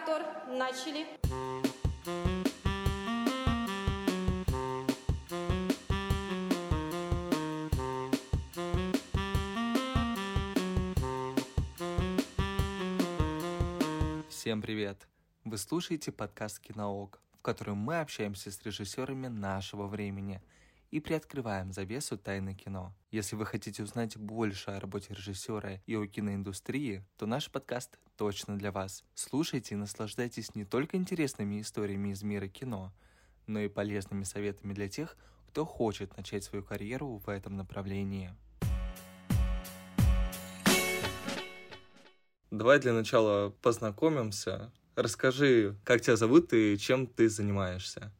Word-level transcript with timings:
мотор. 0.00 0.22
Начали. 0.48 1.06
Всем 14.28 14.62
привет! 14.62 15.06
Вы 15.44 15.58
слушаете 15.58 16.12
подкаст 16.12 16.60
«Киноок», 16.60 17.20
в 17.38 17.42
котором 17.42 17.78
мы 17.78 18.00
общаемся 18.00 18.50
с 18.50 18.62
режиссерами 18.62 19.28
нашего 19.28 19.86
времени 19.86 20.42
и 20.90 21.00
приоткрываем 21.00 21.72
завесу 21.72 22.18
тайны 22.18 22.54
кино. 22.54 22.94
Если 23.10 23.36
вы 23.36 23.46
хотите 23.46 23.82
узнать 23.82 24.16
больше 24.16 24.70
о 24.70 24.80
работе 24.80 25.14
режиссера 25.14 25.80
и 25.86 25.94
о 25.94 26.06
киноиндустрии, 26.06 27.04
то 27.16 27.26
наш 27.26 27.50
подкаст 27.50 27.98
точно 28.16 28.58
для 28.58 28.72
вас. 28.72 29.04
Слушайте 29.14 29.74
и 29.74 29.78
наслаждайтесь 29.78 30.54
не 30.54 30.64
только 30.64 30.96
интересными 30.96 31.60
историями 31.60 32.10
из 32.10 32.22
мира 32.22 32.48
кино, 32.48 32.92
но 33.46 33.60
и 33.60 33.68
полезными 33.68 34.24
советами 34.24 34.72
для 34.72 34.88
тех, 34.88 35.16
кто 35.48 35.64
хочет 35.64 36.16
начать 36.16 36.44
свою 36.44 36.64
карьеру 36.64 37.18
в 37.24 37.28
этом 37.28 37.56
направлении. 37.56 38.34
Давай 42.50 42.80
для 42.80 42.92
начала 42.92 43.50
познакомимся. 43.62 44.72
Расскажи, 44.96 45.76
как 45.84 46.00
тебя 46.00 46.16
зовут 46.16 46.52
и 46.52 46.76
чем 46.76 47.06
ты 47.06 47.28
занимаешься. 47.28 48.12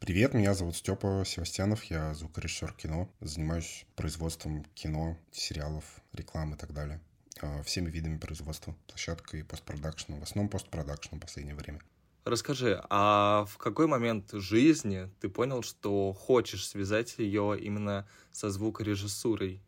Привет, 0.00 0.34
меня 0.34 0.52
зовут 0.54 0.76
Степа 0.76 1.22
Севастьянов, 1.26 1.84
я 1.84 2.12
звукорежиссер 2.14 2.74
кино, 2.74 3.08
занимаюсь 3.20 3.86
производством 3.96 4.64
кино, 4.74 5.16
сериалов, 5.32 5.84
рекламы 6.12 6.56
и 6.56 6.58
так 6.58 6.74
далее. 6.74 7.00
А, 7.40 7.62
всеми 7.62 7.90
видами 7.90 8.18
производства, 8.18 8.76
площадкой 8.86 9.40
и 9.40 9.42
постпродакшеном, 9.44 10.20
в 10.20 10.22
основном 10.24 10.50
постпродакшеном 10.50 11.20
в 11.20 11.22
последнее 11.22 11.56
время. 11.56 11.80
Расскажи, 12.24 12.82
а 12.90 13.44
в 13.46 13.58
какой 13.58 13.86
момент 13.86 14.30
жизни 14.32 15.10
ты 15.20 15.28
понял, 15.28 15.62
что 15.62 16.12
хочешь 16.12 16.66
связать 16.66 17.16
ее 17.18 17.58
именно 17.60 18.08
со 18.32 18.50
звукорежиссурой? 18.50 19.62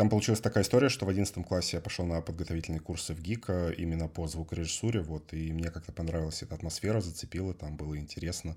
Там 0.00 0.08
получилась 0.08 0.40
такая 0.40 0.64
история, 0.64 0.88
что 0.88 1.04
в 1.04 1.10
11 1.10 1.46
классе 1.46 1.76
я 1.76 1.82
пошел 1.82 2.06
на 2.06 2.22
подготовительные 2.22 2.80
курсы 2.80 3.12
в 3.12 3.20
ГИКа 3.20 3.68
именно 3.76 4.08
по 4.08 4.26
звукорежиссуре, 4.26 5.02
вот, 5.02 5.34
и 5.34 5.52
мне 5.52 5.70
как-то 5.70 5.92
понравилась 5.92 6.42
эта 6.42 6.54
атмосфера, 6.54 7.02
зацепила, 7.02 7.52
там 7.52 7.76
было 7.76 7.98
интересно. 7.98 8.56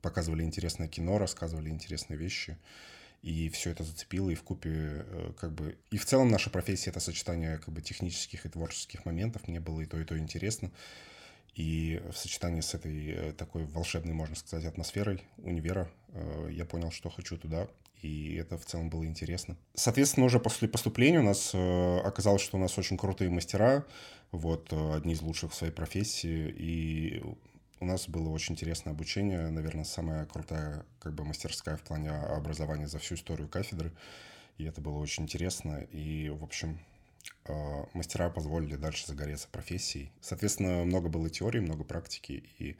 Показывали 0.00 0.42
интересное 0.42 0.88
кино, 0.88 1.18
рассказывали 1.18 1.68
интересные 1.68 2.16
вещи, 2.16 2.56
и 3.20 3.50
все 3.50 3.72
это 3.72 3.84
зацепило, 3.84 4.30
и 4.30 4.34
в 4.34 4.42
купе 4.42 4.70
э, 4.72 5.32
как 5.38 5.52
бы... 5.52 5.76
И 5.90 5.98
в 5.98 6.06
целом 6.06 6.30
наша 6.30 6.48
профессия— 6.48 6.88
это 6.92 7.00
сочетание 7.00 7.58
как 7.58 7.74
бы 7.74 7.82
технических 7.82 8.46
и 8.46 8.48
творческих 8.48 9.04
моментов, 9.04 9.48
мне 9.48 9.60
было 9.60 9.82
и 9.82 9.84
то, 9.84 10.00
и 10.00 10.04
то 10.06 10.16
интересно. 10.16 10.70
И 11.54 12.00
в 12.10 12.16
сочетании 12.16 12.62
с 12.62 12.72
этой 12.72 13.10
э, 13.10 13.32
такой 13.34 13.66
волшебной, 13.66 14.14
можно 14.14 14.34
сказать, 14.34 14.64
атмосферой 14.64 15.22
универа 15.36 15.90
э, 16.08 16.48
я 16.52 16.64
понял, 16.64 16.90
что 16.90 17.10
хочу 17.10 17.36
туда 17.36 17.68
и 18.02 18.34
это 18.36 18.58
в 18.58 18.64
целом 18.64 18.90
было 18.90 19.04
интересно. 19.04 19.56
Соответственно, 19.74 20.26
уже 20.26 20.40
после 20.40 20.68
поступления 20.68 21.20
у 21.20 21.24
нас 21.24 21.50
э, 21.54 21.98
оказалось, 22.00 22.42
что 22.42 22.56
у 22.56 22.60
нас 22.60 22.78
очень 22.78 22.96
крутые 22.96 23.30
мастера, 23.30 23.84
вот, 24.32 24.72
э, 24.72 24.94
одни 24.94 25.12
из 25.12 25.22
лучших 25.22 25.52
в 25.52 25.54
своей 25.54 25.72
профессии, 25.72 26.54
и 26.56 27.22
у 27.80 27.84
нас 27.84 28.08
было 28.08 28.28
очень 28.28 28.54
интересное 28.54 28.92
обучение, 28.92 29.50
наверное, 29.50 29.84
самая 29.84 30.26
крутая 30.26 30.84
как 30.98 31.14
бы 31.14 31.24
мастерская 31.24 31.76
в 31.76 31.82
плане 31.82 32.10
образования 32.10 32.86
за 32.86 32.98
всю 32.98 33.14
историю 33.14 33.48
кафедры, 33.48 33.92
и 34.58 34.64
это 34.64 34.80
было 34.80 34.98
очень 34.98 35.24
интересно, 35.24 35.78
и, 35.90 36.28
в 36.28 36.44
общем, 36.44 36.78
э, 37.46 37.84
мастера 37.94 38.30
позволили 38.30 38.76
дальше 38.76 39.06
загореться 39.06 39.48
профессией. 39.50 40.12
Соответственно, 40.20 40.84
много 40.84 41.08
было 41.08 41.30
теории, 41.30 41.60
много 41.60 41.84
практики, 41.84 42.44
и 42.58 42.76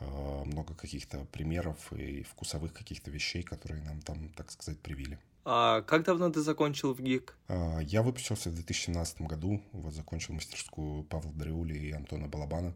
много 0.00 0.74
каких-то 0.74 1.24
примеров 1.32 1.92
и 1.92 2.22
вкусовых 2.22 2.72
каких-то 2.72 3.10
вещей, 3.10 3.42
которые 3.42 3.82
нам 3.82 4.00
там, 4.00 4.28
так 4.30 4.50
сказать, 4.50 4.78
привили. 4.80 5.18
А 5.50 5.80
как 5.80 6.04
давно 6.04 6.28
ты 6.30 6.42
закончил 6.42 6.92
в 6.92 7.00
ГИК? 7.00 7.34
А, 7.48 7.78
я 7.78 8.02
выпустился 8.02 8.50
в 8.50 8.54
2017 8.54 9.22
году, 9.22 9.62
вот 9.72 9.94
закончил 9.94 10.34
мастерскую 10.34 11.04
Павла 11.04 11.32
Дреули 11.32 11.72
и 11.72 11.92
Антона 11.92 12.28
Балабана. 12.28 12.74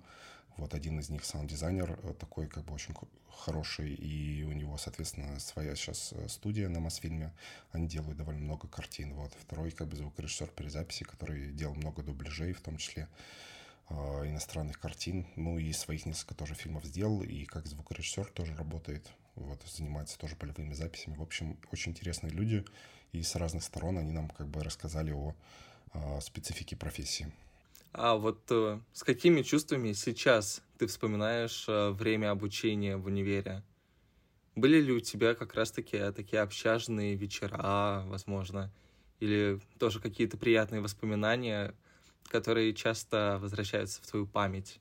Вот 0.56 0.72
один 0.72 0.98
из 0.98 1.10
них 1.10 1.24
саунд-дизайнер, 1.24 1.98
э, 2.02 2.14
такой 2.18 2.46
как 2.46 2.64
бы 2.64 2.72
очень 2.72 2.94
хороший, 3.30 3.92
и 3.92 4.42
у 4.44 4.52
него, 4.52 4.78
соответственно, 4.78 5.38
своя 5.38 5.76
сейчас 5.76 6.12
э, 6.12 6.28
студия 6.28 6.70
на 6.70 6.80
Мосфильме. 6.80 7.34
Они 7.72 7.86
делают 7.86 8.16
довольно 8.16 8.40
много 8.40 8.68
картин. 8.68 9.12
Вот 9.14 9.32
второй 9.38 9.70
как 9.70 9.88
бы 9.88 9.96
звукорежиссер 9.96 10.48
перезаписи, 10.48 11.04
который 11.04 11.52
делал 11.52 11.74
много 11.74 12.02
дубляжей 12.02 12.54
в 12.54 12.62
том 12.62 12.78
числе. 12.78 13.06
А, 13.94 14.26
иностранных 14.26 14.80
картин, 14.80 15.26
ну 15.36 15.58
и 15.58 15.72
своих 15.72 16.06
несколько 16.06 16.34
тоже 16.34 16.54
фильмов 16.54 16.84
сделал, 16.84 17.22
и 17.22 17.44
как 17.44 17.66
звукорежиссер 17.66 18.26
тоже 18.32 18.54
работает, 18.54 19.10
вот, 19.34 19.62
занимается 19.64 20.18
тоже 20.18 20.36
полевыми 20.36 20.72
записями. 20.72 21.16
В 21.16 21.22
общем, 21.22 21.58
очень 21.70 21.92
интересные 21.92 22.32
люди, 22.32 22.64
и 23.12 23.22
с 23.22 23.34
разных 23.34 23.62
сторон 23.62 23.98
они 23.98 24.12
нам 24.12 24.30
как 24.30 24.48
бы 24.48 24.62
рассказали 24.62 25.12
о, 25.12 25.34
о 25.92 26.20
специфике 26.20 26.76
профессии. 26.76 27.32
А 27.92 28.14
вот 28.14 28.40
э, 28.50 28.80
с 28.94 29.02
какими 29.02 29.42
чувствами 29.42 29.92
сейчас 29.92 30.62
ты 30.78 30.86
вспоминаешь 30.86 31.66
э, 31.68 31.90
время 31.90 32.30
обучения 32.30 32.96
в 32.96 33.04
универе? 33.06 33.62
Были 34.54 34.80
ли 34.80 34.92
у 34.92 35.00
тебя 35.00 35.34
как 35.34 35.54
раз-таки 35.54 35.98
такие 36.12 36.40
общажные 36.40 37.14
вечера, 37.14 38.04
возможно, 38.06 38.72
или 39.20 39.60
тоже 39.78 40.00
какие-то 40.00 40.38
приятные 40.38 40.80
воспоминания, 40.80 41.74
которые 42.28 42.74
часто 42.74 43.38
возвращаются 43.40 44.02
в 44.02 44.06
твою 44.06 44.26
память? 44.26 44.80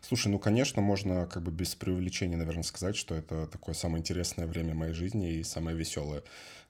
Слушай, 0.00 0.28
ну, 0.28 0.38
конечно, 0.38 0.82
можно 0.82 1.26
как 1.26 1.42
бы 1.42 1.50
без 1.50 1.74
преувеличения, 1.74 2.36
наверное, 2.36 2.62
сказать, 2.62 2.96
что 2.96 3.14
это 3.14 3.46
такое 3.46 3.74
самое 3.74 4.00
интересное 4.00 4.46
время 4.46 4.74
моей 4.74 4.92
жизни 4.92 5.34
и 5.34 5.44
самое 5.44 5.76
веселое. 5.76 6.22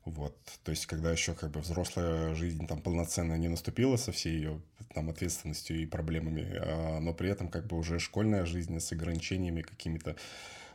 Вот, 0.04 0.34
то 0.65 0.70
есть, 0.70 0.87
когда 0.87 1.12
еще 1.12 1.34
как 1.34 1.50
бы 1.50 1.60
взрослая 1.60 2.34
жизнь 2.34 2.66
там 2.66 2.81
полноценно 2.81 3.34
не 3.34 3.49
наступила 3.49 3.97
со 3.97 4.12
всей 4.12 4.34
ее 4.34 4.62
там 4.94 5.10
ответственностью 5.10 5.81
и 5.81 5.87
проблемами, 5.87 6.56
а, 6.56 7.00
но 7.00 7.12
при 7.12 7.31
этом 7.31 7.49
как 7.49 7.66
бы 7.66 7.76
уже 7.76 7.99
школьная 7.99 8.47
жизнь 8.47 8.78
с 8.81 8.93
ограничениями 8.93 9.60
какими-то, 9.60 10.16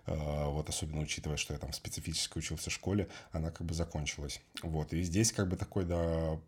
а, 0.05 0.49
вот 0.49 0.69
особенно 0.69 1.01
учитывая, 1.01 1.37
что 1.37 1.53
я 1.53 1.59
там 1.59 1.73
специфически 1.73 2.37
учился 2.37 2.69
в 2.69 2.73
школе, 2.73 3.07
она 3.31 3.49
как 3.49 3.65
бы 3.65 3.73
закончилась. 3.73 4.41
Вот, 4.61 4.93
и 4.93 5.01
здесь 5.01 5.31
как 5.31 5.47
бы 5.47 5.57
такой, 5.57 5.85
да, 5.85 6.39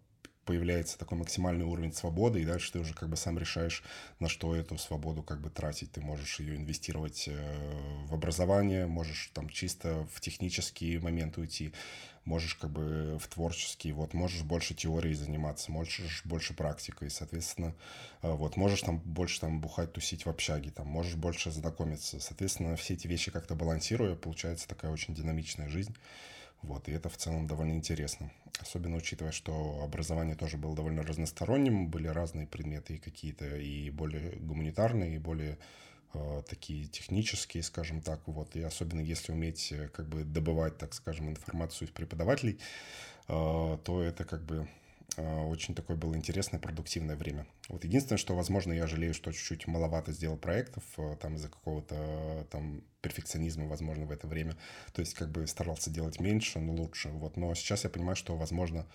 появляется 0.47 0.97
такой 0.97 1.17
максимальный 1.17 1.65
уровень 1.65 1.93
свободы, 1.93 2.41
и 2.41 2.45
дальше 2.45 2.71
ты 2.71 2.79
уже 2.79 2.93
как 2.93 3.09
бы 3.09 3.17
сам 3.17 3.37
решаешь, 3.37 3.83
на 4.19 4.29
что 4.29 4.55
эту 4.55 4.77
свободу 4.77 5.21
как 5.21 5.41
бы 5.41 5.49
тратить. 5.49 5.91
Ты 5.91 6.01
можешь 6.01 6.39
ее 6.39 6.55
инвестировать 6.55 7.27
э, 7.27 8.05
в 8.07 8.13
образование, 8.13 8.87
можешь 8.87 9.29
там 9.33 9.49
чисто 9.49 10.07
в 10.13 10.21
технические 10.21 10.99
моменты 11.01 11.41
уйти, 11.41 11.73
можешь 12.23 12.55
как 12.55 12.71
бы 12.71 13.17
в 13.19 13.27
творческие, 13.27 13.93
вот, 13.93 14.13
можешь 14.13 14.43
больше 14.43 14.73
теорией 14.73 15.15
заниматься, 15.15 15.71
можешь 15.71 16.21
больше 16.23 16.53
практикой, 16.53 17.09
соответственно, 17.09 17.75
э, 18.21 18.31
вот, 18.31 18.55
можешь 18.55 18.81
там 18.81 18.99
больше 18.99 19.41
там 19.41 19.59
бухать, 19.59 19.91
тусить 19.91 20.25
в 20.25 20.29
общаге, 20.29 20.71
там, 20.71 20.87
можешь 20.87 21.15
больше 21.15 21.51
знакомиться, 21.51 22.21
соответственно, 22.21 22.77
все 22.77 22.93
эти 22.93 23.07
вещи 23.07 23.31
как-то 23.31 23.53
балансируя, 23.53 24.15
получается 24.15 24.67
такая 24.67 24.91
очень 24.91 25.13
динамичная 25.13 25.67
жизнь. 25.67 25.95
Вот, 26.61 26.87
и 26.87 26.91
это 26.91 27.09
в 27.09 27.17
целом 27.17 27.47
довольно 27.47 27.73
интересно. 27.73 28.31
Особенно 28.59 28.97
учитывая, 28.97 29.31
что 29.31 29.81
образование 29.83 30.35
тоже 30.35 30.57
было 30.57 30.75
довольно 30.75 31.03
разносторонним, 31.03 31.89
были 31.89 32.07
разные 32.07 32.47
предметы 32.47 32.95
и 32.95 32.99
какие-то 32.99 33.57
и 33.57 33.89
более 33.91 34.37
гуманитарные, 34.37 35.15
и 35.15 35.19
более 35.19 35.59
э, 36.13 36.41
такие 36.49 36.87
технические, 36.87 37.61
скажем 37.61 38.01
так, 38.01 38.21
вот, 38.27 38.55
и 38.55 38.61
особенно 38.63 39.01
если 39.01 39.31
уметь 39.31 39.71
э, 39.71 39.89
как 39.89 40.07
бы 40.09 40.23
добывать, 40.23 40.77
так 40.77 40.93
скажем, 40.93 41.29
информацию 41.29 41.87
из 41.87 41.91
преподавателей, 41.91 42.59
э, 43.27 43.77
то 43.83 44.01
это 44.01 44.25
как 44.25 44.43
бы 44.43 44.67
очень 45.15 45.73
такое 45.73 45.97
было 45.97 46.15
интересное, 46.15 46.59
продуктивное 46.59 47.15
время. 47.15 47.47
Вот 47.69 47.83
единственное, 47.83 48.17
что, 48.17 48.35
возможно, 48.35 48.73
я 48.73 48.87
жалею, 48.87 49.13
что 49.13 49.31
чуть-чуть 49.31 49.65
маловато 49.65 50.11
сделал 50.11 50.37
проектов, 50.37 50.83
э, 50.97 51.15
там 51.19 51.35
из-за 51.35 51.49
какого-то 51.49 52.45
там 52.51 52.83
перфекционизма, 53.01 53.67
возможно, 53.67 54.05
в 54.05 54.11
это 54.11 54.27
время. 54.27 54.57
То 54.93 55.01
есть 55.01 55.13
как 55.13 55.31
бы 55.31 55.47
старался 55.47 55.89
делать 55.89 56.19
меньше, 56.19 56.59
но 56.59 56.73
лучше. 56.73 57.09
Вот. 57.09 57.37
Но 57.37 57.55
сейчас 57.55 57.83
я 57.83 57.89
понимаю, 57.89 58.15
что, 58.15 58.35
возможно, 58.37 58.85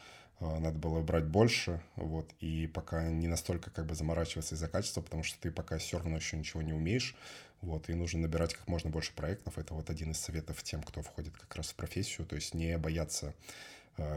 надо 0.40 0.78
было 0.78 1.00
брать 1.02 1.24
больше, 1.26 1.80
вот, 1.96 2.32
и 2.40 2.66
пока 2.66 3.08
не 3.08 3.28
настолько 3.28 3.70
как 3.70 3.86
бы 3.86 3.94
заморачиваться 3.94 4.54
из-за 4.54 4.68
качества, 4.68 5.00
потому 5.00 5.22
что 5.22 5.40
ты 5.40 5.50
пока 5.50 5.78
все 5.78 5.98
равно 5.98 6.16
еще 6.16 6.36
ничего 6.36 6.62
не 6.62 6.72
умеешь, 6.72 7.14
вот, 7.60 7.88
и 7.88 7.94
нужно 7.94 8.22
набирать 8.22 8.54
как 8.54 8.66
можно 8.66 8.90
больше 8.90 9.14
проектов. 9.14 9.56
Это 9.56 9.74
вот 9.74 9.88
один 9.88 10.10
из 10.10 10.18
советов 10.18 10.62
тем, 10.62 10.82
кто 10.82 11.02
входит 11.02 11.36
как 11.36 11.54
раз 11.54 11.68
в 11.68 11.76
профессию, 11.76 12.26
то 12.26 12.34
есть 12.34 12.54
не 12.54 12.76
бояться 12.76 13.34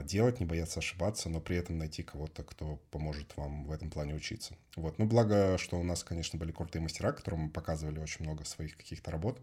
делать, 0.03 0.39
не 0.39 0.45
бояться 0.45 0.79
ошибаться, 0.79 1.29
но 1.29 1.39
при 1.39 1.57
этом 1.57 1.77
найти 1.77 2.03
кого-то, 2.03 2.43
кто 2.43 2.77
поможет 2.91 3.35
вам 3.35 3.65
в 3.65 3.71
этом 3.71 3.89
плане 3.89 4.15
учиться. 4.15 4.55
Вот. 4.75 4.99
Ну, 4.99 5.05
благо, 5.05 5.57
что 5.57 5.79
у 5.79 5.83
нас, 5.83 6.03
конечно, 6.03 6.39
были 6.39 6.51
крутые 6.51 6.81
мастера, 6.81 7.11
которым 7.11 7.41
мы 7.41 7.49
показывали 7.49 7.99
очень 7.99 8.25
много 8.25 8.45
своих 8.45 8.77
каких-то 8.77 9.11
работ. 9.11 9.39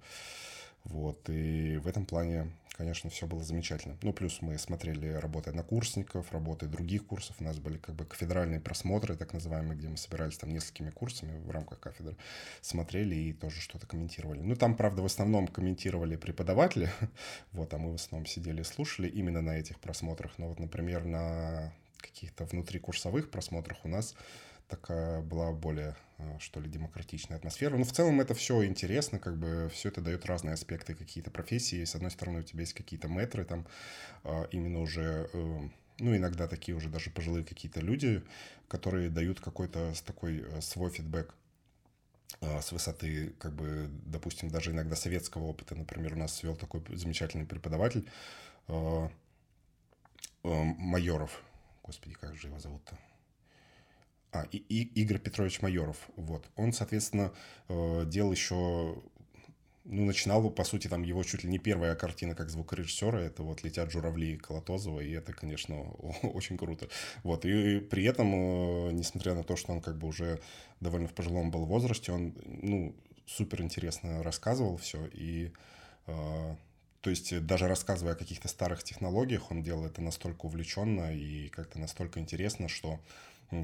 Вот, 0.84 1.28
и 1.28 1.76
в 1.76 1.86
этом 1.86 2.06
плане 2.06 2.52
конечно, 2.76 3.10
все 3.10 3.26
было 3.26 3.42
замечательно. 3.42 3.96
Ну, 4.02 4.12
плюс 4.12 4.40
мы 4.40 4.58
смотрели 4.58 5.08
работы 5.08 5.50
однокурсников, 5.50 6.32
работы 6.32 6.66
других 6.66 7.06
курсов. 7.06 7.36
У 7.38 7.44
нас 7.44 7.58
были 7.58 7.78
как 7.78 7.94
бы 7.94 8.04
кафедральные 8.04 8.60
просмотры, 8.60 9.16
так 9.16 9.32
называемые, 9.32 9.78
где 9.78 9.88
мы 9.88 9.96
собирались 9.96 10.38
там 10.38 10.50
несколькими 10.52 10.90
курсами 10.90 11.38
в 11.38 11.50
рамках 11.50 11.80
кафедры, 11.80 12.16
смотрели 12.60 13.14
и 13.14 13.32
тоже 13.32 13.60
что-то 13.60 13.86
комментировали. 13.86 14.40
Ну, 14.40 14.56
там, 14.56 14.76
правда, 14.76 15.02
в 15.02 15.06
основном 15.06 15.46
комментировали 15.46 16.16
преподаватели, 16.16 16.90
вот, 17.52 17.72
а 17.74 17.78
мы 17.78 17.92
в 17.92 17.94
основном 17.94 18.26
сидели 18.26 18.62
и 18.62 18.64
слушали 18.64 19.08
именно 19.08 19.42
на 19.42 19.58
этих 19.58 19.78
просмотрах. 19.78 20.32
Но 20.38 20.48
вот, 20.48 20.58
например, 20.58 21.04
на 21.04 21.72
каких-то 21.98 22.44
внутрикурсовых 22.46 23.30
просмотрах 23.30 23.84
у 23.84 23.88
нас 23.88 24.16
такая 24.72 25.20
была 25.20 25.52
более, 25.52 25.94
э, 26.16 26.38
что 26.38 26.58
ли, 26.58 26.68
демократичная 26.70 27.36
атмосфера. 27.36 27.72
Но 27.72 27.78
ну, 27.78 27.84
в 27.84 27.92
целом 27.92 28.20
это 28.20 28.32
все 28.34 28.64
интересно, 28.64 29.18
как 29.18 29.36
бы 29.36 29.70
все 29.72 29.90
это 29.90 30.00
дает 30.00 30.24
разные 30.24 30.54
аспекты 30.54 30.94
какие-то 30.94 31.30
профессии. 31.30 31.84
С 31.84 31.94
одной 31.94 32.10
стороны, 32.10 32.40
у 32.40 32.42
тебя 32.42 32.60
есть 32.60 32.72
какие-то 32.72 33.08
метры, 33.08 33.44
там 33.44 33.66
а, 34.24 34.44
именно 34.50 34.80
уже, 34.80 35.28
э, 35.32 35.60
ну, 35.98 36.16
иногда 36.16 36.48
такие 36.48 36.74
уже 36.74 36.88
даже 36.88 37.10
пожилые 37.10 37.44
какие-то 37.44 37.80
люди, 37.80 38.22
которые 38.68 39.10
дают 39.10 39.40
какой-то 39.40 39.92
такой 40.06 40.40
э, 40.40 40.60
свой 40.62 40.90
фидбэк 40.90 41.34
а, 42.40 42.62
с 42.62 42.72
высоты, 42.72 43.34
как 43.38 43.52
бы, 43.52 43.90
допустим, 44.06 44.48
даже 44.48 44.70
иногда 44.70 44.96
советского 44.96 45.44
опыта. 45.44 45.74
Например, 45.74 46.14
у 46.14 46.18
нас 46.18 46.42
вел 46.42 46.56
такой 46.56 46.82
замечательный 46.96 47.44
преподаватель 47.44 48.08
Майоров. 50.42 51.42
Господи, 51.82 52.14
как 52.14 52.34
же 52.36 52.48
его 52.48 52.58
зовут-то? 52.58 52.96
А, 54.32 54.46
и, 54.50 54.56
и 54.56 54.82
Игорь 55.02 55.18
Петрович 55.18 55.60
Майоров, 55.60 55.98
вот. 56.16 56.48
Он, 56.56 56.72
соответственно, 56.72 57.32
э, 57.68 58.04
делал 58.06 58.32
еще 58.32 58.96
ну, 59.84 60.04
начинал, 60.04 60.48
по 60.50 60.64
сути, 60.64 60.88
там 60.88 61.02
его 61.02 61.22
чуть 61.24 61.44
ли 61.44 61.50
не 61.50 61.58
первая 61.58 61.94
картина 61.96 62.34
как 62.34 62.50
звукорежиссера, 62.50 63.18
это 63.18 63.42
вот 63.42 63.62
«Летят 63.64 63.90
журавли» 63.90 64.36
Колотозова, 64.36 65.00
и 65.00 65.10
это, 65.10 65.32
конечно, 65.32 65.82
очень 66.22 66.56
круто. 66.56 66.88
Вот, 67.24 67.44
и, 67.44 67.80
при 67.80 68.04
этом, 68.04 68.32
э, 68.32 68.92
несмотря 68.92 69.34
на 69.34 69.42
то, 69.42 69.56
что 69.56 69.72
он 69.72 69.80
как 69.80 69.98
бы 69.98 70.08
уже 70.08 70.40
довольно 70.80 71.08
в 71.08 71.14
пожилом 71.14 71.50
был 71.50 71.66
возрасте, 71.66 72.12
он, 72.12 72.34
ну, 72.44 72.94
супер 73.26 73.62
интересно 73.62 74.22
рассказывал 74.22 74.76
все, 74.76 75.06
и 75.12 75.52
э, 76.06 76.56
то 77.00 77.10
есть 77.10 77.44
даже 77.44 77.66
рассказывая 77.66 78.14
о 78.14 78.16
каких-то 78.16 78.48
старых 78.48 78.84
технологиях, 78.84 79.50
он 79.50 79.62
делал 79.62 79.84
это 79.84 80.00
настолько 80.00 80.46
увлеченно 80.46 81.14
и 81.14 81.48
как-то 81.48 81.80
настолько 81.80 82.20
интересно, 82.20 82.68
что 82.68 83.00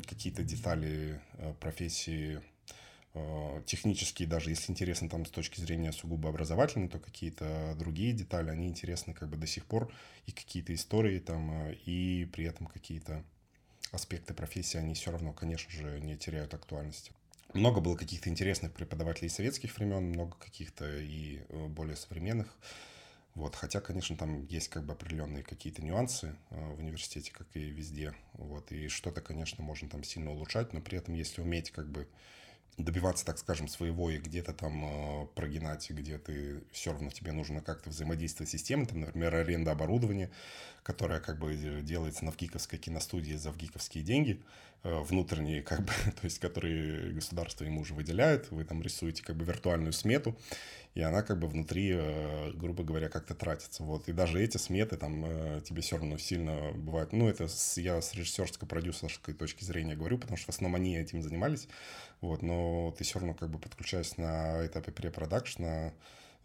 какие-то 0.06 0.42
детали 0.42 1.20
э, 1.34 1.54
профессии 1.60 2.40
э, 3.14 3.62
технические, 3.66 4.28
даже 4.28 4.50
если 4.50 4.70
интересно 4.70 5.08
там 5.08 5.24
с 5.26 5.30
точки 5.30 5.60
зрения 5.60 5.92
сугубо 5.92 6.28
образовательной, 6.28 6.88
то 6.88 6.98
какие-то 6.98 7.74
другие 7.78 8.12
детали, 8.12 8.50
они 8.50 8.68
интересны 8.68 9.14
как 9.14 9.28
бы 9.28 9.36
до 9.36 9.46
сих 9.46 9.66
пор, 9.66 9.92
и 10.26 10.32
какие-то 10.32 10.74
истории 10.74 11.18
там, 11.18 11.50
э, 11.50 11.74
и 11.86 12.26
при 12.26 12.44
этом 12.44 12.66
какие-то 12.66 13.24
аспекты 13.90 14.34
профессии, 14.34 14.78
они 14.78 14.94
все 14.94 15.10
равно, 15.10 15.32
конечно 15.32 15.70
же, 15.70 16.00
не 16.00 16.16
теряют 16.16 16.52
актуальности. 16.54 17.12
Много 17.54 17.80
было 17.80 17.96
каких-то 17.96 18.28
интересных 18.28 18.74
преподавателей 18.74 19.30
советских 19.30 19.74
времен, 19.78 20.10
много 20.10 20.36
каких-то 20.36 20.98
и 20.98 21.40
более 21.68 21.96
современных. 21.96 22.54
Вот, 23.38 23.54
хотя, 23.54 23.80
конечно, 23.80 24.16
там 24.16 24.44
есть 24.46 24.68
как 24.68 24.84
бы 24.84 24.94
определенные 24.94 25.44
какие-то 25.44 25.80
нюансы 25.80 26.34
э, 26.50 26.74
в 26.74 26.80
университете, 26.80 27.30
как 27.32 27.46
и 27.54 27.70
везде. 27.70 28.12
Вот, 28.32 28.72
и 28.72 28.88
что-то, 28.88 29.20
конечно, 29.20 29.62
можно 29.62 29.88
там 29.88 30.02
сильно 30.02 30.32
улучшать, 30.32 30.72
но 30.72 30.80
при 30.80 30.98
этом, 30.98 31.14
если 31.14 31.40
уметь 31.40 31.70
как 31.70 31.88
бы 31.88 32.08
добиваться, 32.78 33.24
так 33.24 33.38
скажем, 33.38 33.68
своего 33.68 34.10
и 34.10 34.18
где-то 34.18 34.52
там 34.54 34.84
э, 34.84 35.26
прогинать, 35.36 35.88
где 35.88 36.18
ты 36.18 36.64
все 36.72 36.90
равно 36.90 37.10
тебе 37.10 37.30
нужно 37.30 37.60
как-то 37.60 37.90
взаимодействовать 37.90 38.50
с 38.50 38.52
системой, 38.54 38.86
там, 38.86 39.02
например, 39.02 39.32
аренда 39.32 39.70
оборудования, 39.70 40.32
которая 40.88 41.20
как 41.20 41.38
бы 41.38 41.54
делается 41.82 42.24
на 42.24 42.30
ВГИКовской 42.30 42.78
киностудии 42.78 43.34
за 43.34 43.50
ВГИКовские 43.50 44.02
деньги, 44.02 44.40
э, 44.84 45.00
внутренние, 45.00 45.62
как 45.62 45.80
бы, 45.80 45.92
то 46.18 46.24
есть, 46.24 46.38
которые 46.38 47.12
государство 47.12 47.64
ему 47.64 47.82
уже 47.82 47.92
выделяет, 47.92 48.50
вы 48.50 48.64
там 48.64 48.80
рисуете 48.80 49.22
как 49.22 49.36
бы 49.36 49.44
виртуальную 49.44 49.92
смету, 49.92 50.34
и 50.94 51.02
она 51.02 51.22
как 51.22 51.38
бы 51.40 51.46
внутри, 51.46 51.90
э, 51.92 52.52
грубо 52.54 52.84
говоря, 52.84 53.10
как-то 53.10 53.34
тратится. 53.34 53.82
Вот. 53.82 54.08
И 54.08 54.14
даже 54.14 54.42
эти 54.42 54.56
сметы 54.56 54.96
там 54.96 55.26
э, 55.26 55.60
тебе 55.62 55.82
все 55.82 55.98
равно 55.98 56.16
сильно 56.16 56.72
бывают. 56.72 57.12
Ну, 57.12 57.28
это 57.28 57.48
с, 57.48 57.76
я 57.76 58.00
с 58.00 58.14
режиссерско-продюсерской 58.14 59.34
точки 59.34 59.64
зрения 59.64 59.94
говорю, 59.94 60.16
потому 60.16 60.38
что 60.38 60.46
в 60.50 60.54
основном 60.54 60.80
они 60.80 60.96
этим 60.96 61.22
занимались. 61.22 61.68
Вот. 62.22 62.40
Но 62.40 62.94
ты 62.96 63.04
все 63.04 63.18
равно 63.18 63.34
как 63.34 63.50
бы 63.50 63.58
подключаясь 63.58 64.16
на 64.16 64.64
этапе 64.66 64.90
препродакшна, 64.90 65.92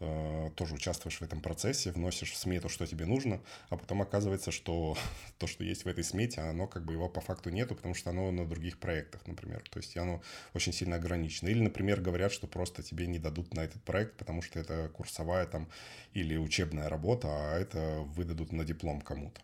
Э, 0.00 0.50
тоже 0.56 0.74
участвуешь 0.74 1.18
в 1.18 1.22
этом 1.22 1.40
процессе, 1.40 1.92
вносишь 1.92 2.32
в 2.32 2.36
смету, 2.36 2.68
что 2.68 2.84
тебе 2.84 3.06
нужно, 3.06 3.40
а 3.68 3.76
потом 3.76 4.02
оказывается, 4.02 4.50
что 4.50 4.96
то, 5.38 5.46
что 5.46 5.62
есть 5.62 5.84
в 5.84 5.88
этой 5.88 6.02
смете, 6.02 6.40
оно 6.40 6.66
как 6.66 6.84
бы 6.84 6.94
его 6.94 7.08
по 7.08 7.20
факту 7.20 7.50
нету, 7.50 7.76
потому 7.76 7.94
что 7.94 8.10
оно 8.10 8.30
на 8.32 8.44
других 8.44 8.78
проектах, 8.78 9.26
например. 9.26 9.62
То 9.70 9.78
есть 9.78 9.96
оно 9.96 10.20
очень 10.52 10.72
сильно 10.72 10.96
ограничено. 10.96 11.48
Или, 11.48 11.60
например, 11.60 12.00
говорят, 12.00 12.32
что 12.32 12.48
просто 12.48 12.82
тебе 12.82 13.06
не 13.06 13.20
дадут 13.20 13.54
на 13.54 13.60
этот 13.60 13.82
проект, 13.84 14.16
потому 14.16 14.42
что 14.42 14.58
это 14.58 14.88
курсовая 14.88 15.46
там 15.46 15.68
или 16.12 16.36
учебная 16.36 16.88
работа, 16.88 17.28
а 17.28 17.58
это 17.58 18.00
выдадут 18.16 18.52
на 18.52 18.64
диплом 18.64 19.00
кому-то. 19.00 19.40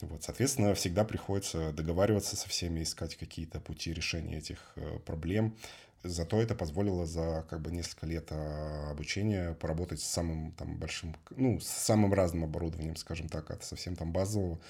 Вот, 0.00 0.22
соответственно, 0.22 0.74
всегда 0.74 1.04
приходится 1.04 1.72
договариваться 1.72 2.36
со 2.36 2.48
всеми, 2.48 2.82
искать 2.82 3.16
какие-то 3.16 3.60
пути 3.60 3.92
решения 3.92 4.38
этих 4.38 4.72
э, 4.76 4.98
проблем. 5.00 5.56
Зато 6.04 6.42
это 6.42 6.54
позволило 6.54 7.06
за 7.06 7.46
как 7.48 7.62
бы 7.62 7.72
несколько 7.72 8.06
лет 8.06 8.28
а, 8.30 8.90
обучения 8.90 9.54
поработать 9.54 10.00
с 10.00 10.04
самым 10.04 10.52
там 10.52 10.76
большим, 10.76 11.16
ну, 11.30 11.58
с 11.60 11.66
самым 11.66 12.12
разным 12.12 12.44
оборудованием, 12.44 12.96
скажем 12.96 13.28
так, 13.28 13.50
от 13.50 13.64
совсем 13.64 13.96
там 13.96 14.12
базового 14.12 14.60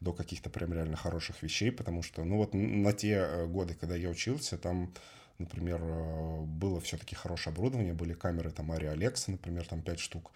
до 0.00 0.12
каких-то 0.12 0.50
прям 0.50 0.72
реально 0.72 0.96
хороших 0.96 1.42
вещей, 1.44 1.70
потому 1.70 2.02
что, 2.02 2.24
ну 2.24 2.38
вот 2.38 2.54
на 2.54 2.92
те 2.92 3.12
э, 3.12 3.46
годы, 3.46 3.74
когда 3.74 3.94
я 3.94 4.08
учился, 4.08 4.58
там, 4.58 4.92
например, 5.38 5.80
э, 5.80 6.40
было 6.40 6.80
все-таки 6.80 7.14
хорошее 7.14 7.52
оборудование, 7.54 7.94
были 7.94 8.12
камеры 8.12 8.50
там 8.50 8.72
Ари 8.72 8.86
Алекса, 8.86 9.30
например, 9.30 9.66
там 9.68 9.82
5 9.82 10.00
штук, 10.00 10.32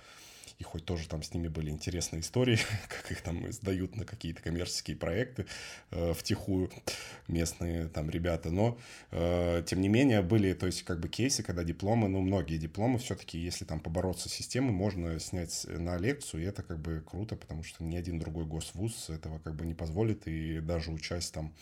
и 0.59 0.65
хоть 0.65 0.85
тоже 0.85 1.09
там 1.09 1.23
с 1.23 1.33
ними 1.35 1.49
были 1.49 1.71
интересные 1.71 2.21
истории, 2.21 2.59
как 2.89 3.11
их 3.11 3.23
там 3.23 3.51
сдают 3.53 3.97
на 3.97 4.05
какие-то 4.05 4.43
коммерческие 4.43 4.97
проекты 4.97 5.47
э, 5.91 6.13
втихую 6.15 6.71
местные 7.29 7.89
там 7.89 8.11
ребята, 8.11 8.51
но 8.51 8.79
э, 9.11 9.63
тем 9.67 9.81
не 9.81 9.89
менее 9.89 10.23
были, 10.23 10.53
то 10.53 10.67
есть 10.67 10.83
как 10.83 11.01
бы 11.01 11.09
кейсы, 11.09 11.43
когда 11.43 11.65
дипломы, 11.65 12.09
ну 12.09 12.21
многие 12.21 12.59
дипломы 12.59 12.99
все-таки, 12.99 13.39
если 13.39 13.65
там 13.65 13.81
побороться 13.81 14.29
с 14.29 14.33
системой, 14.33 14.73
можно 14.73 15.19
снять 15.19 15.67
на 15.69 15.97
лекцию, 15.97 16.43
и 16.43 16.47
это 16.47 16.63
как 16.63 16.79
бы 16.79 17.03
круто, 17.05 17.37
потому 17.37 17.63
что 17.63 17.85
ни 17.85 17.97
один 17.97 18.19
другой 18.19 18.45
госвуз 18.45 19.11
этого 19.11 19.39
как 19.39 19.55
бы 19.55 19.67
не 19.67 19.75
позволит, 19.75 20.27
и 20.27 20.61
даже 20.61 20.91
учась 20.91 21.31
там, 21.31 21.55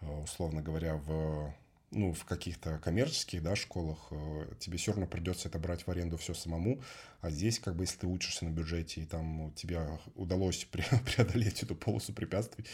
э, 0.00 0.06
условно 0.06 0.62
говоря, 0.62 0.96
в 0.96 1.54
ну, 1.92 2.12
в 2.12 2.24
каких-то 2.24 2.78
коммерческих, 2.78 3.42
да, 3.42 3.54
школах, 3.54 3.98
э, 4.10 4.46
тебе 4.58 4.78
все 4.78 4.92
равно 4.92 5.06
придется 5.06 5.48
это 5.48 5.58
брать 5.58 5.86
в 5.86 5.90
аренду 5.90 6.16
все 6.16 6.34
самому, 6.34 6.80
а 7.20 7.30
здесь, 7.30 7.58
как 7.58 7.76
бы, 7.76 7.84
если 7.84 7.98
ты 7.98 8.06
учишься 8.06 8.44
на 8.44 8.50
бюджете, 8.50 9.02
и 9.02 9.04
там 9.04 9.52
тебе 9.54 9.86
удалось 10.14 10.64
преодолеть 10.72 11.62
эту 11.62 11.76
полосу 11.76 12.12
препятствий, 12.12 12.64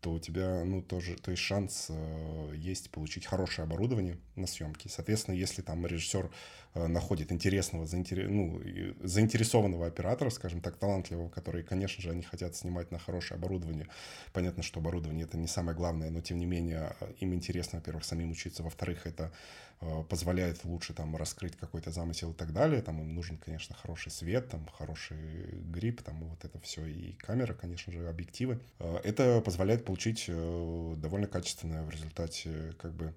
то 0.00 0.12
у 0.12 0.18
тебя, 0.18 0.64
ну, 0.64 0.80
тоже, 0.80 1.16
то 1.16 1.30
есть 1.32 1.42
шанс 1.42 1.86
э, 1.88 2.52
есть 2.54 2.90
получить 2.90 3.26
хорошее 3.26 3.64
оборудование 3.64 4.16
на 4.36 4.46
съемке. 4.46 4.88
Соответственно, 4.88 5.34
если 5.34 5.60
там 5.60 5.84
режиссер 5.84 6.30
э, 6.74 6.86
находит 6.86 7.32
интересного, 7.32 7.86
заинтер... 7.86 8.28
ну, 8.28 8.60
заинтересованного 9.02 9.86
оператора, 9.86 10.30
скажем 10.30 10.60
так, 10.60 10.76
талантливого, 10.76 11.28
который, 11.28 11.64
конечно 11.64 12.00
же, 12.00 12.10
они 12.10 12.22
хотят 12.22 12.54
снимать 12.54 12.92
на 12.92 12.98
хорошее 12.98 13.38
оборудование. 13.38 13.88
Понятно, 14.32 14.62
что 14.62 14.78
оборудование 14.78 15.24
это 15.24 15.36
не 15.36 15.48
самое 15.48 15.76
главное, 15.76 16.10
но 16.10 16.20
тем 16.20 16.38
не 16.38 16.46
менее 16.46 16.94
им 17.18 17.34
интересно, 17.34 17.80
во-первых, 17.80 18.04
самим 18.04 18.30
учиться, 18.30 18.62
во-вторых, 18.62 19.06
это 19.06 19.32
Э, 19.32 19.67
позволяет 20.08 20.64
лучше 20.64 20.92
там 20.92 21.16
раскрыть 21.16 21.56
какой-то 21.56 21.90
замысел 21.90 22.32
и 22.32 22.34
так 22.34 22.52
далее. 22.52 22.82
Там 22.82 23.00
им 23.00 23.14
нужен, 23.14 23.38
конечно, 23.38 23.74
хороший 23.74 24.10
свет, 24.10 24.48
там 24.48 24.66
хороший 24.66 25.60
грипп, 25.70 26.02
там 26.02 26.24
вот 26.24 26.44
это 26.44 26.58
все 26.60 26.84
и 26.86 27.12
камера, 27.12 27.54
конечно 27.54 27.92
же, 27.92 28.08
объективы. 28.08 28.60
Э, 28.80 28.98
это 29.04 29.40
позволяет 29.40 29.84
получить 29.84 30.24
э, 30.28 30.94
довольно 30.96 31.28
качественное 31.28 31.84
в 31.84 31.90
результате 31.90 32.74
как 32.78 32.92
бы 32.94 33.14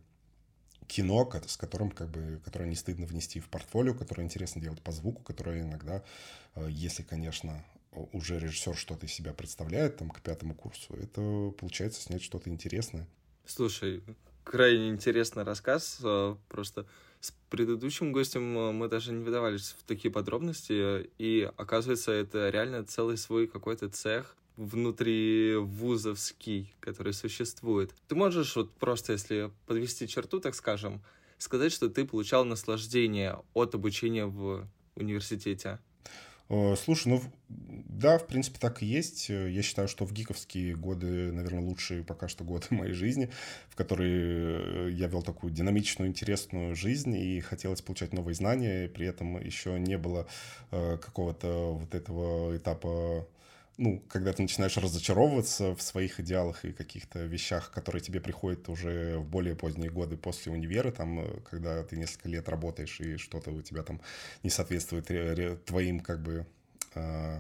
кино, 0.88 1.30
с 1.48 1.58
которым 1.58 1.90
как 1.90 2.10
бы, 2.10 2.42
которое 2.44 2.70
не 2.70 2.76
стыдно 2.76 3.06
внести 3.06 3.40
в 3.40 3.50
портфолио, 3.50 3.94
которое 3.94 4.24
интересно 4.24 4.62
делать 4.62 4.82
по 4.82 4.92
звуку, 4.92 5.24
которое 5.24 5.62
иногда, 5.62 6.04
если, 6.68 7.02
конечно, 7.02 7.64
уже 7.92 8.40
режиссер 8.40 8.76
что-то 8.76 9.06
из 9.06 9.14
себя 9.14 9.34
представляет 9.34 9.98
там 9.98 10.10
к 10.10 10.22
пятому 10.22 10.54
курсу, 10.54 10.94
это 10.96 11.54
получается 11.58 12.02
снять 12.02 12.22
что-то 12.22 12.50
интересное. 12.50 13.08
Слушай, 13.46 14.04
крайне 14.44 14.90
интересный 14.90 15.44
рассказ. 15.44 16.00
Э, 16.04 16.36
просто 16.50 16.86
с 17.20 17.34
предыдущим 17.50 18.12
гостем 18.12 18.58
э, 18.58 18.72
мы 18.72 18.88
даже 18.88 19.12
не 19.12 19.24
выдавались 19.24 19.76
в 19.80 19.84
такие 19.84 20.12
подробности, 20.12 21.10
и 21.18 21.50
оказывается, 21.58 22.12
это 22.12 22.50
реально 22.50 22.84
целый 22.84 23.18
свой 23.18 23.48
какой-то 23.48 23.90
цех 23.90 24.36
внутри 24.58 25.56
вузовский, 25.56 26.74
который 26.80 27.14
существует. 27.14 27.94
Ты 28.08 28.16
можешь 28.16 28.56
вот 28.56 28.72
просто, 28.74 29.14
если 29.14 29.52
подвести 29.66 30.08
черту, 30.08 30.40
так 30.40 30.56
скажем, 30.56 31.02
сказать, 31.38 31.72
что 31.72 31.90
ты 31.90 32.06
получал 32.06 32.46
наслаждение 32.46 33.40
от 33.54 33.76
обучения 33.76 34.26
в 34.26 34.68
университете? 34.96 35.80
Э, 36.50 36.76
слушай, 36.76 37.08
ну 37.08 37.22
да, 37.50 38.18
в 38.18 38.28
принципе, 38.28 38.58
так 38.60 38.82
и 38.82 38.86
есть. 38.86 39.30
Я 39.30 39.62
считаю, 39.62 39.88
что 39.88 40.06
в 40.06 40.14
гиковские 40.14 40.76
годы, 40.76 41.32
наверное, 41.32 41.62
лучшие 41.62 42.04
пока 42.04 42.28
что 42.28 42.44
годы 42.44 42.68
моей 42.72 42.94
жизни, 42.94 43.30
в 43.70 43.76
которые 43.76 44.88
э, 44.88 44.92
я 44.92 45.08
вел 45.08 45.22
такую 45.22 45.52
динамичную, 45.54 46.10
интересную 46.10 46.76
жизнь 46.76 47.16
и 47.16 47.40
хотелось 47.42 47.82
получать 47.82 48.14
новые 48.14 48.36
знания, 48.36 48.86
и 48.86 48.88
при 48.88 49.08
этом 49.08 49.40
еще 49.40 49.80
не 49.80 49.98
было 49.98 50.28
э, 50.72 50.98
какого-то 50.98 51.74
вот 51.74 51.94
этого 51.94 52.56
этапа 52.58 53.28
ну, 53.82 54.00
когда 54.10 54.32
ты 54.32 54.44
начинаешь 54.44 54.78
разочаровываться 54.78 55.74
в 55.76 55.82
своих 55.82 56.20
идеалах 56.20 56.66
и 56.66 56.72
каких-то 56.72 57.24
вещах, 57.24 57.72
которые 57.72 58.00
тебе 58.00 58.22
приходят 58.22 58.70
уже 58.70 59.18
в 59.18 59.26
более 59.26 59.56
поздние 59.56 59.90
годы 59.90 60.18
после 60.18 60.52
универа, 60.52 60.92
там, 60.92 61.20
э, 61.20 61.40
когда 61.50 61.82
ты 61.84 61.98
несколько 61.98 62.30
лет 62.30 62.48
работаешь 62.48 63.02
и 63.02 63.18
что-то 63.18 63.50
у 63.50 63.64
тебя 63.64 63.82
там 63.82 64.00
не 64.44 64.52
соответствует 64.52 65.66
твоим, 65.66 66.00
как 66.00 66.22
бы, 66.22 66.46
э, 66.94 67.40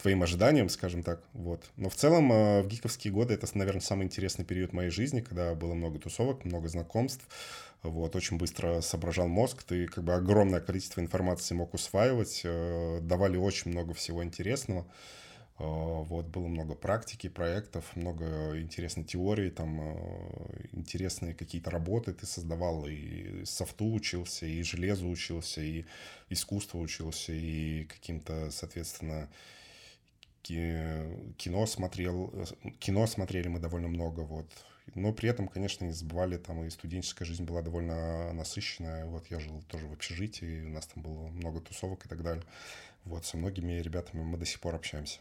твоим 0.00 0.22
ожиданиям, 0.22 0.68
скажем 0.68 1.02
так, 1.02 1.20
вот. 1.32 1.68
Но 1.76 1.90
в 1.90 1.96
целом 1.96 2.32
э, 2.32 2.62
в 2.62 2.68
гиковские 2.68 3.12
годы 3.12 3.34
это, 3.34 3.48
наверное, 3.58 3.80
самый 3.80 4.04
интересный 4.04 4.44
период 4.44 4.72
моей 4.72 4.90
жизни, 4.90 5.20
когда 5.20 5.56
было 5.56 5.74
много 5.74 5.98
тусовок, 5.98 6.44
много 6.44 6.68
знакомств, 6.68 7.26
вот, 7.82 8.14
очень 8.14 8.38
быстро 8.38 8.82
соображал 8.82 9.26
мозг, 9.26 9.64
ты 9.64 9.88
как 9.88 10.04
бы 10.04 10.14
огромное 10.14 10.60
количество 10.60 11.00
информации 11.00 11.56
мог 11.56 11.74
усваивать, 11.74 12.42
давали 12.44 13.36
очень 13.36 13.72
много 13.72 13.94
всего 13.94 14.22
интересного, 14.22 14.86
Э, 14.86 15.20
вот, 15.60 16.26
было 16.28 16.46
много 16.46 16.74
практики, 16.74 17.28
проектов, 17.28 17.94
много 17.94 18.58
интересной 18.58 19.04
теории, 19.04 19.50
там 19.50 19.78
э, 19.80 20.66
интересные 20.72 21.34
какие-то 21.34 21.70
работы 21.70 22.14
ты 22.14 22.24
создавал, 22.24 22.86
и 22.86 23.44
софту 23.44 23.92
учился, 23.92 24.46
и 24.46 24.62
железу 24.62 25.08
учился, 25.08 25.60
и 25.60 25.84
искусство 26.30 26.78
учился, 26.78 27.32
и 27.34 27.84
каким-то, 27.84 28.50
соответственно, 28.50 29.28
кино 30.42 31.66
смотрел, 31.66 32.32
кино 32.78 33.06
смотрели 33.06 33.48
мы 33.48 33.58
довольно 33.58 33.88
много, 33.88 34.20
вот. 34.20 34.46
Но 34.94 35.12
при 35.12 35.28
этом, 35.28 35.46
конечно, 35.46 35.84
не 35.84 35.92
забывали, 35.92 36.38
там 36.38 36.64
и 36.64 36.70
студенческая 36.70 37.26
жизнь 37.26 37.44
была 37.44 37.60
довольно 37.60 38.32
насыщенная. 38.32 39.04
Вот 39.04 39.26
я 39.26 39.38
жил 39.38 39.62
тоже 39.68 39.86
в 39.86 39.92
общежитии, 39.92 40.64
у 40.64 40.70
нас 40.70 40.86
там 40.86 41.02
было 41.02 41.28
много 41.28 41.60
тусовок 41.60 42.06
и 42.06 42.08
так 42.08 42.22
далее. 42.22 42.44
Вот, 43.04 43.26
со 43.26 43.36
многими 43.36 43.74
ребятами 43.74 44.22
мы 44.22 44.38
до 44.38 44.46
сих 44.46 44.58
пор 44.58 44.74
общаемся 44.74 45.20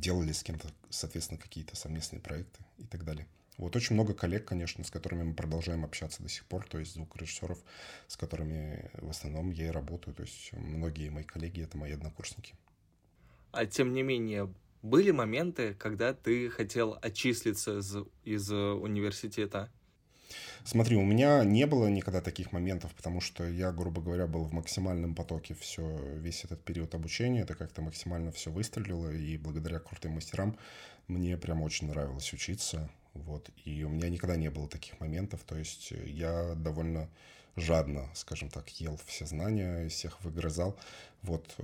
делали 0.00 0.32
с 0.32 0.42
кем-то, 0.42 0.68
соответственно, 0.90 1.40
какие-то 1.40 1.76
совместные 1.76 2.20
проекты 2.20 2.64
и 2.78 2.84
так 2.84 3.04
далее. 3.04 3.26
Вот 3.58 3.74
очень 3.74 3.94
много 3.94 4.12
коллег, 4.12 4.44
конечно, 4.44 4.84
с 4.84 4.90
которыми 4.90 5.22
мы 5.22 5.34
продолжаем 5.34 5.84
общаться 5.84 6.22
до 6.22 6.28
сих 6.28 6.44
пор, 6.44 6.66
то 6.68 6.78
есть 6.78 6.92
звукорежиссеров, 6.92 7.58
с 8.06 8.16
которыми 8.16 8.90
в 8.94 9.08
основном 9.08 9.50
я 9.50 9.68
и 9.68 9.70
работаю, 9.70 10.14
то 10.14 10.22
есть 10.22 10.52
многие 10.52 11.08
мои 11.08 11.24
коллеги— 11.24 11.62
это 11.64 11.78
мои 11.78 11.92
однокурсники. 11.92 12.54
А 13.52 13.64
тем 13.64 13.94
не 13.94 14.02
менее, 14.02 14.52
были 14.82 15.10
моменты, 15.10 15.74
когда 15.74 16.12
ты 16.12 16.50
хотел 16.50 16.98
отчислиться 17.00 17.78
из, 17.78 17.96
из 18.24 18.50
университета? 18.50 19.70
Смотри, 20.64 20.96
у 20.96 21.04
меня 21.04 21.44
не 21.44 21.66
было 21.66 21.86
никогда 21.86 22.20
таких 22.20 22.52
моментов, 22.52 22.94
потому 22.94 23.20
что 23.20 23.48
я, 23.48 23.70
грубо 23.72 24.02
говоря, 24.02 24.26
был 24.26 24.44
в 24.44 24.52
максимальном 24.52 25.14
потоке 25.14 25.54
все, 25.54 25.82
весь 26.16 26.44
этот 26.44 26.62
период 26.64 26.94
обучения. 26.94 27.42
Это 27.42 27.54
как-то 27.54 27.82
максимально 27.82 28.32
все 28.32 28.50
выстрелило, 28.50 29.12
и 29.12 29.38
благодаря 29.38 29.78
крутым 29.78 30.12
мастерам 30.12 30.58
мне 31.08 31.36
прям 31.36 31.62
очень 31.62 31.88
нравилось 31.88 32.32
учиться. 32.32 32.90
Вот. 33.14 33.50
И 33.64 33.84
у 33.84 33.88
меня 33.88 34.08
никогда 34.08 34.36
не 34.36 34.50
было 34.50 34.68
таких 34.68 34.98
моментов. 35.00 35.40
То 35.46 35.56
есть 35.56 35.92
я 36.04 36.54
довольно 36.56 37.08
жадно, 37.54 38.10
скажем 38.14 38.50
так, 38.50 38.68
ел 38.80 38.98
все 39.06 39.26
знания, 39.26 39.88
всех 39.88 40.20
выгрызал. 40.22 40.76
Вот. 41.22 41.54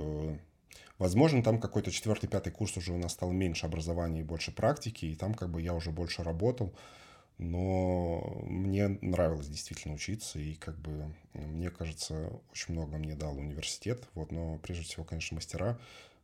Возможно, 0.99 1.43
там 1.43 1.61
какой-то 1.61 1.91
четвертый, 1.91 2.29
пятый 2.29 2.53
курс 2.53 2.77
уже 2.77 2.93
у 2.93 2.99
нас 2.99 3.13
стал 3.13 3.33
меньше 3.33 3.67
образования 3.67 4.21
и 4.21 4.25
больше 4.25 4.53
практики, 4.53 5.07
и 5.07 5.17
там 5.17 5.35
как 5.35 5.51
бы 5.51 5.61
я 5.61 5.75
уже 5.75 5.91
больше 5.91 6.23
работал 6.23 6.73
но 7.39 8.43
мне 8.47 8.89
нравилось 8.89 9.49
действительно 9.49 9.95
учиться, 9.95 10.39
и 10.39 10.55
как 10.55 10.79
бы 10.79 11.15
мне 11.35 11.71
кажется, 11.71 12.31
очень 12.51 12.75
много 12.75 12.97
мне 12.99 13.15
дал 13.15 13.37
университет, 13.37 14.09
вот, 14.15 14.33
но 14.33 14.59
прежде 14.59 14.85
всего, 14.85 15.05
конечно, 15.05 15.35
мастера, 15.35 15.79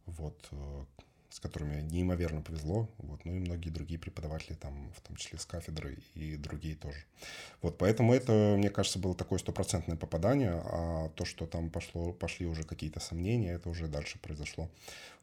вот, 0.07 0.49
э, 0.51 0.85
с 1.31 1.41
которыми 1.41 1.83
неимоверно 1.83 2.41
повезло, 2.41 2.89
вот, 2.99 3.25
ну 3.25 3.35
и 3.35 3.39
многие 3.39 3.71
другие 3.71 4.01
преподаватели, 4.01 4.55
там, 4.55 4.91
в 4.97 5.01
том 5.03 5.17
числе 5.17 5.39
с 5.39 5.47
кафедры 5.47 5.99
и 6.15 6.37
другие 6.37 6.75
тоже. 6.75 7.05
Вот, 7.63 7.79
поэтому 7.79 8.15
это, 8.15 8.33
мне 8.57 8.71
кажется, 8.71 8.99
было 8.99 9.15
такое 9.15 9.39
стопроцентное 9.39 9.97
попадание, 9.97 10.53
а 10.53 11.11
то, 11.11 11.25
что 11.25 11.47
там 11.47 11.71
пошло, 11.71 12.13
пошли 12.13 12.47
уже 12.47 12.63
какие-то 12.63 13.01
сомнения, 13.01 13.53
это 13.53 13.69
уже 13.69 13.89
дальше 13.89 14.19
произошло, 14.19 14.71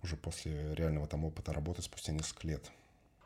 уже 0.04 0.16
после 0.16 0.76
реального 0.76 1.08
там 1.08 1.26
опыта 1.26 1.54
работы 1.54 1.82
спустя 1.82 2.12
несколько 2.12 2.48
лет. 2.48 2.72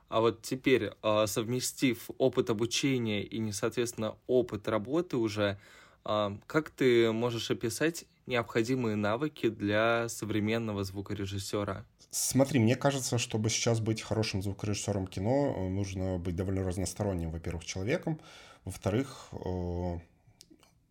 А 0.09 0.21
вот 0.21 0.41
теперь, 0.41 0.91
а, 1.01 1.27
совместив 1.27 2.09
опыт 2.17 2.49
обучения 2.49 3.23
и, 3.23 3.51
соответственно, 3.51 4.17
опыт 4.27 4.67
работы 4.67 5.17
уже, 5.17 5.59
а, 6.03 6.37
как 6.47 6.71
ты 6.71 7.11
можешь 7.11 7.51
описать 7.51 8.05
необходимые 8.25 8.95
навыки 8.95 9.49
для 9.49 10.09
современного 10.09 10.83
звукорежиссера? 10.83 11.85
Смотри, 12.11 12.59
мне 12.59 12.75
кажется, 12.75 13.19
чтобы 13.19 13.49
сейчас 13.49 13.79
быть 13.79 14.01
хорошим 14.01 14.41
звукорежиссером 14.41 15.05
кино, 15.05 15.53
э, 15.55 15.69
нужно 15.69 16.17
быть 16.17 16.35
довольно 16.35 16.63
разносторонним, 16.63 17.29
во-первых, 17.29 17.65
человеком, 17.65 18.19
во-вторых, 18.65 19.27
э, 19.31 19.99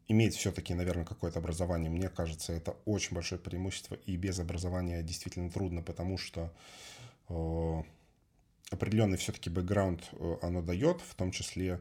иметь 0.06 0.36
все-таки, 0.36 0.74
наверное, 0.74 1.04
какое-то 1.04 1.40
образование. 1.40 1.90
Мне 1.90 2.08
кажется, 2.08 2.52
это 2.52 2.76
очень 2.84 3.14
большое 3.14 3.40
преимущество, 3.40 3.96
и 4.06 4.16
без 4.16 4.38
образования 4.38 5.02
действительно 5.02 5.50
трудно, 5.50 5.82
потому 5.82 6.18
что 6.18 6.52
э, 7.28 7.82
определенный 8.70 9.16
все-таки 9.16 9.50
бэкграунд 9.50 10.08
э, 10.12 10.36
оно 10.42 10.62
дает, 10.62 11.00
в 11.00 11.14
том 11.14 11.30
числе 11.30 11.80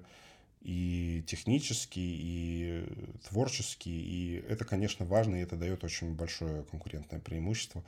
и 0.62 1.24
технический, 1.28 2.18
и 2.20 2.86
творческий, 3.28 3.92
и 3.92 4.46
это, 4.48 4.66
конечно, 4.66 5.06
важно, 5.06 5.36
и 5.36 5.44
это 5.44 5.56
дает 5.56 5.84
очень 5.84 6.14
большое 6.16 6.64
конкурентное 6.64 7.20
преимущество. 7.20 7.84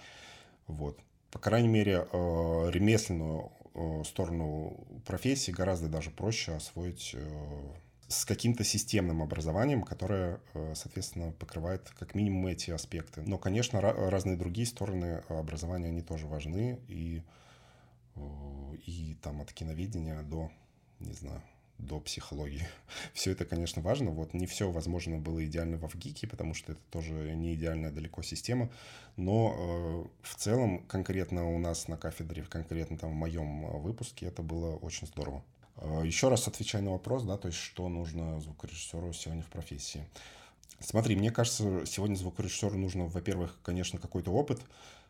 Вот. 0.68 1.00
По 1.32 1.40
крайней 1.40 1.68
мере, 1.68 2.08
э, 2.12 2.70
ремесленную 2.72 3.52
э, 3.74 4.04
сторону 4.06 4.88
профессии 5.06 5.52
гораздо 5.52 5.88
даже 5.88 6.12
проще 6.12 6.54
освоить 6.54 7.16
с 8.08 8.26
каким-то 8.26 8.64
системным 8.64 9.22
образованием, 9.22 9.84
которое, 9.84 10.40
соответственно, 10.74 11.32
покрывает 11.32 11.92
как 11.92 12.16
минимум 12.16 12.48
эти 12.48 12.72
аспекты. 12.72 13.22
Но, 13.22 13.38
конечно, 13.38 13.80
разные 13.82 14.36
другие 14.36 14.66
стороны 14.66 15.22
образования, 15.30 15.90
они 15.90 16.02
тоже 16.02 16.26
важны, 16.26 16.80
и 16.88 17.22
и 18.86 19.18
там 19.22 19.42
от 19.42 19.54
киноведения 19.54 20.22
до, 20.24 20.52
не 21.00 21.14
знаю, 21.14 21.42
до 21.80 22.00
психологии. 22.00 22.68
Все 23.14 23.32
это, 23.32 23.46
конечно, 23.46 23.82
важно. 23.82 24.12
Вот 24.12 24.34
не 24.34 24.46
все, 24.46 24.70
возможно, 24.70 25.18
было 25.18 25.44
идеально 25.46 25.78
в 25.78 25.88
ВГИКе, 25.94 26.28
потому 26.28 26.54
что 26.54 26.74
это 26.74 26.82
тоже 26.92 27.14
не 27.36 27.56
идеальная 27.56 27.92
далеко 27.92 28.22
система. 28.22 28.70
Но 29.16 29.56
э, 29.58 30.28
в 30.28 30.36
целом, 30.36 30.86
конкретно 30.88 31.50
у 31.50 31.58
нас 31.58 31.88
на 31.88 31.98
кафедре, 31.98 32.44
конкретно 32.44 32.98
там 32.98 33.12
в 33.12 33.16
моем 33.16 33.66
э, 33.66 33.80
выпуске, 33.80 34.28
это 34.28 34.42
было 34.42 34.76
очень 34.76 35.08
здорово. 35.08 35.44
Э, 35.78 36.02
еще 36.06 36.30
раз 36.30 36.48
отвечая 36.48 36.82
на 36.82 36.92
вопрос, 36.92 37.24
да, 37.24 37.38
то 37.38 37.48
есть 37.48 37.60
что 37.60 37.88
нужно 37.90 38.40
звукорежиссеру 38.42 39.14
сегодня 39.14 39.44
в 39.44 39.48
профессии. 39.48 40.06
Смотри, 40.80 41.16
мне 41.16 41.32
кажется, 41.32 41.86
сегодня 41.86 42.16
звукорежиссеру 42.16 42.78
нужно, 42.78 43.06
во-первых, 43.06 43.58
конечно, 43.64 44.00
какой-то 44.00 44.32
опыт, 44.32 44.62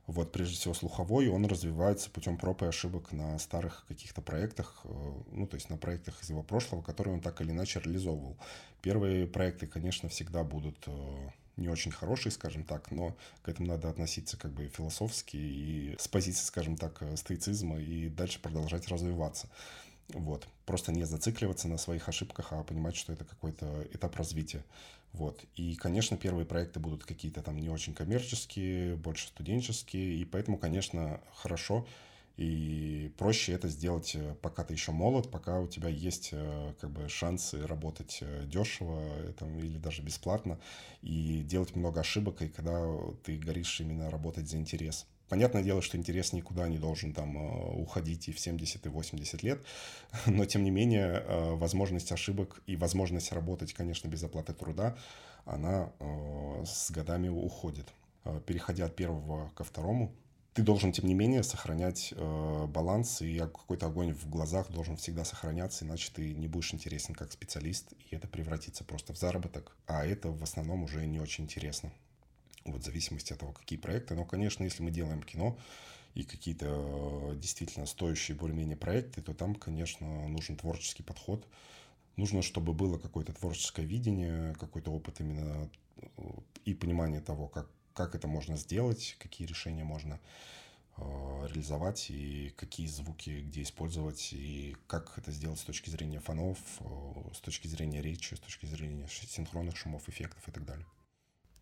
вот, 0.10 0.32
прежде 0.32 0.56
всего, 0.56 0.74
слуховой, 0.74 1.28
он 1.28 1.46
развивается 1.46 2.10
путем 2.10 2.38
проб 2.38 2.64
и 2.64 2.66
ошибок 2.66 3.12
на 3.12 3.38
старых 3.38 3.86
каких-то 3.88 4.22
проектах, 4.22 4.82
э, 4.84 5.14
ну, 5.32 5.46
то 5.46 5.54
есть 5.54 5.70
на 5.70 5.78
проектах 5.78 6.24
из 6.24 6.32
его 6.32 6.42
прошлого, 6.42 6.82
которые 6.82 7.14
он 7.14 7.22
так 7.22 7.42
или 7.42 7.52
иначе 7.52 7.80
реализовывал. 7.80 8.36
Первые 8.82 9.28
проекты, 9.28 9.68
конечно, 9.68 10.10
всегда 10.10 10.44
будут 10.44 10.84
э, 10.88 11.30
не 11.58 11.70
очень 11.70 11.92
хорошие, 11.92 12.32
скажем 12.32 12.64
так, 12.64 12.90
но 12.90 13.16
к 13.44 13.50
этому 13.50 13.68
надо 13.68 13.88
относиться 13.88 14.36
как 14.36 14.52
бы 14.52 14.68
философски 14.70 15.38
и 15.38 15.96
с 16.00 16.08
позиции, 16.08 16.44
скажем 16.44 16.76
так, 16.76 17.04
э, 17.04 17.16
стоицизма 17.16 17.80
и 17.80 18.10
дальше 18.10 18.42
продолжать 18.42 18.88
развиваться. 18.88 19.48
Вот. 20.08 20.48
Просто 20.66 20.92
не 20.92 21.04
зацикливаться 21.04 21.68
на 21.68 21.78
своих 21.78 22.10
ошибках, 22.10 22.48
а 22.52 22.64
понимать, 22.64 22.96
что 22.96 23.14
это 23.14 23.26
какой-то 23.26 23.88
этап 23.94 24.16
развития. 24.16 24.64
Вот. 25.14 25.44
И, 25.56 25.76
конечно, 25.76 26.18
первые 26.18 26.46
проекты 26.46 26.80
будут 26.80 27.04
какие-то 27.04 27.42
там 27.42 27.58
не 27.58 27.70
очень 27.70 27.94
коммерческие, 27.94 28.96
больше 28.96 29.28
студенческие, 29.28 30.16
и 30.18 30.26
поэтому, 30.26 30.58
конечно, 30.58 31.20
хорошо 31.34 31.86
и 32.40 33.12
проще 33.18 33.52
это 33.52 33.68
сделать, 33.68 34.16
э, 34.16 34.36
пока 34.42 34.64
ты 34.64 34.74
еще 34.74 34.94
молод, 34.94 35.30
пока 35.30 35.60
у 35.60 35.68
тебя 35.68 35.90
есть 35.90 36.30
э, 36.32 36.74
как 36.80 36.90
бы 36.90 37.10
шансы 37.10 37.68
работать 37.68 38.20
э, 38.22 38.46
дешево 38.46 39.04
там, 39.38 39.60
или 39.60 39.78
даже 39.78 40.02
бесплатно 40.02 40.58
и 41.02 41.44
делать 41.44 41.76
много 41.76 42.00
ошибок, 42.00 42.42
и 42.42 42.48
когда 42.48 42.82
ты 43.24 43.38
горишь 43.38 43.82
именно 43.82 44.10
работать 44.10 44.48
за 44.48 44.56
интерес. 44.56 45.06
Понятное 45.30 45.64
дело, 45.64 45.82
что 45.82 45.96
интерес 45.96 46.34
никуда 46.34 46.68
не 46.68 46.80
должен 46.80 47.14
там 47.14 47.38
э, 47.38 47.82
уходить 47.82 48.28
и 48.28 48.34
в 48.34 48.40
70, 48.40 48.86
и 48.86 48.90
80 48.90 49.44
лет, 49.44 49.64
но 50.26 50.46
тем 50.46 50.64
не 50.64 50.72
менее 50.72 51.24
э, 51.26 51.54
возможность 51.56 52.12
ошибок 52.12 52.62
и 52.66 52.76
возможность 52.76 53.32
работать, 53.32 53.74
конечно, 53.74 54.08
без 54.08 54.24
оплаты 54.24 54.54
труда, 54.54 54.98
она 55.46 55.92
э, 56.00 56.64
с 56.66 56.92
годами 56.92 57.30
уходит. 57.30 57.88
переходя 58.46 58.86
от 58.86 58.96
первого 58.96 59.50
ко 59.56 59.64
второму, 59.64 60.12
ты 60.54 60.64
должен, 60.64 60.92
тем 60.92 61.06
не 61.06 61.14
менее, 61.14 61.44
сохранять 61.44 62.14
э, 62.16 62.66
баланс, 62.68 63.22
и 63.22 63.38
какой-то 63.38 63.86
огонь 63.86 64.14
в 64.14 64.28
глазах 64.30 64.70
должен 64.72 64.98
всегда 64.98 65.24
сохраняться, 65.24 65.86
иначе 65.86 66.12
ты 66.14 66.34
не 66.34 66.48
будешь 66.48 66.74
интересен 66.74 67.14
как 67.14 67.32
специалист, 67.32 67.94
и 67.94 68.16
это 68.16 68.28
превратится 68.28 68.84
просто 68.84 69.14
в 69.14 69.18
заработок, 69.18 69.78
а 69.86 70.06
это 70.06 70.32
в 70.32 70.44
основном 70.44 70.84
уже 70.84 71.06
не 71.06 71.20
очень 71.20 71.46
интересно. 71.46 71.92
Вот 72.72 72.82
в 72.82 72.86
зависимости 72.86 73.34
от 73.34 73.40
того, 73.40 73.52
какие 73.52 73.80
проекты. 73.80 74.16
Но, 74.16 74.26
конечно, 74.26 74.64
если 74.64 74.84
мы 74.84 74.92
делаем 74.92 75.24
кино 75.24 75.58
и 76.16 76.24
какие-то 76.24 76.66
э, 76.68 77.36
действительно 77.38 77.86
стоящие 77.86 78.36
более-менее 78.36 78.78
проекты, 78.78 79.22
то 79.22 79.34
там, 79.34 79.56
конечно, 79.56 80.28
нужен 80.28 80.56
творческий 80.58 81.04
подход. 81.04 81.48
Нужно, 82.16 82.42
чтобы 82.42 82.74
было 82.74 82.98
какое-то 82.98 83.34
творческое 83.34 83.86
видение, 83.86 84.56
какой-то 84.56 84.92
опыт 84.92 85.20
именно 85.20 85.70
э, 85.98 86.08
и 86.66 86.74
понимание 86.74 87.22
того, 87.22 87.48
как 87.48 87.68
как 88.00 88.16
это 88.16 88.30
можно 88.30 88.56
сделать, 88.56 89.18
какие 89.20 89.46
решения 89.46 89.84
можно 89.84 90.22
э, 90.96 91.02
реализовать 91.50 92.10
и 92.10 92.54
какие 92.56 92.88
звуки 92.88 93.42
где 93.42 93.64
использовать 93.64 94.32
и 94.32 94.78
как 94.88 95.18
это 95.18 95.34
сделать 95.34 95.60
с 95.60 95.64
точки 95.64 95.90
зрения 95.90 96.22
фонов, 96.22 96.58
с 97.34 97.40
точки 97.42 97.68
зрения 97.68 98.02
речи, 98.02 98.36
с 98.36 98.40
точки 98.40 98.68
зрения 98.68 99.06
синхронных 99.10 99.76
шумов, 99.76 100.08
эффектов 100.08 100.48
и 100.48 100.52
так 100.52 100.66
далее. 100.66 100.86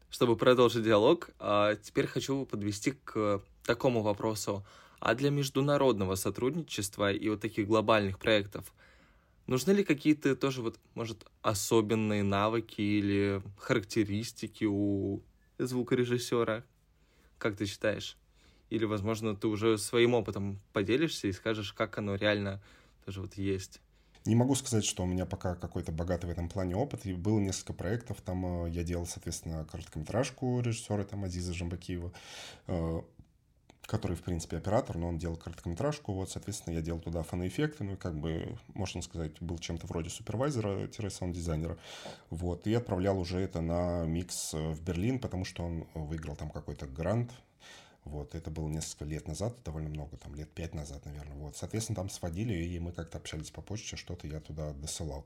Чтобы 0.09 0.37
продолжить 0.37 0.83
диалог, 0.83 1.29
а, 1.39 1.75
теперь 1.75 2.07
хочу 2.07 2.45
подвести 2.45 2.91
к 2.91 3.41
такому 3.65 4.01
вопросу. 4.01 4.65
А 4.99 5.13
для 5.13 5.29
международного 5.29 6.15
сотрудничества 6.15 7.11
и 7.11 7.29
вот 7.29 7.41
таких 7.41 7.67
глобальных 7.67 8.17
проектов 8.17 8.73
нужны 9.47 9.71
ли 9.71 9.83
какие-то 9.83 10.35
тоже 10.35 10.61
вот, 10.61 10.79
может, 10.95 11.25
особенные 11.41 12.23
навыки 12.23 12.81
или 12.81 13.41
характеристики 13.57 14.65
у 14.65 15.23
звукорежиссера? 15.59 16.65
Как 17.37 17.57
ты 17.57 17.65
считаешь? 17.65 18.17
Или, 18.69 18.85
возможно, 18.85 19.35
ты 19.35 19.47
уже 19.47 19.77
своим 19.77 20.13
опытом 20.15 20.61
поделишься 20.73 21.27
и 21.27 21.33
скажешь, 21.33 21.73
как 21.73 21.97
оно 21.99 22.15
реально 22.15 22.63
тоже 23.05 23.21
вот 23.21 23.35
есть? 23.35 23.81
Не 24.25 24.35
могу 24.35 24.55
сказать, 24.55 24.85
что 24.85 25.03
у 25.03 25.05
меня 25.05 25.25
пока 25.25 25.55
какой-то 25.55 25.91
богатый 25.91 26.25
в 26.25 26.29
этом 26.29 26.49
плане 26.49 26.75
опыт. 26.75 27.05
И 27.05 27.13
было 27.13 27.39
несколько 27.39 27.73
проектов. 27.73 28.21
Там 28.21 28.65
э, 28.65 28.69
я 28.69 28.83
делал, 28.83 29.05
соответственно, 29.05 29.65
короткометражку 29.65 30.59
режиссера 30.61 31.03
там 31.03 31.23
Азиза 31.23 31.53
Жамбакиева. 31.53 32.11
Э, 32.67 33.01
который, 33.87 34.17
в 34.17 34.21
принципе, 34.21 34.57
оператор, 34.57 34.97
но 34.97 35.07
он 35.07 35.17
делал 35.17 35.37
короткометражку, 35.37 36.11
вот, 36.11 36.29
соответственно, 36.29 36.75
я 36.75 36.81
делал 36.81 36.99
туда 36.99 37.23
фоноэффекты, 37.23 37.85
ну, 37.85 37.95
как 37.95 38.19
бы, 38.19 38.57
можно 38.73 39.01
сказать, 39.01 39.41
был 39.41 39.57
чем-то 39.57 39.87
вроде 39.87 40.09
супервайзера-саунд-дизайнера, 40.09 41.77
вот, 42.29 42.67
и 42.67 42.73
отправлял 42.73 43.17
уже 43.17 43.39
это 43.39 43.61
на 43.61 44.05
микс 44.05 44.53
э, 44.53 44.71
в 44.73 44.83
Берлин, 44.83 45.19
потому 45.19 45.45
что 45.45 45.63
он 45.63 45.87
выиграл 45.93 46.35
там 46.35 46.49
какой-то 46.49 46.85
грант, 46.85 47.31
вот, 48.07 48.35
это 48.35 48.49
было 48.49 48.67
несколько 48.67 49.05
лет 49.05 49.27
назад, 49.27 49.55
довольно 49.63 49.89
много, 49.89 50.17
там, 50.17 50.35
лет 50.35 50.49
пять 50.51 50.73
назад, 50.73 51.05
наверное, 51.05 51.37
вот, 51.37 51.55
соответственно, 51.55 51.97
там 51.97 52.09
сводили, 52.09 52.53
и 52.53 52.79
мы 52.79 52.91
как-то 52.91 53.17
общались 53.17 53.51
по 53.51 53.61
почте, 53.61 53.95
что-то 53.95 54.27
я 54.27 54.39
туда 54.39 54.73
досылал. 54.73 55.25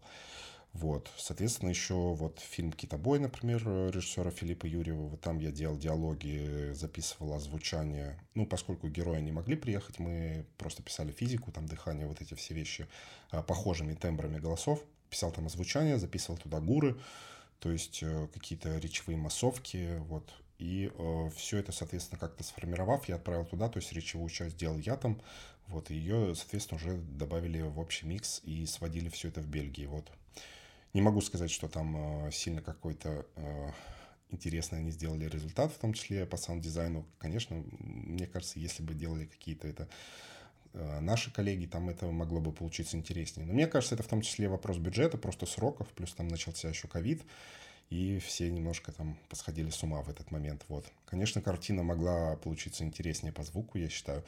Вот, 0.73 1.11
соответственно, 1.17 1.69
еще 1.69 1.93
вот 1.93 2.39
фильм 2.39 2.71
«Китобой», 2.71 3.19
например, 3.19 3.61
режиссера 3.91 4.31
Филиппа 4.31 4.65
Юрьева, 4.65 5.07
вот 5.07 5.19
там 5.19 5.39
я 5.39 5.51
делал 5.51 5.77
диалоги, 5.77 6.71
записывал 6.73 7.33
озвучание. 7.33 8.17
Ну, 8.35 8.45
поскольку 8.45 8.88
герои 8.88 9.19
не 9.19 9.33
могли 9.33 9.57
приехать, 9.57 10.00
мы 10.00 10.45
просто 10.57 10.81
писали 10.81 11.11
физику, 11.11 11.51
там 11.51 11.65
дыхание, 11.65 12.07
вот 12.07 12.21
эти 12.21 12.35
все 12.35 12.53
вещи 12.53 12.88
а, 13.31 13.43
похожими 13.43 13.95
тембрами 13.95 14.39
голосов. 14.39 14.81
Писал 15.09 15.33
там 15.33 15.47
озвучание, 15.47 16.00
записывал 16.00 16.38
туда 16.38 16.61
гуры, 16.61 16.97
то 17.59 17.69
есть 17.69 18.01
э, 18.01 18.27
какие-то 18.33 18.77
речевые 18.77 19.17
массовки, 19.17 19.97
вот. 20.07 20.33
И 20.62 20.91
э, 20.96 21.30
все 21.36 21.58
это, 21.58 21.72
соответственно, 21.72 22.20
как-то 22.20 22.44
сформировав, 22.44 23.10
я 23.10 23.15
отправил 23.15 23.46
туда, 23.46 23.68
то 23.68 23.80
есть 23.80 23.91
речевую 23.94 24.30
часть 24.30 24.56
делал 24.58 24.77
я 24.77 24.96
там, 24.96 25.20
вот, 25.65 25.89
и 25.89 25.96
ее, 25.96 26.36
соответственно, 26.36 26.80
уже 26.80 26.98
добавили 26.98 27.62
в 27.62 27.80
общий 27.80 28.06
микс 28.06 28.41
и 28.44 28.68
сводили 28.68 29.10
все 29.10 29.30
это 29.30 29.41
в 29.41 29.48
Бельгии, 29.48 29.88
вот. 29.88 30.12
Не 30.94 31.01
могу 31.01 31.20
сказать, 31.22 31.50
что 31.50 31.68
там 31.68 32.27
э, 32.27 32.32
сильно 32.32 32.62
какой-то 32.62 33.25
э, 33.38 33.72
интересный 34.30 34.80
они 34.80 34.91
сделали 34.91 35.25
результат, 35.25 35.72
в 35.72 35.80
том 35.80 35.94
числе 35.94 36.27
по 36.27 36.38
саунд-дизайну. 36.38 37.08
Конечно, 37.18 37.63
мне 37.80 38.27
кажется, 38.27 38.60
если 38.60 38.84
бы 38.84 38.93
делали 38.93 39.26
какие-то 39.26 39.67
это 39.67 39.89
э, 40.74 41.00
наши 41.00 41.34
коллеги, 41.34 41.65
там 41.65 41.89
это 41.89 42.06
могло 42.06 42.39
бы 42.39 42.52
получиться 42.52 42.97
интереснее. 42.97 43.47
Но 43.47 43.54
мне 43.54 43.65
кажется, 43.65 43.95
это 43.95 44.04
в 44.04 44.08
том 44.08 44.21
числе 44.21 44.47
вопрос 44.47 44.78
бюджета, 44.78 45.17
просто 45.17 45.47
сроков, 45.47 45.88
плюс 45.88 46.13
там 46.13 46.28
начался 46.28 46.69
еще 46.69 46.88
ковид, 46.88 47.24
и 47.91 48.17
все 48.17 48.49
немножко 48.49 48.91
там 48.91 49.15
посходили 49.30 49.69
с 49.69 49.84
ума 49.84 50.01
в 50.01 50.10
этот 50.10 50.32
момент. 50.32 50.65
Вот. 50.67 50.86
Конечно, 51.06 51.41
картина 51.41 51.84
могла 51.84 52.38
получиться 52.38 52.84
интереснее 52.84 53.32
по 53.32 53.43
звуку, 53.43 53.77
я 53.77 53.89
считаю, 53.89 54.23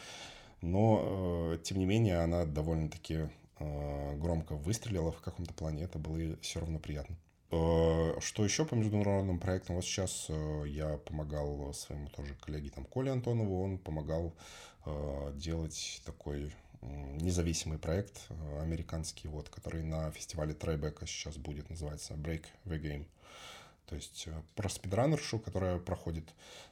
но, 0.61 1.55
э, 1.55 1.63
тем 1.63 1.79
не 1.79 1.85
менее, 1.85 2.19
она 2.19 2.45
довольно-таки 2.45 3.29
Э, 3.63 4.15
громко 4.17 4.55
выстрелила 4.55 5.11
в 5.11 5.21
каком-то 5.21 5.53
плане, 5.53 5.83
это 5.83 5.99
было 5.99 6.35
все 6.41 6.59
равно 6.59 6.79
приятно. 6.79 7.15
Э, 7.51 8.19
что 8.19 8.43
еще 8.43 8.65
по 8.65 8.75
международным 8.75 9.39
проектам? 9.39 9.75
Вот 9.75 9.85
сейчас 9.85 10.29
я 10.65 10.97
помогал 10.97 11.73
своему 11.73 12.09
тоже 12.09 12.35
коллеге 12.35 12.69
там 12.69 12.85
Коле 12.85 13.11
Антонову, 13.11 13.63
он 13.63 13.77
помогал 13.77 14.33
делать 15.35 16.01
такой 16.05 16.53
независимый 16.81 17.77
проект 17.77 18.27
американский, 18.59 19.29
вот, 19.29 19.47
который 19.47 19.81
на 19.81 20.11
фестивале 20.11 20.53
Трайбека 20.53 21.07
сейчас 21.07 21.37
будет, 21.37 21.69
называется 21.69 22.15
Break 22.15 22.43
the 22.65 22.81
Game. 22.81 23.05
То 23.87 23.95
есть 23.95 24.27
про 24.55 24.69
спидранершу, 24.69 25.39
которая 25.39 25.77
проходит 25.77 26.25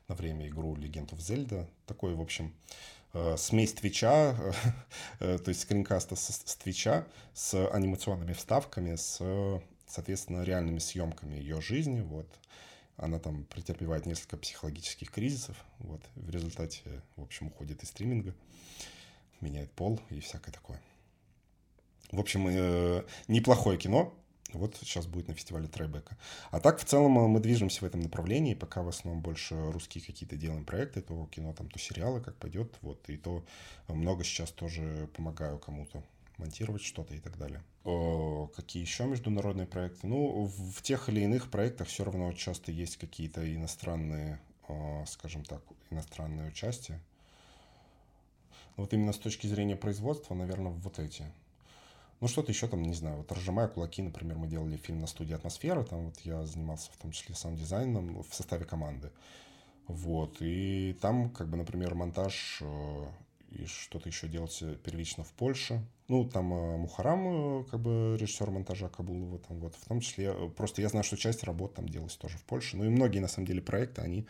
на 0.08 0.16
время 0.16 0.48
игру 0.48 0.76
Legend 0.76 1.10
of 1.10 1.18
Zelda. 1.18 1.68
Такой, 1.86 2.16
в 2.16 2.22
общем, 2.22 2.54
Э, 3.14 3.36
смесь 3.38 3.74
Твича, 3.74 4.36
э, 5.20 5.38
то 5.44 5.50
есть 5.50 5.62
скринкаста 5.62 6.16
с, 6.16 6.56
Твича, 6.56 7.06
с 7.34 7.68
анимационными 7.70 8.34
вставками, 8.34 8.96
с, 8.96 9.20
соответственно, 9.88 10.44
реальными 10.44 10.80
съемками 10.80 11.36
ее 11.36 11.62
жизни, 11.62 12.02
вот. 12.02 12.28
Она 12.98 13.20
там 13.20 13.46
претерпевает 13.46 14.06
несколько 14.06 14.38
психологических 14.38 15.12
кризисов, 15.12 15.58
вот. 15.80 16.02
В 16.16 16.30
результате, 16.30 16.82
в 17.18 17.24
общем, 17.24 17.48
уходит 17.48 17.84
из 17.84 17.90
стриминга, 17.90 18.34
меняет 19.42 19.72
пол 19.72 20.00
и 20.10 20.22
всякое 20.22 20.52
такое. 20.52 20.80
В 22.12 22.20
общем, 22.20 22.48
э, 22.48 23.04
неплохое 23.28 23.78
кино, 23.78 24.14
вот 24.54 24.78
сейчас 24.78 25.08
будет 25.08 25.28
на 25.28 25.34
фестивале 25.34 25.68
Трайбека. 25.68 26.18
А 26.52 26.60
так, 26.60 26.80
в 26.80 26.86
целом, 26.86 27.12
мы 27.12 27.40
движемся 27.40 27.82
в 27.82 27.84
этом 27.84 28.02
направлении. 28.02 28.54
Пока 28.54 28.82
в 28.82 28.88
основном 28.88 29.22
больше 29.22 29.72
русские 29.72 30.04
какие-то 30.04 30.36
делаем 30.36 30.66
проекты, 30.66 31.02
то 31.02 31.28
кино, 31.32 31.54
там, 31.54 31.70
то 31.70 31.80
сериалы, 31.80 32.22
как 32.22 32.36
пойдет. 32.36 32.78
Вот, 32.82 33.10
и 33.10 33.18
то 33.18 33.44
много 33.88 34.24
сейчас 34.24 34.52
тоже 34.52 35.10
помогаю 35.16 35.60
кому-то 35.60 36.04
монтировать 36.38 36.82
что-то 36.82 37.14
и 37.14 37.20
так 37.20 37.38
далее. 37.38 37.64
О, 37.84 38.48
какие 38.56 38.82
еще 38.82 39.06
международные 39.06 39.68
проекты? 39.68 40.08
Ну, 40.08 40.46
в, 40.46 40.82
тех 40.82 41.10
или 41.10 41.22
иных 41.22 41.50
проектах 41.50 41.88
все 41.88 42.04
равно 42.04 42.32
часто 42.34 42.72
есть 42.72 42.98
какие-то 42.98 43.56
иностранные, 43.56 44.40
о, 44.68 45.06
скажем 45.08 45.44
так, 45.44 45.62
иностранные 45.90 46.50
участия. 46.50 47.00
Вот 48.78 48.94
именно 48.94 49.14
с 49.14 49.18
точки 49.18 49.48
зрения 49.48 49.76
производства, 49.76 50.34
наверное, 50.34 50.72
вот 50.72 51.00
эти 51.00 51.26
ну, 52.22 52.28
что-то 52.28 52.52
еще 52.52 52.68
там, 52.68 52.84
не 52.84 52.94
знаю, 52.94 53.18
вот 53.18 53.32
«Разжимая 53.32 53.68
кулаки», 53.68 54.04
например, 54.04 54.38
мы 54.38 54.48
делали 54.48 54.78
фильм 54.78 55.00
на 55.00 55.08
студии 55.08 55.34
«Атмосфера», 55.34 55.84
там 55.84 56.06
вот 56.06 56.20
я 56.20 56.46
занимался 56.46 56.92
в 56.92 56.98
том 56.98 57.12
числе 57.12 57.34
саунд-дизайном 57.34 58.22
в 58.22 58.34
составе 58.34 58.64
команды. 58.64 59.12
Вот, 59.88 60.38
и 60.40 60.96
там, 61.02 61.32
как 61.32 61.50
бы, 61.50 61.58
например, 61.58 61.96
монтаж 61.96 62.60
э, 62.62 63.06
и 63.50 63.66
что-то 63.66 64.08
еще 64.08 64.28
делался 64.28 64.76
первично 64.76 65.24
в 65.24 65.34
Польше. 65.34 65.84
Ну, 66.08 66.24
там 66.30 66.54
э, 66.54 66.78
Мухарам, 66.78 67.62
э, 67.62 67.64
как 67.64 67.80
бы 67.80 68.16
режиссер 68.20 68.52
монтажа 68.52 68.90
Кабулова, 68.90 69.40
там 69.40 69.60
вот, 69.60 69.74
в 69.74 69.88
том 69.88 70.00
числе, 70.00 70.32
просто 70.50 70.84
я 70.84 70.90
знаю, 70.90 71.04
что 71.04 71.18
часть 71.18 71.44
работ 71.44 71.74
там 71.74 71.90
делалась 71.90 72.18
тоже 72.18 72.38
в 72.38 72.44
Польше. 72.44 72.78
Ну 72.78 72.86
и 72.86 72.90
многие, 72.90 73.20
на 73.20 73.28
самом 73.28 73.48
деле, 73.48 73.62
проекты, 73.62 74.02
они 74.02 74.28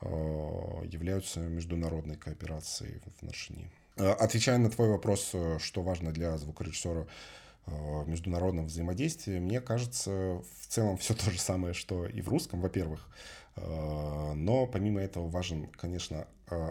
являются 0.00 1.40
международной 1.40 2.14
кооперацией 2.14 3.00
в 3.00 3.08
отношении 3.08 3.68
Э, 3.68 3.77
отвечая 3.98 4.58
на 4.58 4.70
твой 4.70 4.88
вопрос, 4.88 5.30
э, 5.32 5.58
что 5.60 5.82
важно 5.82 6.12
для 6.12 6.36
звукорежиссера 6.38 7.06
э, 7.66 7.70
в 7.70 8.08
международном 8.08 8.66
взаимодействии, 8.66 9.38
мне 9.38 9.60
кажется, 9.60 10.10
в 10.10 10.66
целом 10.68 10.96
все 10.98 11.14
то 11.14 11.30
же 11.30 11.38
самое, 11.38 11.74
что 11.74 12.06
и 12.06 12.20
в 12.20 12.28
русском, 12.28 12.60
во-первых. 12.60 13.08
Но 13.56 14.68
помимо 14.68 15.00
этого 15.00 15.28
важен, 15.28 15.66
конечно, 15.66 16.28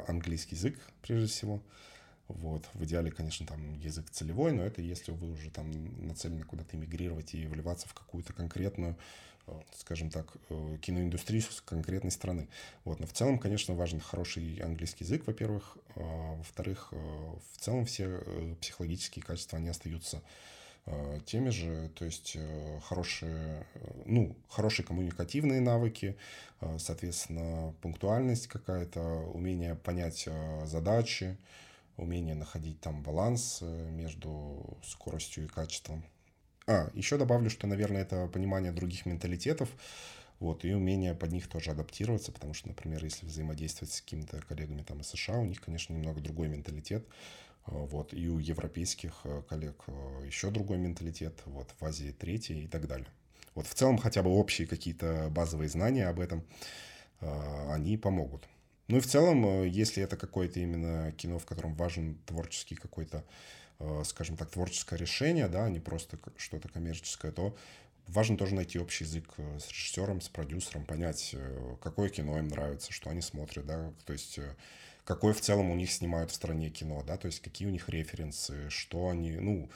английский 0.07 0.55
язык, 0.55 0.79
прежде 1.01 1.27
всего. 1.27 1.61
Вот. 2.27 2.69
В 2.73 2.83
идеале, 2.83 3.11
конечно, 3.11 3.45
там 3.45 3.73
язык 3.79 4.09
целевой, 4.09 4.51
но 4.51 4.63
это 4.63 4.81
если 4.81 5.11
вы 5.11 5.31
уже 5.31 5.49
там 5.49 5.71
нацелены 6.05 6.43
куда-то 6.43 6.75
эмигрировать 6.75 7.33
и 7.33 7.45
вливаться 7.45 7.87
в 7.87 7.93
какую-то 7.93 8.33
конкретную 8.33 8.97
скажем 9.75 10.09
так, 10.09 10.27
э, 10.49 10.77
киноиндустрию 10.81 11.41
с 11.41 11.61
конкретной 11.61 12.11
страны. 12.11 12.47
Вот. 12.83 12.99
Но 12.99 13.07
в 13.07 13.13
целом, 13.13 13.39
конечно, 13.39 13.73
важен 13.73 13.99
хороший 13.99 14.57
английский 14.57 15.03
язык, 15.03 15.25
во-первых. 15.27 15.77
А, 15.95 16.35
во-вторых, 16.35 16.89
э, 16.91 16.95
в 16.95 17.57
целом 17.59 17.85
все 17.85 18.21
э, 18.25 18.55
психологические 18.61 19.23
качества, 19.23 19.57
они 19.57 19.69
остаются 19.69 20.21
э, 20.85 21.19
теми 21.25 21.49
же, 21.49 21.89
то 21.95 22.05
есть 22.05 22.33
э, 22.35 22.79
хорошие, 22.83 23.65
ну, 24.05 24.35
хорошие 24.49 24.85
коммуникативные 24.85 25.61
навыки, 25.61 26.17
соответственно, 26.79 27.73
пунктуальность 27.81 28.47
какая-то, 28.47 29.01
умение 29.33 29.75
понять 29.75 30.27
задачи, 30.65 31.37
умение 31.97 32.35
находить 32.35 32.81
там 32.81 33.03
баланс 33.03 33.61
между 33.61 34.77
скоростью 34.83 35.45
и 35.45 35.47
качеством. 35.47 36.03
А, 36.67 36.91
еще 36.93 37.17
добавлю, 37.17 37.49
что, 37.49 37.65
наверное, 37.65 38.01
это 38.01 38.27
понимание 38.27 38.73
других 38.73 39.05
менталитетов, 39.05 39.69
вот, 40.39 40.65
и 40.65 40.73
умение 40.73 41.15
под 41.15 41.31
них 41.31 41.47
тоже 41.47 41.71
адаптироваться, 41.71 42.31
потому 42.33 42.53
что, 42.53 42.67
например, 42.67 43.03
если 43.03 43.25
взаимодействовать 43.25 43.93
с 43.93 44.01
какими-то 44.01 44.41
коллегами 44.41 44.83
там 44.83 44.99
из 44.99 45.07
США, 45.07 45.37
у 45.37 45.45
них, 45.45 45.61
конечно, 45.61 45.93
немного 45.93 46.19
другой 46.19 46.49
менталитет, 46.49 47.07
а, 47.65 47.71
вот, 47.71 48.13
и 48.13 48.27
у 48.27 48.37
европейских 48.39 49.21
э, 49.23 49.41
коллег 49.47 49.81
э, 49.87 50.23
еще 50.25 50.51
другой 50.51 50.77
менталитет, 50.77 51.41
вот, 51.45 51.73
в 51.79 51.85
Азии 51.85 52.11
третий 52.11 52.65
и 52.65 52.67
так 52.67 52.85
далее. 52.87 53.07
Вот, 53.55 53.65
в 53.65 53.73
целом, 53.73 53.97
хотя 53.97 54.21
бы 54.21 54.29
общие 54.29 54.67
какие-то 54.67 55.29
базовые 55.31 55.69
знания 55.69 56.07
об 56.09 56.19
этом, 56.19 56.43
а, 57.21 57.73
они 57.73 57.97
помогут. 57.97 58.43
Ну 58.87 58.97
и 58.97 58.99
в 58.99 59.07
целом, 59.07 59.45
э, 59.45 59.67
если 59.67 60.03
это 60.03 60.17
какое-то 60.17 60.59
именно 60.59 61.11
кино, 61.13 61.39
в 61.39 61.45
котором 61.45 61.75
важен 61.75 62.17
творческий 62.25 62.75
какой-то, 62.75 63.23
скажем 64.05 64.37
так, 64.37 64.49
творческое 64.49 64.97
решение, 64.97 65.47
да, 65.47 65.65
а 65.65 65.69
не 65.69 65.79
просто 65.79 66.17
что-то 66.37 66.67
коммерческое, 66.67 67.31
то 67.31 67.55
важно 68.07 68.37
тоже 68.37 68.55
найти 68.55 68.79
общий 68.79 69.03
язык 69.03 69.25
э, 69.37 69.59
с 69.59 69.69
режиссером, 69.69 70.21
с 70.21 70.29
продюсером, 70.29 70.85
понять, 70.85 71.31
э, 71.33 71.75
какое 71.81 72.09
кино 72.09 72.37
им 72.37 72.47
нравится, 72.47 72.91
что 72.91 73.09
они 73.09 73.21
смотрят, 73.21 73.65
да, 73.65 73.93
то 74.05 74.13
есть 74.13 74.37
э, 74.39 74.55
какое 75.03 75.33
в 75.33 75.41
целом 75.41 75.71
у 75.71 75.75
них 75.75 75.91
снимают 75.91 76.31
в 76.31 76.35
стране 76.35 76.69
кино, 76.69 77.03
да, 77.05 77.17
то 77.17 77.27
есть 77.27 77.41
какие 77.41 77.67
у 77.67 77.71
них 77.71 77.89
референсы, 77.89 78.69
что 78.69 79.09
они, 79.09 79.31
ну, 79.31 79.69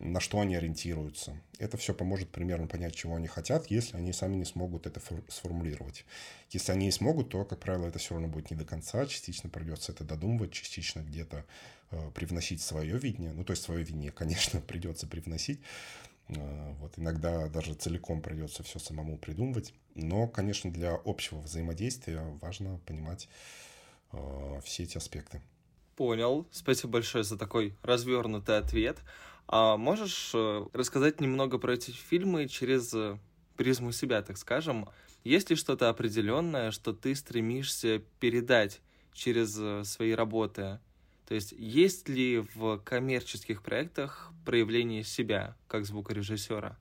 на 0.00 0.18
что 0.20 0.40
они 0.40 0.56
ориентируются. 0.56 1.40
Это 1.58 1.76
все 1.76 1.94
поможет 1.94 2.28
примерно 2.30 2.66
понять, 2.66 2.96
чего 2.96 3.14
они 3.14 3.28
хотят, 3.28 3.70
если 3.70 3.96
они 3.96 4.12
сами 4.12 4.34
не 4.34 4.44
смогут 4.44 4.86
это 4.86 5.00
сформулировать. 5.28 6.04
Если 6.50 6.72
они 6.72 6.86
не 6.86 6.92
смогут, 6.92 7.30
то, 7.30 7.44
как 7.44 7.60
правило, 7.60 7.86
это 7.86 8.00
все 8.00 8.14
равно 8.14 8.28
будет 8.28 8.50
не 8.50 8.56
до 8.56 8.64
конца, 8.64 9.06
частично 9.06 9.48
придется 9.48 9.92
это 9.92 10.02
додумывать, 10.02 10.52
частично 10.52 11.00
где-то 11.00 11.38
э, 11.83 11.83
привносить 12.14 12.60
свое 12.60 12.98
видение. 12.98 13.32
Ну, 13.32 13.44
то 13.44 13.52
есть 13.52 13.62
свое 13.62 13.84
видение, 13.84 14.10
конечно, 14.12 14.60
придется 14.60 15.06
привносить. 15.06 15.60
Э, 16.28 16.72
вот 16.80 16.98
иногда 16.98 17.48
даже 17.48 17.74
целиком 17.74 18.22
придется 18.22 18.62
все 18.62 18.78
самому 18.78 19.18
придумывать. 19.18 19.74
Но, 19.94 20.26
конечно, 20.26 20.72
для 20.72 20.94
общего 21.04 21.38
взаимодействия 21.40 22.22
важно 22.40 22.78
понимать 22.86 23.28
э, 24.12 24.60
все 24.64 24.84
эти 24.84 24.96
аспекты. 24.96 25.40
Понял. 25.96 26.48
Спасибо 26.50 26.94
большое 26.94 27.24
за 27.24 27.38
такой 27.38 27.76
развернутый 27.82 28.58
ответ. 28.58 28.98
А 29.46 29.76
можешь 29.76 30.32
э, 30.34 30.66
рассказать 30.72 31.20
немного 31.20 31.58
про 31.58 31.74
эти 31.74 31.90
фильмы 31.90 32.48
через 32.48 32.92
э, 32.94 33.18
призму 33.56 33.92
себя, 33.92 34.22
так 34.22 34.38
скажем? 34.38 34.88
Есть 35.22 35.50
ли 35.50 35.56
что-то 35.56 35.88
определенное, 35.88 36.70
что 36.70 36.92
ты 36.92 37.14
стремишься 37.14 38.02
передать 38.20 38.80
через 39.12 39.88
свои 39.88 40.12
работы? 40.12 40.80
То 41.26 41.34
есть 41.34 41.52
есть 41.52 42.08
ли 42.08 42.38
в 42.54 42.78
коммерческих 42.78 43.62
проектах 43.62 44.30
проявление 44.44 45.04
себя 45.04 45.56
как 45.68 45.86
звукорежиссера? 45.86 46.78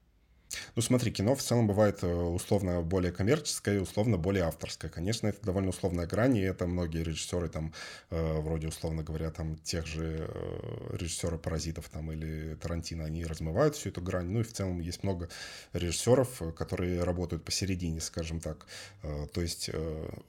Ну, 0.75 0.81
смотри, 0.81 1.11
кино 1.11 1.35
в 1.35 1.41
целом 1.41 1.67
бывает 1.67 2.03
э, 2.03 2.13
условно 2.13 2.81
более 2.81 3.11
коммерческое 3.11 3.81
условно 3.81 4.17
более 4.17 4.43
авторское. 4.43 4.89
Конечно, 4.89 5.27
это 5.27 5.43
довольно 5.45 5.69
условная 5.69 6.07
грань, 6.07 6.37
и 6.37 6.41
это 6.41 6.67
многие 6.67 7.03
режиссеры 7.03 7.49
там, 7.49 7.73
э, 8.09 8.39
вроде, 8.39 8.67
условно 8.67 9.03
говоря, 9.03 9.31
там, 9.31 9.57
тех 9.57 9.85
же 9.87 10.27
э, 10.29 10.97
режиссеров 10.97 11.41
«Паразитов» 11.41 11.89
там, 11.89 12.11
или 12.11 12.55
Тарантино, 12.55 13.05
они 13.05 13.25
размывают 13.25 13.75
всю 13.75 13.89
эту 13.89 14.01
грань. 14.01 14.27
Ну, 14.27 14.39
и 14.41 14.43
в 14.43 14.53
целом 14.53 14.79
есть 14.79 15.03
много 15.03 15.29
режиссеров, 15.73 16.55
которые 16.55 17.03
работают 17.03 17.43
посередине, 17.43 18.01
скажем 18.01 18.39
так. 18.39 18.65
То 19.01 19.41
есть 19.41 19.69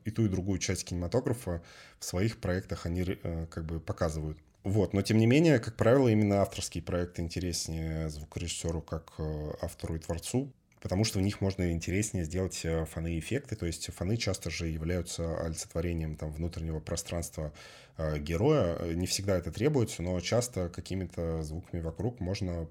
и 0.05 0.11
ту, 0.11 0.25
и 0.25 0.29
другую 0.29 0.59
часть 0.59 0.85
кинематографа 0.85 1.63
в 1.99 2.05
своих 2.05 2.39
проектах 2.39 2.87
они 2.87 3.05
как 3.51 3.65
бы 3.65 3.81
показывают. 3.81 4.39
Вот, 4.65 4.95
но 4.95 5.03
тем 5.03 5.19
не 5.19 5.27
менее, 5.27 5.59
как 5.59 5.77
правило, 5.77 6.09
именно 6.09 6.41
авторские 6.41 6.83
проекты 6.83 7.21
интереснее 7.21 8.09
звукорежиссеру 8.09 8.81
как 8.81 9.13
э, 9.19 9.53
автору 9.61 9.97
и 9.97 9.99
творцу, 9.99 10.51
потому 10.85 11.05
что 11.05 11.19
в 11.19 11.23
них 11.23 11.41
можно 11.41 11.73
интереснее 11.73 12.27
сделать 12.27 12.61
э, 12.63 12.85
фоны-эффекты, 12.85 13.57
то 13.57 13.65
есть 13.65 13.91
фоны 13.95 14.19
часто 14.19 14.51
же 14.51 14.69
являются 14.69 15.41
олицетворением 15.41 16.15
там, 16.15 16.31
внутреннего 16.31 16.79
пространства 16.79 17.55
э, 17.97 18.19
героя. 18.19 18.79
Не 18.93 19.07
всегда 19.07 19.39
это 19.39 19.51
требуется, 19.51 20.03
но 20.03 20.21
часто 20.21 20.69
какими-то 20.69 21.43
звуками 21.43 21.81
вокруг 21.81 22.21
можно 22.21 22.69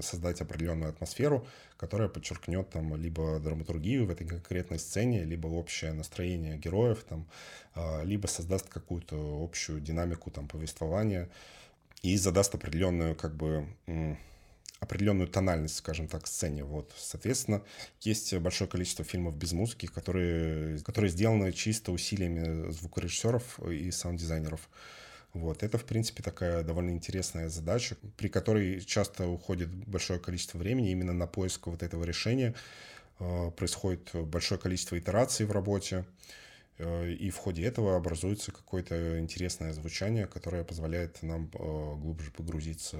создать 0.00 0.40
определенную 0.40 0.88
атмосферу, 0.88 1.46
которая 1.76 2.08
подчеркнет 2.08 2.70
там 2.70 2.96
либо 2.96 3.38
драматургию 3.40 4.06
в 4.06 4.10
этой 4.10 4.26
конкретной 4.26 4.78
сцене, 4.78 5.24
либо 5.24 5.46
общее 5.48 5.92
настроение 5.92 6.56
героев, 6.56 7.04
там, 7.06 7.28
э, 7.74 8.06
либо 8.06 8.26
создаст 8.26 8.70
какую-то 8.70 9.44
общую 9.44 9.82
динамику 9.82 10.30
там, 10.30 10.48
повествования 10.48 11.28
и 12.00 12.16
задаст 12.16 12.54
определенную 12.54 13.14
как 13.14 13.36
бы 13.36 13.66
определенную 14.80 15.28
тональность, 15.28 15.76
скажем 15.76 16.08
так, 16.08 16.26
сцене. 16.26 16.64
Вот, 16.64 16.92
соответственно, 16.96 17.62
есть 18.00 18.34
большое 18.38 18.68
количество 18.68 19.04
фильмов 19.04 19.36
без 19.36 19.52
музыки, 19.52 19.86
которые, 19.86 20.78
которые 20.78 21.10
сделаны 21.10 21.52
чисто 21.52 21.92
усилиями 21.92 22.70
звукорежиссеров 22.70 23.60
и 23.68 23.90
саунд-дизайнеров. 23.90 24.68
Вот. 25.34 25.62
Это, 25.62 25.78
в 25.78 25.84
принципе, 25.84 26.22
такая 26.22 26.64
довольно 26.64 26.90
интересная 26.90 27.48
задача, 27.48 27.96
при 28.16 28.28
которой 28.28 28.80
часто 28.80 29.28
уходит 29.28 29.68
большое 29.68 30.18
количество 30.18 30.58
времени 30.58 30.90
именно 30.90 31.12
на 31.12 31.26
поиск 31.26 31.66
вот 31.68 31.82
этого 31.82 32.02
решения. 32.04 32.54
Э, 33.20 33.50
происходит 33.50 34.10
большое 34.14 34.58
количество 34.58 34.98
итераций 34.98 35.46
в 35.46 35.52
работе, 35.52 36.04
э, 36.78 37.12
и 37.12 37.30
в 37.30 37.36
ходе 37.36 37.64
этого 37.64 37.96
образуется 37.96 38.50
какое-то 38.50 39.20
интересное 39.20 39.72
звучание, 39.72 40.26
которое 40.26 40.64
позволяет 40.64 41.22
нам 41.22 41.50
э, 41.52 41.58
глубже 41.58 42.30
погрузиться 42.32 42.98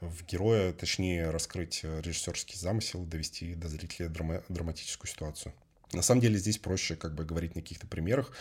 в 0.00 0.24
героя, 0.24 0.72
точнее 0.72 1.30
раскрыть 1.30 1.80
э, 1.82 2.00
режиссерский 2.00 2.58
замысел, 2.58 3.04
довести 3.04 3.54
до 3.54 3.68
зрителя 3.68 4.08
драма- 4.08 4.44
драматическую 4.48 5.10
ситуацию. 5.10 5.52
На 5.92 6.02
самом 6.02 6.20
деле 6.20 6.38
здесь 6.38 6.58
проще 6.58 6.96
как 6.96 7.14
бы 7.14 7.24
говорить 7.24 7.54
на 7.54 7.62
каких-то 7.62 7.86
примерах. 7.86 8.32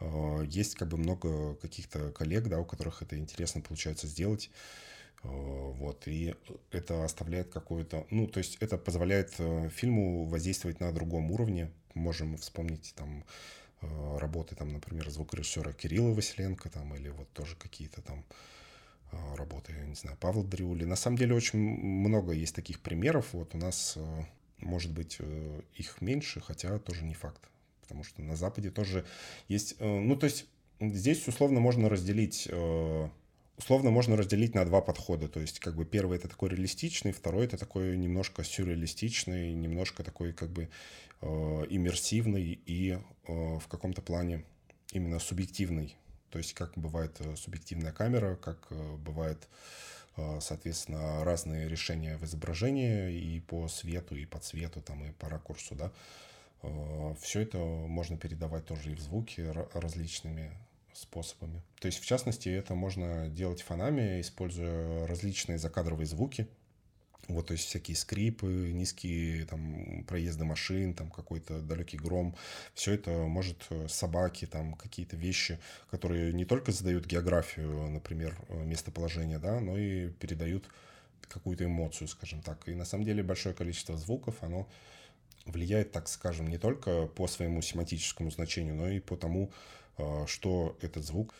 Э, 0.00 0.44
есть 0.46 0.74
как 0.74 0.88
бы 0.88 0.98
много 0.98 1.54
каких-то 1.56 2.10
коллег, 2.12 2.48
да, 2.48 2.58
у 2.58 2.64
которых 2.64 3.02
это 3.02 3.18
интересно 3.18 3.62
получается 3.62 4.06
сделать. 4.06 4.50
Э, 5.22 5.28
вот, 5.28 6.06
и 6.06 6.34
это 6.70 7.04
оставляет 7.04 7.50
какое-то... 7.50 8.06
Ну, 8.10 8.26
то 8.26 8.38
есть 8.38 8.58
это 8.60 8.76
позволяет 8.76 9.32
фильму 9.72 10.26
воздействовать 10.26 10.80
на 10.80 10.92
другом 10.92 11.30
уровне. 11.30 11.70
Можем 11.94 12.36
вспомнить 12.36 12.92
там 12.94 13.24
работы, 13.80 14.54
там, 14.54 14.72
например, 14.72 15.08
звукорежиссера 15.10 15.72
Кирилла 15.72 16.12
Василенко, 16.12 16.68
там, 16.70 16.94
или 16.94 17.08
вот 17.08 17.30
тоже 17.32 17.56
какие-то 17.56 18.02
там 18.02 18.24
работы, 19.36 19.72
я 19.72 19.86
не 19.86 19.94
знаю, 19.94 20.16
Павла 20.18 20.44
Дриули. 20.44 20.84
На 20.84 20.96
самом 20.96 21.16
деле 21.16 21.34
очень 21.34 21.58
много 21.58 22.32
есть 22.32 22.54
таких 22.54 22.80
примеров. 22.80 23.28
Вот 23.32 23.54
у 23.54 23.58
нас, 23.58 23.94
э, 23.96 24.24
может 24.58 24.92
быть, 24.92 25.16
э, 25.18 25.60
их 25.74 26.00
меньше, 26.00 26.40
хотя 26.40 26.78
тоже 26.78 27.04
не 27.04 27.14
факт. 27.14 27.50
Потому 27.82 28.04
что 28.04 28.22
на 28.22 28.36
Западе 28.36 28.70
тоже 28.70 29.04
есть... 29.48 29.76
Э, 29.78 29.98
ну, 29.98 30.16
то 30.16 30.26
есть 30.26 30.46
здесь 30.80 31.26
условно 31.28 31.60
можно 31.60 31.88
разделить 31.88 32.48
условно 33.58 33.90
можно 33.90 34.18
разделить 34.18 34.54
на 34.54 34.66
два 34.66 34.82
подхода. 34.82 35.28
То 35.28 35.40
есть, 35.40 35.60
как 35.60 35.76
бы 35.76 35.86
первый 35.86 36.18
это 36.18 36.28
такой 36.28 36.50
реалистичный, 36.50 37.12
второй 37.12 37.46
это 37.46 37.56
такой 37.56 37.96
немножко 37.96 38.44
сюрреалистичный, 38.44 39.54
немножко 39.54 40.04
такой 40.04 40.34
как 40.34 40.50
бы 40.50 40.68
иммерсивный 41.22 42.60
и 42.66 42.98
в 43.26 43.66
каком-то 43.66 44.02
плане 44.02 44.44
именно 44.92 45.18
субъективный 45.18 45.96
то 46.36 46.38
есть 46.38 46.52
как 46.52 46.76
бывает 46.76 47.16
э, 47.20 47.34
субъективная 47.34 47.92
камера, 47.92 48.36
как 48.36 48.58
э, 48.68 48.96
бывает, 48.96 49.48
э, 50.18 50.38
соответственно, 50.42 51.24
разные 51.24 51.66
решения 51.66 52.18
в 52.18 52.24
изображении 52.24 53.10
и 53.10 53.40
по 53.40 53.68
свету, 53.68 54.14
и 54.14 54.26
по 54.26 54.38
цвету, 54.38 54.82
там, 54.82 55.02
и 55.02 55.12
по 55.12 55.30
ракурсу, 55.30 55.74
да. 55.74 55.90
Все 57.22 57.40
это 57.40 57.56
можно 57.56 58.18
передавать 58.18 58.66
тоже 58.66 58.92
и 58.92 58.94
в 58.94 59.00
звуке 59.00 59.50
различными 59.72 60.52
способами. 60.92 61.62
То 61.80 61.86
есть, 61.86 62.00
в 62.00 62.04
частности, 62.04 62.50
это 62.50 62.74
можно 62.74 63.28
делать 63.28 63.62
фонами, 63.62 64.20
используя 64.20 65.06
различные 65.06 65.56
закадровые 65.56 66.06
звуки, 66.06 66.48
вот, 67.28 67.46
то 67.46 67.52
есть 67.52 67.66
всякие 67.66 67.96
скрипы, 67.96 68.46
низкие 68.46 69.46
там 69.46 70.04
проезды 70.04 70.44
машин, 70.44 70.94
там 70.94 71.10
какой-то 71.10 71.60
далекий 71.60 71.96
гром. 71.96 72.36
Все 72.74 72.92
это 72.92 73.10
может 73.10 73.66
э, 73.70 73.88
собаки, 73.88 74.46
там 74.46 74.74
какие-то 74.74 75.16
вещи, 75.16 75.58
которые 75.90 76.32
не 76.32 76.44
только 76.44 76.70
задают 76.70 77.06
географию, 77.06 77.90
например, 77.90 78.38
э, 78.48 78.64
местоположение, 78.64 79.38
да, 79.38 79.60
но 79.60 79.76
и 79.76 80.10
передают 80.10 80.68
какую-то 81.28 81.64
эмоцию, 81.64 82.06
скажем 82.06 82.42
так. 82.42 82.68
И 82.68 82.74
на 82.74 82.84
самом 82.84 83.04
деле 83.04 83.24
большое 83.24 83.54
количество 83.54 83.96
звуков, 83.96 84.36
оно 84.42 84.68
влияет, 85.46 85.92
так 85.92 86.08
скажем, 86.08 86.48
не 86.48 86.58
только 86.58 87.06
по 87.06 87.26
своему 87.26 87.60
семантическому 87.60 88.30
значению, 88.30 88.76
но 88.76 88.88
и 88.88 89.00
по 89.00 89.16
тому, 89.16 89.50
э, 89.98 90.24
что 90.28 90.78
этот 90.80 91.04
звук 91.04 91.34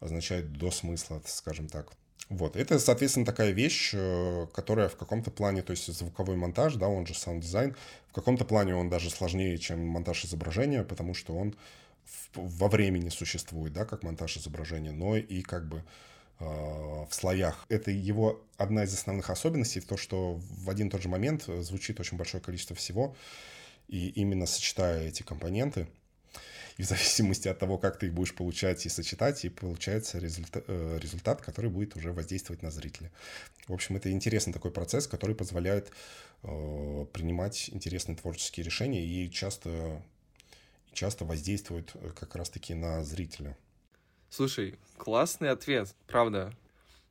означает 0.00 0.52
до 0.52 0.70
смысла, 0.70 1.22
скажем 1.24 1.68
так. 1.68 1.92
Вот, 2.28 2.56
это, 2.56 2.78
соответственно, 2.80 3.24
такая 3.24 3.52
вещь, 3.52 3.92
э, 3.94 4.46
которая 4.52 4.88
в 4.88 4.96
каком-то 4.96 5.30
плане, 5.30 5.62
то 5.62 5.70
есть 5.70 5.86
звуковой 5.86 6.36
монтаж, 6.36 6.74
да, 6.74 6.88
он 6.88 7.06
же 7.06 7.14
саунд-дизайн, 7.14 7.76
в 8.08 8.12
каком-то 8.12 8.44
плане 8.44 8.74
он 8.74 8.88
даже 8.88 9.10
сложнее, 9.10 9.58
чем 9.58 9.86
монтаж 9.86 10.24
изображения, 10.24 10.82
потому 10.82 11.14
что 11.14 11.36
он 11.36 11.54
во 12.34 12.68
времени 12.68 13.10
существует, 13.10 13.72
да, 13.72 13.84
как 13.84 14.02
монтаж 14.02 14.38
изображения, 14.38 14.90
но 14.90 15.16
и 15.16 15.42
как 15.42 15.68
бы 15.68 15.84
э, 16.40 16.44
в 16.44 17.08
слоях. 17.10 17.64
Это 17.68 17.92
его 17.92 18.40
одна 18.56 18.84
из 18.84 18.92
основных 18.92 19.30
особенностей, 19.30 19.80
то, 19.80 19.96
что 19.96 20.40
в 20.62 20.68
один 20.68 20.88
и 20.88 20.90
тот 20.90 21.02
же 21.02 21.08
момент 21.08 21.44
звучит 21.44 22.00
очень 22.00 22.16
большое 22.16 22.42
количество 22.42 22.74
всего, 22.74 23.14
и 23.86 24.08
именно 24.08 24.46
сочетая 24.46 25.06
эти 25.06 25.22
компоненты, 25.22 25.86
и 26.76 26.82
в 26.82 26.86
зависимости 26.86 27.48
от 27.48 27.58
того, 27.58 27.78
как 27.78 27.98
ты 27.98 28.06
их 28.06 28.12
будешь 28.12 28.34
получать 28.34 28.84
и 28.84 28.88
сочетать, 28.88 29.44
и 29.44 29.48
получается 29.48 30.18
результат, 30.18 30.64
э, 30.66 30.98
результат, 31.00 31.40
который 31.40 31.70
будет 31.70 31.96
уже 31.96 32.12
воздействовать 32.12 32.62
на 32.62 32.70
зрителя. 32.70 33.10
В 33.66 33.72
общем, 33.72 33.96
это 33.96 34.10
интересный 34.10 34.52
такой 34.52 34.70
процесс, 34.70 35.06
который 35.06 35.34
позволяет 35.34 35.90
э, 36.42 37.06
принимать 37.12 37.70
интересные 37.72 38.16
творческие 38.16 38.64
решения 38.64 39.04
и 39.06 39.30
часто, 39.30 40.02
часто 40.92 41.24
воздействует 41.24 41.92
э, 41.94 42.10
как 42.14 42.36
раз-таки 42.36 42.74
на 42.74 43.02
зрителя. 43.04 43.56
Слушай, 44.28 44.78
классный 44.98 45.50
ответ, 45.50 45.94
правда. 46.06 46.52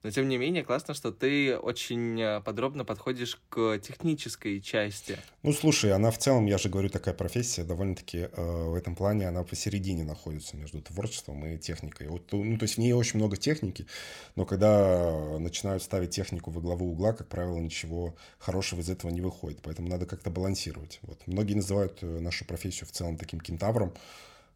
Но 0.06 0.12
тем 0.12 0.30
не 0.30 0.38
менее, 0.38 0.64
классно, 0.64 0.94
что 0.94 1.12
ты 1.12 1.58
очень 1.58 2.22
э, 2.22 2.40
подробно 2.42 2.86
подходишь 2.86 3.42
к 3.50 3.80
технической 3.80 4.62
части. 4.62 5.18
Ну, 5.42 5.52
слушай, 5.52 5.92
она 5.92 6.12
в 6.12 6.20
целом, 6.20 6.46
я 6.46 6.60
же 6.60 6.70
говорю, 6.70 6.90
такая 6.90 7.16
профессия, 7.16 7.64
довольно-таки 7.64 8.30
э, 8.32 8.68
в 8.70 8.76
этом 8.76 8.96
плане 8.96 9.28
она 9.28 9.44
посередине 9.44 10.04
находится 10.04 10.58
между 10.58 10.80
творчеством 10.80 11.44
и 11.48 11.58
техникой. 11.58 12.08
Вот, 12.08 12.32
ну, 12.34 12.56
то 12.56 12.66
есть 12.66 12.76
в 12.76 12.78
ней 12.78 12.94
очень 12.94 13.18
много 13.18 13.36
техники, 13.36 13.88
но 14.36 14.46
когда 14.46 15.40
начинают 15.40 15.82
ставить 15.82 16.12
технику 16.12 16.52
во 16.52 16.62
главу 16.62 16.92
угла, 16.92 17.14
как 17.14 17.28
правило, 17.28 17.58
ничего 17.58 18.16
хорошего 18.38 18.82
из 18.82 18.92
этого 18.92 19.10
не 19.10 19.22
выходит. 19.22 19.64
Поэтому 19.64 19.88
надо 19.88 20.06
как-то 20.06 20.30
балансировать. 20.30 21.00
Вот. 21.02 21.20
Многие 21.26 21.56
называют 21.56 21.98
э, 22.04 22.20
нашу 22.20 22.46
профессию 22.46 22.88
в 22.88 22.92
целом 22.92 23.18
таким 23.18 23.40
кентавром, 23.40 23.92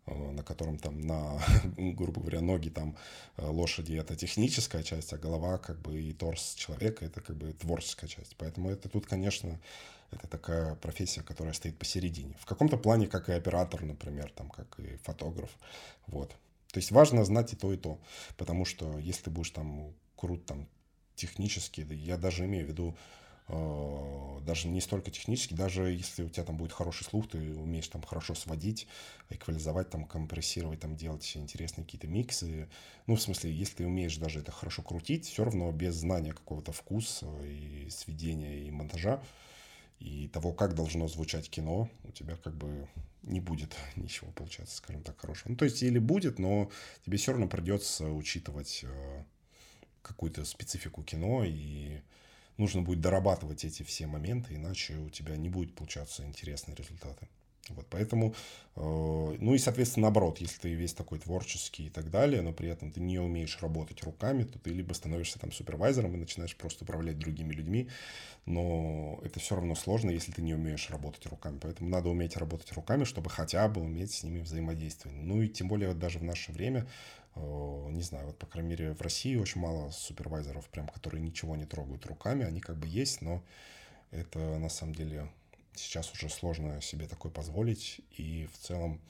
на 0.09 0.43
котором 0.43 0.77
там 0.77 1.01
на, 1.01 1.41
грубо 1.77 2.21
говоря, 2.21 2.41
ноги 2.41 2.69
там 2.69 2.95
э, 3.37 3.45
лошади 3.45 3.93
это 3.93 4.15
техническая 4.15 4.83
часть, 4.83 5.13
а 5.13 5.17
голова 5.17 5.57
как 5.57 5.79
бы 5.79 6.01
и 6.01 6.13
торс 6.13 6.55
человека 6.55 7.05
это 7.05 7.21
как 7.21 7.37
бы 7.37 7.53
творческая 7.53 8.07
часть. 8.07 8.35
Поэтому 8.37 8.69
это 8.69 8.89
тут, 8.89 9.05
конечно, 9.05 9.59
это 10.11 10.27
такая 10.27 10.75
профессия, 10.75 11.21
которая 11.21 11.53
стоит 11.53 11.77
посередине. 11.77 12.35
В 12.39 12.45
каком-то 12.45 12.77
плане, 12.77 13.07
как 13.07 13.29
и 13.29 13.33
оператор, 13.33 13.83
например, 13.83 14.31
там, 14.35 14.49
как 14.49 14.79
и 14.79 14.97
фотограф. 15.03 15.49
Вот. 16.07 16.29
То 16.71 16.79
есть 16.79 16.91
важно 16.91 17.23
знать 17.25 17.53
и 17.53 17.55
то, 17.55 17.73
и 17.73 17.77
то. 17.77 17.99
Потому 18.37 18.65
что 18.65 18.97
если 18.99 19.23
ты 19.23 19.29
будешь 19.29 19.51
там 19.51 19.93
крут 20.15 20.45
там 20.45 20.67
технически, 21.15 21.85
я 21.91 22.17
даже 22.17 22.45
имею 22.45 22.65
в 22.65 22.69
виду 22.69 22.95
Э, 22.95 23.28
даже 23.49 24.67
не 24.67 24.81
столько 24.81 25.11
технически, 25.11 25.53
даже 25.53 25.91
если 25.91 26.23
у 26.23 26.29
тебя 26.29 26.43
там 26.43 26.57
будет 26.57 26.71
хороший 26.71 27.03
слух, 27.03 27.29
ты 27.29 27.37
умеешь 27.55 27.87
там 27.87 28.01
хорошо 28.01 28.35
сводить, 28.35 28.87
эквализовать, 29.29 29.89
там 29.89 30.05
компрессировать, 30.05 30.79
там 30.79 30.95
делать 30.95 31.31
интересные 31.35 31.85
какие-то 31.85 32.07
миксы. 32.07 32.67
Ну, 33.07 33.15
в 33.15 33.21
смысле, 33.21 33.51
если 33.53 33.77
ты 33.77 33.85
умеешь 33.85 34.17
даже 34.17 34.39
это 34.39 34.51
хорошо 34.51 34.81
крутить, 34.81 35.27
все 35.27 35.43
равно 35.43 35.71
без 35.71 35.95
знания 35.95 36.33
какого-то 36.33 36.71
вкуса 36.71 37.27
и 37.43 37.89
сведения 37.89 38.67
и 38.67 38.71
монтажа, 38.71 39.21
и 39.99 40.27
того, 40.29 40.53
как 40.53 40.75
должно 40.75 41.07
звучать 41.07 41.49
кино, 41.49 41.89
у 42.03 42.11
тебя 42.11 42.35
как 42.37 42.55
бы 42.55 42.87
не 43.23 43.39
будет 43.39 43.75
ничего 43.95 44.31
получаться, 44.31 44.77
скажем 44.77 45.03
так, 45.03 45.19
хорошего. 45.19 45.51
Ну, 45.51 45.57
то 45.57 45.65
есть 45.65 45.83
или 45.83 45.99
будет, 45.99 46.39
но 46.39 46.69
тебе 47.05 47.17
все 47.17 47.31
равно 47.31 47.47
придется 47.47 48.09
учитывать 48.09 48.81
э, 48.83 49.23
какую-то 50.01 50.45
специфику 50.45 51.03
кино 51.03 51.43
и 51.45 52.01
нужно 52.59 52.81
будет 52.81 53.01
дорабатывать 53.01 53.65
эти 53.65 53.83
все 53.83 54.07
моменты, 54.07 54.55
иначе 54.55 54.97
у 54.97 55.09
тебя 55.09 55.37
не 55.37 55.49
будет 55.49 55.73
получаться 55.73 56.23
интересные 56.23 56.75
результаты. 56.75 57.27
Вот, 57.69 57.85
поэтому, 57.89 58.33
э, 58.75 58.81
ну 59.39 59.53
и, 59.53 59.57
соответственно, 59.57 60.03
наоборот, 60.07 60.39
если 60.39 60.59
ты 60.59 60.73
весь 60.73 60.93
такой 60.93 61.19
творческий 61.19 61.87
и 61.87 61.89
так 61.89 62.09
далее, 62.09 62.41
но 62.41 62.51
при 62.51 62.69
этом 62.69 62.91
ты 62.91 62.99
не 62.99 63.19
умеешь 63.19 63.59
работать 63.61 64.03
руками, 64.03 64.43
то 64.43 64.57
ты 64.59 64.71
либо 64.71 64.93
становишься 64.93 65.39
там 65.39 65.51
супервайзером 65.51 66.15
и 66.15 66.17
начинаешь 66.17 66.55
просто 66.55 66.83
управлять 66.83 67.19
другими 67.19 67.53
людьми, 67.53 67.87
но 68.45 69.19
это 69.23 69.39
все 69.39 69.55
равно 69.55 69.75
сложно, 69.75 70.09
если 70.09 70.31
ты 70.31 70.41
не 70.41 70.55
умеешь 70.55 70.89
работать 70.89 71.25
руками. 71.27 71.59
Поэтому 71.61 71.89
надо 71.89 72.09
уметь 72.09 72.37
работать 72.37 72.71
руками, 72.73 73.03
чтобы 73.03 73.29
хотя 73.29 73.67
бы 73.67 73.81
уметь 73.81 74.13
с 74.13 74.23
ними 74.23 74.39
взаимодействовать. 74.39 75.17
Ну 75.17 75.41
и 75.41 75.47
тем 75.47 75.67
более 75.67 75.89
вот 75.89 75.99
даже 75.99 76.19
в 76.19 76.23
наше 76.23 76.51
время 76.51 76.87
не 77.99 78.03
знаю, 78.03 78.27
вот, 78.27 78.37
по 78.37 78.45
крайней 78.45 78.69
мере, 78.69 78.93
в 78.93 79.01
России 79.01 79.35
очень 79.35 79.61
мало 79.61 79.91
супервайзеров, 79.91 80.67
прям, 80.69 80.87
которые 80.87 81.21
ничего 81.21 81.55
не 81.55 81.65
трогают 81.65 82.05
руками, 82.05 82.45
они 82.45 82.61
как 82.61 82.77
бы 82.77 82.87
есть, 82.87 83.21
но 83.21 83.43
это 84.11 84.39
на 84.57 84.69
самом 84.69 84.95
деле 84.95 85.29
сейчас 85.75 86.11
уже 86.13 86.29
сложно 86.29 86.81
себе 86.81 87.07
такое 87.07 87.31
позволить, 87.31 88.01
и 88.17 88.47
в 88.53 88.57
целом 88.57 89.01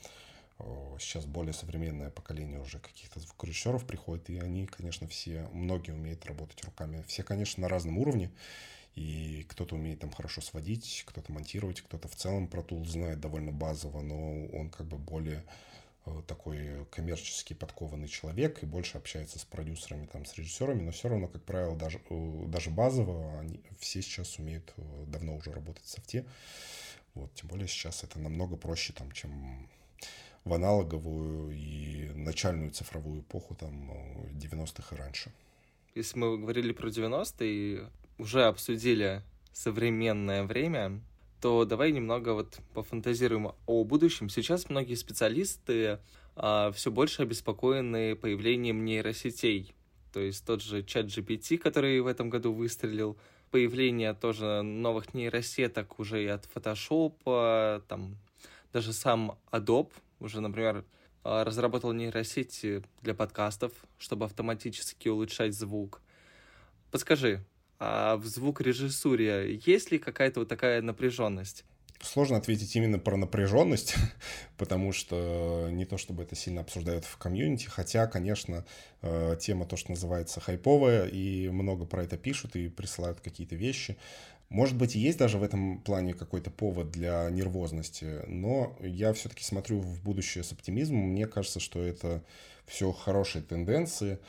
э, 0.59 0.97
сейчас 0.99 1.25
более 1.25 1.53
современное 1.53 2.09
поколение 2.09 2.59
уже 2.59 2.79
каких-то 2.79 3.19
звукорежиссеров 3.19 3.85
приходит, 3.85 4.29
и 4.29 4.39
они, 4.39 4.65
конечно, 4.65 5.07
все, 5.07 5.47
многие 5.53 5.91
умеют 5.91 6.25
работать 6.25 6.63
руками. 6.63 7.03
Все, 7.07 7.23
конечно, 7.23 7.61
на 7.61 7.69
разном 7.69 7.97
уровне, 7.99 8.31
и 8.95 9.45
кто-то 9.49 9.75
умеет 9.75 9.99
там 9.99 10.11
хорошо 10.11 10.41
сводить, 10.41 11.03
кто-то 11.05 11.31
монтировать, 11.31 11.81
кто-то 11.81 12.07
в 12.07 12.15
целом 12.15 12.47
про 12.47 12.63
тул 12.63 12.85
знает 12.85 13.19
довольно 13.19 13.51
базово, 13.51 14.01
но 14.01 14.47
он 14.47 14.69
как 14.69 14.87
бы 14.87 14.97
более 14.97 15.43
Э, 15.43 15.47
такой 16.27 16.85
коммерчески 16.91 17.53
подкованный 17.53 18.07
человек 18.07 18.63
и 18.63 18.65
больше 18.65 18.97
общается 18.97 19.39
с 19.39 19.45
продюсерами, 19.45 20.05
там, 20.07 20.25
с 20.25 20.35
режиссерами, 20.35 20.81
но 20.81 20.91
все 20.91 21.09
равно, 21.09 21.27
как 21.27 21.43
правило, 21.43 21.75
даже, 21.75 22.01
э, 22.09 22.43
даже 22.47 22.69
базово 22.69 23.39
они 23.39 23.61
все 23.79 24.01
сейчас 24.01 24.39
умеют 24.39 24.73
э, 24.77 25.05
давно 25.07 25.35
уже 25.35 25.51
работать 25.51 25.83
в 25.83 25.89
софте. 25.89 26.25
Вот, 27.13 27.33
тем 27.35 27.49
более 27.49 27.67
сейчас 27.67 28.03
это 28.03 28.19
намного 28.19 28.55
проще, 28.55 28.93
там, 28.93 29.11
чем 29.11 29.67
в 30.45 30.53
аналоговую 30.53 31.51
и 31.51 32.09
начальную 32.15 32.71
цифровую 32.71 33.21
эпоху 33.21 33.55
там 33.55 33.91
90-х 34.31 34.95
и 34.95 34.99
раньше. 34.99 35.31
Если 35.95 36.17
мы 36.17 36.37
говорили 36.37 36.71
про 36.71 36.89
90-е 36.89 37.49
и 37.49 37.83
уже 38.17 38.45
обсудили 38.45 39.21
современное 39.51 40.43
время, 40.43 41.01
то 41.41 41.65
давай 41.65 41.91
немного 41.91 42.33
вот 42.33 42.59
пофантазируем 42.73 43.53
о 43.65 43.83
будущем. 43.83 44.29
Сейчас 44.29 44.69
многие 44.69 44.95
специалисты 44.95 45.99
а, 46.35 46.71
все 46.71 46.91
больше 46.91 47.23
обеспокоены 47.23 48.15
появлением 48.15 48.83
нейросетей. 48.85 49.73
То 50.11 50.19
есть 50.19 50.45
тот 50.45 50.61
же 50.61 50.83
чат 50.83 51.05
GPT, 51.05 51.57
который 51.57 51.99
в 52.01 52.07
этом 52.07 52.29
году 52.29 52.51
выстрелил, 52.51 53.17
появление 53.51 54.13
тоже 54.13 54.61
новых 54.61 55.13
нейросеток 55.13 55.99
уже 55.99 56.23
и 56.23 56.27
от 56.27 56.47
Photoshop, 56.53 57.83
там 57.87 58.17
даже 58.73 58.93
сам 58.93 59.37
Adobe 59.51 59.91
уже, 60.19 60.41
например, 60.41 60.83
а, 61.23 61.43
разработал 61.43 61.93
нейросети 61.93 62.83
для 63.01 63.13
подкастов, 63.13 63.71
чтобы 63.97 64.25
автоматически 64.25 65.07
улучшать 65.09 65.53
звук. 65.53 66.01
Подскажи, 66.91 67.43
а 67.79 68.17
в 68.17 68.25
звукорежиссуре 68.25 69.61
есть 69.65 69.91
ли 69.91 69.99
какая-то 69.99 70.41
вот 70.41 70.49
такая 70.49 70.81
напряженность? 70.81 71.65
Сложно 72.01 72.37
ответить 72.37 72.73
именно 72.77 72.97
про 72.97 73.17
напряженность, 73.17 73.95
потому 74.57 74.93
что 74.93 75.67
не 75.71 75.85
то 75.85 75.97
чтобы 75.97 76.23
это 76.23 76.35
сильно 76.35 76.61
обсуждают 76.61 77.03
в 77.05 77.17
комьюнити, 77.17 77.67
хотя, 77.67 78.07
конечно, 78.07 78.65
э, 79.01 79.35
тема 79.39 79.65
то, 79.65 79.75
что 79.75 79.91
называется 79.91 80.39
хайповая, 80.39 81.07
и 81.07 81.49
много 81.49 81.85
про 81.85 82.03
это 82.03 82.17
пишут 82.17 82.55
и 82.55 82.69
присылают 82.69 83.19
какие-то 83.19 83.55
вещи. 83.55 83.97
Может 84.49 84.77
быть, 84.77 84.95
и 84.95 84.99
есть 84.99 85.19
даже 85.19 85.37
в 85.37 85.43
этом 85.43 85.79
плане 85.79 86.13
какой-то 86.13 86.49
повод 86.49 86.89
для 86.89 87.29
нервозности, 87.29 88.23
но 88.27 88.77
я 88.81 89.13
все-таки 89.13 89.43
смотрю 89.43 89.79
в 89.79 90.01
будущее 90.01 90.43
с 90.43 90.51
оптимизмом. 90.51 91.01
Мне 91.01 91.27
кажется, 91.27 91.59
что 91.59 91.83
это 91.83 92.23
все 92.65 92.91
хорошие 92.91 93.43
тенденции. 93.43 94.19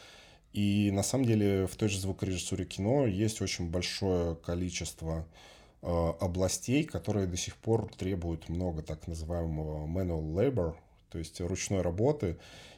И 0.53 0.91
на 0.93 1.03
самом 1.03 1.27
деле 1.27 1.67
в 1.67 1.77
той 1.77 1.89
же 1.89 2.01
звукорежиссуре 2.01 2.65
кино 2.65 3.07
есть 3.07 3.41
очень 3.41 3.71
большое 3.71 4.35
количество 4.35 5.27
э, 5.83 6.13
областей, 6.21 6.85
которые 6.85 7.27
до 7.27 7.37
сих 7.37 7.57
пор 7.57 7.91
требуют 7.97 8.49
много 8.49 8.83
так 8.83 9.07
называемого 9.07 9.87
manual 9.87 10.35
labor, 10.35 10.75
то 11.11 11.19
есть 11.19 11.41
ручной 11.41 11.83
работы 11.83 12.37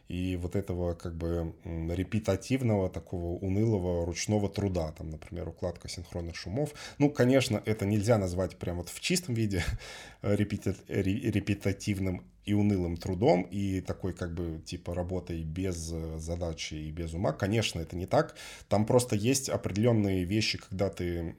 и 0.09 0.37
вот 0.37 0.57
этого 0.57 0.95
как 0.95 1.15
бы 1.15 1.55
репетативного, 1.65 2.91
такого 2.91 3.39
унылого 3.39 4.05
ручного 4.05 4.51
труда, 4.51 4.93
там, 4.93 5.09
например, 5.09 5.49
укладка 5.49 5.89
синхронных 5.89 6.37
шумов. 6.37 6.75
Ну, 6.99 7.09
конечно, 7.09 7.63
это 7.65 7.87
нельзя 7.87 8.19
назвать 8.19 8.59
прям 8.59 8.77
вот 8.77 8.91
в 8.91 9.01
чистом 9.01 9.35
виде 9.35 9.65
репетативным 10.23 12.27
и 12.45 12.55
унылым 12.55 12.97
трудом, 12.97 13.43
и 13.43 13.81
такой 13.81 14.13
как 14.13 14.35
бы 14.35 14.61
типа 14.65 14.95
работой 14.95 15.43
без 15.43 15.93
э, 15.93 16.19
задачи 16.19 16.75
и 16.75 16.91
без 16.91 17.15
ума. 17.15 17.33
Конечно, 17.33 17.81
это 17.81 17.97
не 17.97 18.07
так. 18.07 18.35
Там 18.69 18.85
просто 18.87 19.17
есть 19.17 19.49
определенные 19.49 20.25
вещи, 20.25 20.59
когда 20.59 20.89
ты 20.89 21.35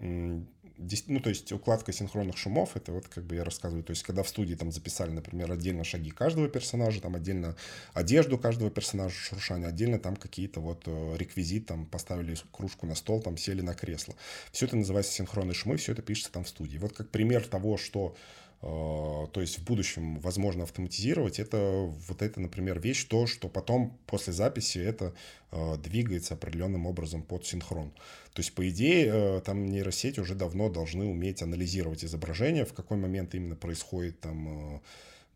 ну, 1.08 1.20
то 1.20 1.30
есть 1.30 1.52
укладка 1.52 1.94
синхронных 1.94 2.38
шумов, 2.38 2.76
это 2.76 2.92
вот 2.92 3.08
как 3.08 3.26
бы 3.26 3.36
я 3.36 3.44
рассказываю, 3.44 3.84
то 3.84 3.92
есть 3.92 4.04
когда 4.04 4.24
в 4.24 4.30
студии 4.30 4.56
там 4.56 4.72
записали, 4.72 5.12
например, 5.12 5.52
отдельно 5.52 5.84
шаги 5.84 6.10
каждого 6.10 6.48
персонажа, 6.48 7.02
там 7.02 7.16
отдельно 7.16 7.56
одежду 7.94 8.38
каждого 8.38 8.72
персонажа, 8.72 9.16
шуршание, 9.16 9.70
отдельно 9.70 10.00
там 10.00 10.16
какие-то 10.16 10.60
вот 10.60 10.84
э, 10.88 11.16
реквизит, 11.18 11.68
там 11.68 11.86
поставили 11.86 12.36
кружку 12.52 12.86
на 12.86 12.96
стол, 12.96 13.22
там 13.22 13.38
сели 13.38 13.62
на 13.62 13.74
кресло. 13.74 14.16
Все 14.52 14.66
это 14.66 14.76
называется 14.76 15.14
синхронные 15.14 15.54
шумы, 15.54 15.78
все 15.78 15.92
это 15.92 16.02
пишется 16.02 16.32
там 16.32 16.44
в 16.44 16.50
студии. 16.50 16.78
Вот 16.78 16.94
как 16.94 17.10
пример 17.10 17.46
того, 17.46 17.78
что 17.78 18.16
то 18.64 19.42
есть 19.42 19.60
в 19.60 19.66
будущем 19.66 20.20
возможно 20.22 20.64
автоматизировать, 20.64 21.38
это 21.38 21.92
вот 22.08 22.22
это, 22.22 22.40
например, 22.40 22.80
вещь, 22.80 23.04
то, 23.04 23.28
что 23.28 23.50
потом 23.50 24.00
после 24.06 24.32
записи 24.32 24.78
это 24.78 25.14
э, 25.52 25.78
двигается 25.84 26.36
определенным 26.36 26.86
образом 26.86 27.24
под 27.24 27.46
синхрон. 27.46 27.92
То 28.34 28.40
есть, 28.40 28.56
по 28.56 28.68
идее, 28.70 29.12
э, 29.12 29.42
там 29.42 29.66
нейросети 29.66 30.22
уже 30.22 30.34
давно 30.34 30.70
должны 30.70 31.06
уметь 31.06 31.42
анализировать 31.42 32.06
изображение, 32.06 32.64
в 32.64 32.72
какой 32.72 32.96
момент 32.96 33.36
именно 33.36 33.58
происходит 33.58 34.22
там 34.22 34.82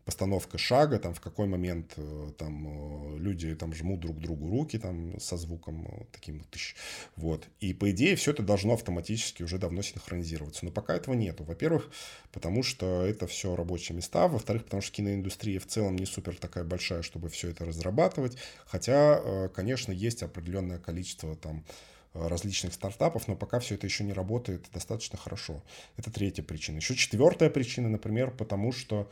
постановка 0.08 0.56
шага, 0.56 0.98
там 0.98 1.12
в 1.12 1.20
какой 1.20 1.46
момент 1.46 1.92
э, 1.98 2.32
там 2.38 2.66
э, 2.66 3.18
люди 3.18 3.54
там 3.54 3.74
жмут 3.74 4.00
друг 4.00 4.18
другу 4.18 4.48
руки 4.48 4.78
там 4.78 5.20
со 5.20 5.36
звуком 5.36 5.86
э, 5.86 6.04
таким 6.12 6.44
тыщ. 6.44 6.76
Вот. 7.16 7.46
И 7.60 7.74
по 7.74 7.90
идее 7.90 8.16
все 8.16 8.30
это 8.30 8.42
должно 8.42 8.72
автоматически 8.72 9.42
уже 9.42 9.58
давно 9.58 9.82
синхронизироваться. 9.82 10.64
Но 10.64 10.70
пока 10.70 10.96
этого 10.96 11.12
нету. 11.12 11.44
Во-первых, 11.44 11.90
потому 12.32 12.62
что 12.62 13.04
это 13.04 13.26
все 13.26 13.54
рабочие 13.54 13.96
места. 13.96 14.28
Во-вторых, 14.28 14.64
потому 14.64 14.80
что 14.80 14.96
киноиндустрия 14.96 15.60
в 15.60 15.66
целом 15.66 15.96
не 15.96 16.06
супер 16.06 16.36
такая 16.36 16.64
большая, 16.64 17.02
чтобы 17.02 17.28
все 17.28 17.50
это 17.50 17.66
разрабатывать. 17.66 18.38
Хотя, 18.64 19.48
конечно, 19.50 19.92
есть 19.92 20.22
определенное 20.22 20.78
количество 20.78 21.36
там 21.36 21.66
различных 22.14 22.72
стартапов, 22.72 23.28
но 23.28 23.36
пока 23.36 23.60
все 23.60 23.74
это 23.74 23.86
еще 23.86 24.04
не 24.04 24.14
работает 24.14 24.64
достаточно 24.72 25.18
хорошо. 25.18 25.62
Это 25.98 26.10
третья 26.10 26.42
причина. 26.42 26.76
Еще 26.76 26.94
четвертая 26.94 27.50
причина, 27.50 27.90
например, 27.90 28.30
потому 28.30 28.72
что 28.72 29.06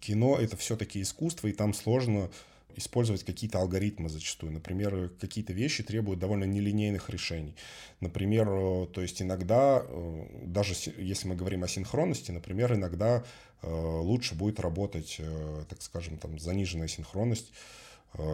кино— 0.00 0.36
это 0.40 0.56
все-таки 0.56 1.00
искусство, 1.02 1.48
и 1.48 1.52
там 1.52 1.74
сложно 1.74 2.30
использовать 2.76 3.24
какие-то 3.24 3.58
алгоритмы 3.58 4.08
зачастую. 4.08 4.52
Например, 4.52 5.10
какие-то 5.20 5.52
вещи 5.52 5.82
требуют 5.82 6.20
довольно 6.20 6.44
нелинейных 6.44 7.08
решений. 7.10 7.56
Например, 8.00 8.48
э, 8.48 8.86
то 8.92 9.00
есть 9.00 9.22
иногда, 9.22 9.82
э, 9.82 10.26
даже 10.44 10.74
если 10.98 11.28
мы 11.28 11.36
говорим 11.36 11.64
о 11.64 11.68
синхронности, 11.68 12.30
например, 12.30 12.74
иногда 12.74 13.24
э, 13.62 13.68
лучше 13.70 14.34
будет 14.34 14.60
работать, 14.60 15.20
так 15.68 15.80
скажем, 15.82 16.18
там 16.18 16.38
заниженная 16.38 16.88
синхронность, 16.88 17.52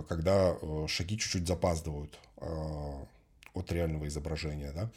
когда 0.09 0.57
шаги 0.87 1.19
чуть-чуть 1.19 1.47
запаздывают 1.47 2.17
от 3.55 3.73
реального 3.73 4.07
изображения, 4.07 4.73
да. 4.73 4.91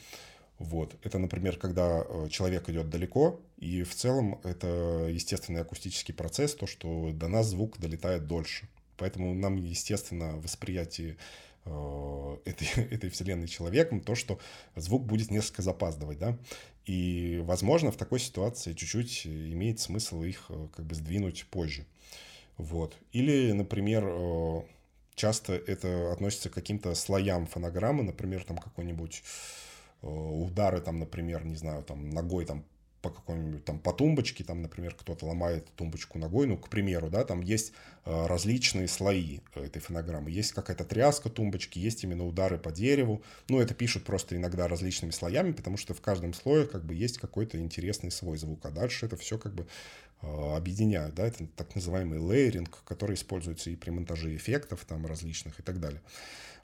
Вот. 0.58 0.96
Это, 1.04 1.18
например, 1.20 1.58
когда 1.58 2.06
э, 2.08 2.28
человек 2.30 2.70
идет 2.70 2.90
далеко, 2.90 3.42
и 3.58 3.84
в 3.84 3.94
целом 3.94 4.40
это 4.44 5.08
естественный 5.12 5.62
акустический 5.62 6.14
процесс, 6.14 6.56
то, 6.56 6.66
что 6.66 7.12
до 7.14 7.28
нас 7.28 7.48
звук 7.48 7.78
долетает 7.78 8.28
дольше. 8.28 8.68
Поэтому 8.98 9.34
нам, 9.34 9.58
естественно, 9.58 10.38
восприятие 10.38 11.18
э, 11.66 12.38
этой, 12.46 12.68
этой 12.86 13.10
вселенной 13.10 13.50
человеком, 13.50 14.00
то, 14.00 14.16
что 14.16 14.40
звук 14.76 15.06
будет 15.06 15.30
несколько 15.30 15.62
запаздывать, 15.62 16.20
да, 16.20 16.38
и, 16.86 17.42
возможно, 17.44 17.92
в 17.92 17.98
такой 17.98 18.20
ситуации 18.20 18.74
чуть-чуть 18.74 19.28
имеет 19.28 19.82
смысл 19.82 20.24
их 20.24 20.46
э, 20.50 20.68
как 20.74 20.86
бы 20.86 20.96
сдвинуть 20.96 21.46
позже, 21.50 21.86
вот. 22.56 22.96
Или, 23.12 23.52
например, 23.52 24.64
часто 25.16 25.54
это 25.54 26.14
относится 26.14 26.50
к 26.50 26.54
каким-то 26.54 26.96
слоям 26.96 27.48
фонограммы, 27.48 28.04
например, 28.04 28.46
там 28.46 28.58
какой-нибудь 28.58 29.24
удары 30.10 30.82
там, 30.82 31.00
например, 31.00 31.46
не 31.46 31.56
знаю, 31.56 31.84
там 31.84 32.10
ногой 32.10 32.46
там 32.46 32.66
по 33.06 33.12
какой-нибудь 33.12 33.64
там 33.64 33.78
по 33.78 33.94
тумбочке, 33.94 34.44
там, 34.44 34.64
например, 34.64 34.96
кто-то 34.96 35.28
ломает 35.28 35.68
тумбочку 35.76 36.18
ногой, 36.18 36.48
ну, 36.48 36.58
к 36.58 36.70
примеру, 36.70 37.12
да, 37.12 37.24
там 37.24 37.42
есть 37.42 37.72
э, 38.04 38.26
различные 38.26 38.88
слои 38.88 39.42
этой 39.54 39.80
фонограммы. 39.80 40.32
Есть 40.32 40.54
какая-то 40.54 40.86
тряска 40.86 41.30
тумбочки, 41.30 41.78
есть 41.78 42.04
именно 42.04 42.26
удары 42.26 42.58
по 42.58 42.72
дереву. 42.72 43.22
Ну, 43.48 43.60
это 43.60 43.76
пишут 43.76 44.06
просто 44.06 44.36
иногда 44.36 44.68
различными 44.68 45.12
слоями, 45.12 45.52
потому 45.52 45.78
что 45.78 45.94
в 45.94 46.02
каждом 46.02 46.34
слое 46.34 46.66
как 46.66 46.84
бы 46.84 46.96
есть 46.96 47.20
какой-то 47.20 47.60
интересный 47.60 48.10
свой 48.10 48.38
звук, 48.40 48.66
а 48.66 48.72
дальше 48.72 49.06
это 49.06 49.18
все 49.18 49.38
как 49.38 49.54
бы 49.54 49.68
э, 50.24 50.56
объединяют, 50.56 51.14
да, 51.14 51.28
это 51.28 51.46
так 51.46 51.76
называемый 51.76 52.18
лейеринг, 52.18 52.84
который 52.86 53.14
используется 53.14 53.70
и 53.70 53.76
при 53.76 53.92
монтаже 53.92 54.36
эффектов 54.36 54.84
там 54.84 55.06
различных 55.06 55.60
и 55.60 55.62
так 55.62 55.80
далее. 55.80 56.02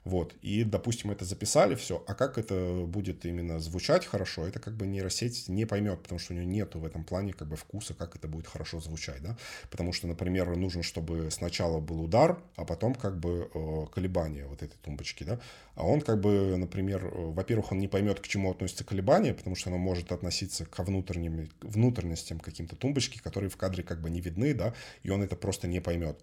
Вот. 0.04 0.34
И, 0.42 0.64
допустим, 0.64 1.10
это 1.12 1.24
записали, 1.24 1.74
все. 1.74 2.02
А 2.06 2.14
как 2.14 2.36
это 2.36 2.84
будет 2.86 3.24
именно 3.24 3.60
звучать 3.60 4.04
хорошо, 4.04 4.46
это 4.46 4.58
как 4.58 4.74
бы 4.74 4.86
нейросеть 4.86 5.48
не 5.48 5.64
поймет, 5.64 6.02
потому 6.02 6.18
что 6.18 6.32
у 6.32 6.36
нее 6.36 6.46
нету 6.46 6.80
в 6.80 6.84
этом 6.84 7.04
плане 7.04 7.32
как 7.32 7.48
бы 7.48 7.56
вкуса, 7.56 7.94
как 7.94 8.16
это 8.16 8.26
будет 8.26 8.46
хорошо 8.46 8.80
звучать, 8.80 9.22
да. 9.22 9.36
Потому 9.70 9.92
что, 9.92 10.08
например, 10.08 10.56
нужно, 10.56 10.82
чтобы 10.82 11.30
сначала 11.30 11.80
был 11.80 12.02
удар, 12.02 12.38
а 12.56 12.64
потом 12.64 12.94
как 12.94 13.18
бы 13.18 13.48
э, 13.54 13.86
колебания 13.94 14.46
вот 14.46 14.62
этой 14.62 14.76
тумбочки, 14.82 15.22
да. 15.22 15.38
А 15.74 15.86
он 15.86 16.00
как 16.00 16.20
бы, 16.20 16.56
например, 16.56 17.04
э, 17.04 17.10
во-первых, 17.14 17.70
он 17.72 17.78
не 17.78 17.88
поймет, 17.88 18.18
к 18.20 18.26
чему 18.26 18.50
относится 18.50 18.84
колебание, 18.84 19.34
потому 19.34 19.54
что 19.54 19.70
оно 19.70 19.78
может 19.78 20.10
относиться 20.10 20.66
к 20.66 20.82
внутренним, 20.82 21.48
внутренностям 21.60 22.40
каким-то 22.40 22.74
тумбочки, 22.74 23.18
которые 23.18 23.50
в 23.50 23.56
кадре 23.56 23.84
как 23.84 24.00
бы 24.00 24.10
не 24.10 24.20
видны, 24.20 24.52
да, 24.52 24.74
и 25.04 25.10
он 25.10 25.22
это 25.22 25.36
просто 25.36 25.68
не 25.68 25.80
поймет. 25.80 26.18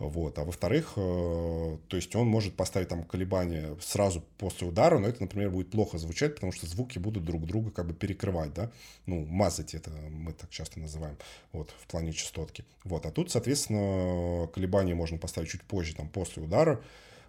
Вот. 0.00 0.38
А 0.38 0.44
во-вторых, 0.44 0.94
э, 0.96 1.76
то 1.88 1.96
есть 1.96 2.16
он 2.16 2.26
может 2.26 2.56
поставить 2.56 2.88
там 2.88 3.04
колебания 3.04 3.76
сразу 3.82 4.24
после 4.38 4.66
удара, 4.66 4.98
но 4.98 5.06
это, 5.06 5.20
например, 5.20 5.50
будет 5.50 5.70
плохо 5.70 5.98
звучать, 5.98 6.36
потому 6.36 6.52
что 6.52 6.66
звуки 6.66 6.98
будут 6.98 7.26
друг 7.26 7.44
друга 7.44 7.70
как 7.70 7.86
бы 7.86 7.92
перекрывать, 7.92 8.54
да, 8.54 8.72
ну, 9.04 9.26
мазать 9.26 9.74
это 9.74 9.90
мы 9.90 10.32
так 10.32 10.48
часто 10.48 10.80
называем, 10.80 11.18
вот, 11.52 11.74
в 11.78 11.86
плане 11.86 12.14
частотки. 12.14 12.64
Вот. 12.82 13.04
А 13.04 13.10
тут, 13.10 13.30
соответственно, 13.30 14.48
колебания 14.48 14.94
можно 14.94 15.18
поставить 15.18 15.50
чуть 15.50 15.62
позже, 15.62 15.94
там, 15.94 16.08
после 16.08 16.42
удара, 16.42 16.82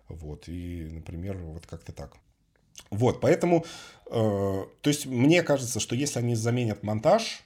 вот, 0.07 0.47
и, 0.47 0.87
например, 0.93 1.37
вот 1.39 1.67
как-то 1.67 1.91
так. 1.91 2.15
Вот, 2.89 3.19
поэтому, 3.19 3.65
э, 4.05 4.11
то 4.11 4.89
есть 4.89 5.07
мне 5.07 5.43
кажется, 5.43 5.81
что 5.81 5.93
если 5.93 6.19
они 6.19 6.35
заменят 6.35 6.83
монтаж, 6.83 7.43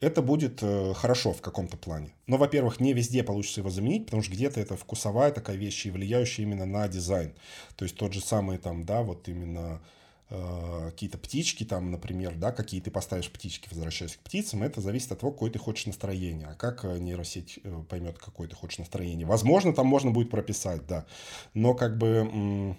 это 0.00 0.22
будет 0.22 0.62
э, 0.62 0.94
хорошо 0.94 1.32
в 1.32 1.40
каком-то 1.40 1.76
плане. 1.76 2.12
Но, 2.26 2.36
во-первых, 2.36 2.80
не 2.80 2.92
везде 2.92 3.24
получится 3.24 3.60
его 3.60 3.70
заменить, 3.70 4.04
потому 4.04 4.22
что 4.22 4.32
где-то 4.32 4.60
это 4.60 4.76
вкусовая 4.76 5.32
такая 5.32 5.56
вещь 5.56 5.86
и 5.86 5.90
влияющая 5.90 6.44
именно 6.44 6.66
на 6.66 6.86
дизайн. 6.88 7.34
То 7.76 7.84
есть 7.84 7.96
тот 7.96 8.12
же 8.12 8.20
самый 8.20 8.58
там, 8.58 8.84
да, 8.84 9.02
вот 9.02 9.28
именно 9.28 9.80
э, 10.30 10.90
какие-то 10.90 11.18
птички 11.18 11.64
там, 11.64 11.90
например, 11.90 12.36
да, 12.36 12.52
какие 12.52 12.80
ты 12.80 12.92
поставишь 12.92 13.30
птички, 13.30 13.68
возвращаясь 13.70 14.16
к 14.16 14.20
птицам, 14.20 14.62
это 14.62 14.80
зависит 14.80 15.10
от 15.10 15.20
того, 15.20 15.32
какое 15.32 15.50
ты 15.50 15.58
хочешь 15.58 15.86
настроение. 15.86 16.46
А 16.46 16.54
как 16.54 16.84
э, 16.84 16.98
нейросеть 16.98 17.58
поймет, 17.88 18.18
какое 18.18 18.46
ты 18.46 18.54
хочешь 18.54 18.78
настроение? 18.78 19.26
Возможно, 19.26 19.72
там 19.72 19.86
можно 19.88 20.12
будет 20.12 20.30
прописать, 20.30 20.86
да. 20.86 21.06
Но 21.54 21.74
как 21.74 21.98
бы 21.98 22.76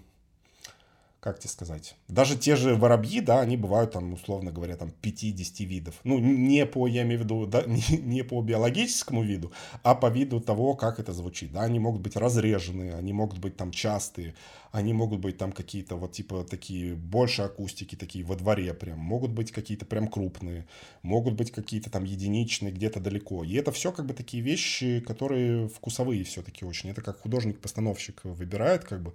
как 1.19 1.37
тебе 1.39 1.49
сказать, 1.49 1.95
даже 2.07 2.37
те 2.37 2.55
же 2.55 2.75
воробьи, 2.75 3.19
да, 3.19 3.41
они 3.41 3.57
бывают 3.57 3.91
там, 3.91 4.13
условно 4.13 4.51
говоря, 4.51 4.77
там 4.77 4.91
50 5.01 5.59
видов. 5.61 5.95
Ну, 6.05 6.17
не 6.17 6.65
по, 6.65 6.87
я 6.87 7.01
имею 7.03 7.19
в 7.19 7.23
виду, 7.23 7.45
да, 7.45 7.63
не, 7.67 7.97
не 7.97 8.23
по 8.23 8.41
биологическому 8.41 9.23
виду, 9.23 9.51
а 9.83 9.95
по 9.95 10.09
виду 10.09 10.39
того, 10.39 10.75
как 10.75 10.99
это 10.99 11.11
звучит, 11.11 11.51
да, 11.51 11.63
они 11.63 11.79
могут 11.79 12.01
быть 12.01 12.15
разреженные, 12.15 12.95
они 12.95 13.11
могут 13.11 13.39
быть 13.39 13.57
там 13.57 13.71
частые, 13.71 14.33
они 14.71 14.93
могут 14.93 15.19
быть 15.19 15.37
там 15.37 15.51
какие-то 15.51 15.95
вот 15.95 16.13
типа 16.13 16.45
такие 16.49 16.95
больше 16.95 17.41
акустики, 17.41 17.95
такие 17.95 18.23
во 18.23 18.35
дворе 18.35 18.73
прям, 18.73 18.99
могут 18.99 19.31
быть 19.31 19.51
какие-то 19.51 19.85
прям 19.85 20.07
крупные, 20.07 20.67
могут 21.01 21.33
быть 21.33 21.51
какие-то 21.51 21.89
там 21.89 22.05
единичные 22.05 22.71
где-то 22.71 23.01
далеко. 23.01 23.43
И 23.43 23.55
это 23.55 23.73
все 23.73 23.91
как 23.91 24.05
бы 24.05 24.13
такие 24.13 24.41
вещи, 24.41 25.01
которые 25.01 25.67
вкусовые 25.67 26.23
все-таки 26.23 26.63
очень. 26.63 26.91
Это 26.91 27.01
как 27.01 27.19
художник-постановщик 27.19 28.21
выбирает 28.23 28.85
как 28.85 29.01
бы 29.01 29.13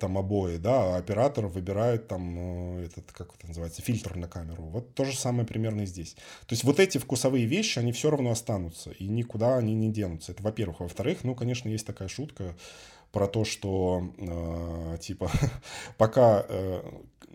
там 0.00 0.18
обои, 0.18 0.56
да, 0.56 0.94
а 0.94 0.98
оператор 0.98 1.46
выбирает 1.46 2.08
там 2.08 2.78
э, 2.78 2.86
этот, 2.86 3.12
как 3.12 3.34
это 3.36 3.46
называется, 3.46 3.80
фильтр 3.80 4.16
на 4.16 4.26
камеру. 4.26 4.64
Вот 4.64 4.94
то 4.94 5.04
же 5.04 5.16
самое 5.16 5.46
примерно 5.46 5.82
и 5.82 5.86
здесь. 5.86 6.14
То 6.46 6.52
есть 6.54 6.64
вот 6.64 6.80
эти 6.80 6.98
вкусовые 6.98 7.46
вещи, 7.46 7.78
они 7.78 7.92
все 7.92 8.10
равно 8.10 8.30
останутся, 8.30 8.90
и 8.90 9.06
никуда 9.06 9.56
они 9.56 9.74
не 9.74 9.90
денутся. 9.90 10.32
Это 10.32 10.42
во-первых. 10.42 10.80
Во-вторых, 10.80 11.18
ну, 11.22 11.34
конечно, 11.34 11.68
есть 11.68 11.86
такая 11.86 12.08
шутка 12.08 12.56
про 13.12 13.28
то, 13.28 13.44
что, 13.44 14.12
э, 14.18 14.98
типа, 15.00 15.30
пока, 15.96 16.44
э, 16.48 16.82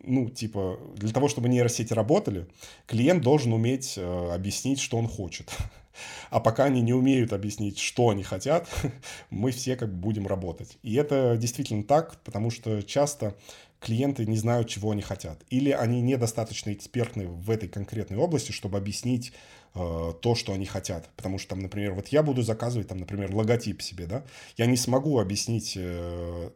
ну, 0.04 0.30
типа, 0.30 0.80
для 0.96 1.14
того, 1.14 1.30
чтобы 1.30 1.48
нейросети 1.48 1.94
работали, 1.94 2.48
клиент 2.88 3.24
должен 3.24 3.54
уметь 3.54 3.94
э, 3.98 4.34
объяснить, 4.34 4.80
что 4.80 4.98
он 4.98 5.08
хочет. 5.08 5.50
А 6.30 6.40
пока 6.40 6.66
они 6.66 6.82
не 6.82 6.94
умеют 6.94 7.34
объяснить, 7.34 7.80
что 7.80 8.10
они 8.10 8.24
хотят, 8.24 8.68
мы 9.30 9.52
все 9.52 9.76
как 9.76 9.90
бы 9.90 9.98
будем 9.98 10.28
работать. 10.28 10.78
И 10.84 10.96
это 10.96 11.38
действительно 11.38 11.84
так, 11.84 12.18
потому 12.24 12.50
что 12.50 12.82
часто 12.82 13.36
клиенты 13.84 14.26
не 14.26 14.38
знают, 14.38 14.70
чего 14.70 14.92
они 14.92 15.02
хотят. 15.02 15.42
Или 15.50 15.72
они 15.72 16.02
недостаточно 16.02 16.72
экспертны 16.74 17.28
в 17.28 17.50
этой 17.50 17.68
конкретной 17.68 18.18
области, 18.18 18.52
чтобы 18.52 18.78
объяснить 18.78 19.34
э, 19.76 20.14
то, 20.22 20.36
что 20.36 20.54
они 20.54 20.66
хотят. 20.66 21.10
Потому 21.16 21.38
что, 21.38 21.50
там, 21.50 21.60
например, 21.60 21.94
вот 21.94 22.08
я 22.08 22.24
буду 22.24 22.42
заказывать, 22.42 22.88
там, 22.88 22.98
например, 22.98 23.36
логотип 23.36 23.82
себе, 23.82 24.06
да, 24.06 24.24
я 24.58 24.66
не 24.66 24.78
смогу 24.78 25.20
объяснить... 25.20 25.74
Э, 25.76 26.50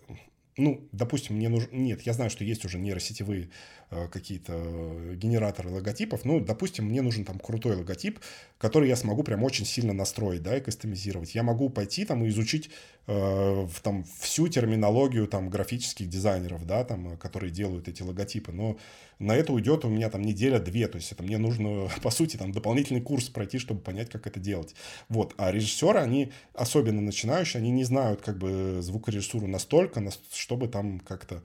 ну, 0.55 0.87
допустим, 0.91 1.35
мне 1.35 1.49
нужно... 1.49 1.75
Нет, 1.75 2.01
я 2.01 2.13
знаю, 2.13 2.31
что 2.31 2.43
есть 2.43 2.65
уже 2.65 2.79
нейросетевые 2.79 3.49
какие-то 3.89 5.15
генераторы 5.15 5.69
логотипов. 5.69 6.25
Ну, 6.25 6.39
допустим, 6.41 6.85
мне 6.85 7.01
нужен 7.01 7.23
там 7.23 7.39
крутой 7.39 7.77
логотип, 7.77 8.19
который 8.57 8.89
я 8.89 8.95
смогу 8.95 9.23
прям 9.23 9.43
очень 9.43 9.65
сильно 9.65 9.93
настроить, 9.93 10.43
да, 10.43 10.57
и 10.57 10.61
кастомизировать. 10.61 11.35
Я 11.35 11.43
могу 11.43 11.69
пойти 11.69 12.03
там 12.03 12.25
и 12.25 12.29
изучить 12.29 12.69
э, 13.07 13.67
там 13.83 14.03
всю 14.19 14.49
терминологию 14.49 15.27
там 15.27 15.49
графических 15.49 16.09
дизайнеров, 16.09 16.65
да, 16.65 16.83
там, 16.83 17.17
которые 17.17 17.51
делают 17.51 17.87
эти 17.87 18.01
логотипы. 18.01 18.51
Но 18.51 18.77
на 19.19 19.35
это 19.35 19.53
уйдет 19.53 19.85
у 19.85 19.89
меня 19.89 20.09
там 20.09 20.21
неделя-две. 20.21 20.87
То 20.87 20.97
есть 20.97 21.11
это 21.11 21.23
мне 21.23 21.37
нужно, 21.37 21.89
по 22.01 22.09
сути, 22.09 22.35
там 22.35 22.51
дополнительный 22.51 23.01
курс 23.01 23.29
пройти, 23.29 23.57
чтобы 23.57 23.79
понять, 23.79 24.09
как 24.09 24.27
это 24.27 24.39
делать. 24.39 24.75
Вот. 25.07 25.33
А 25.37 25.51
режиссеры, 25.51 25.99
они, 25.99 26.31
особенно 26.53 27.01
начинающие, 27.01 27.59
они 27.59 27.71
не 27.71 27.85
знают 27.85 28.21
как 28.21 28.37
бы 28.37 28.81
звукорежиссуру 28.81 29.47
настолько, 29.47 30.03
чтобы 30.33 30.67
там 30.67 30.99
как-то 30.99 31.41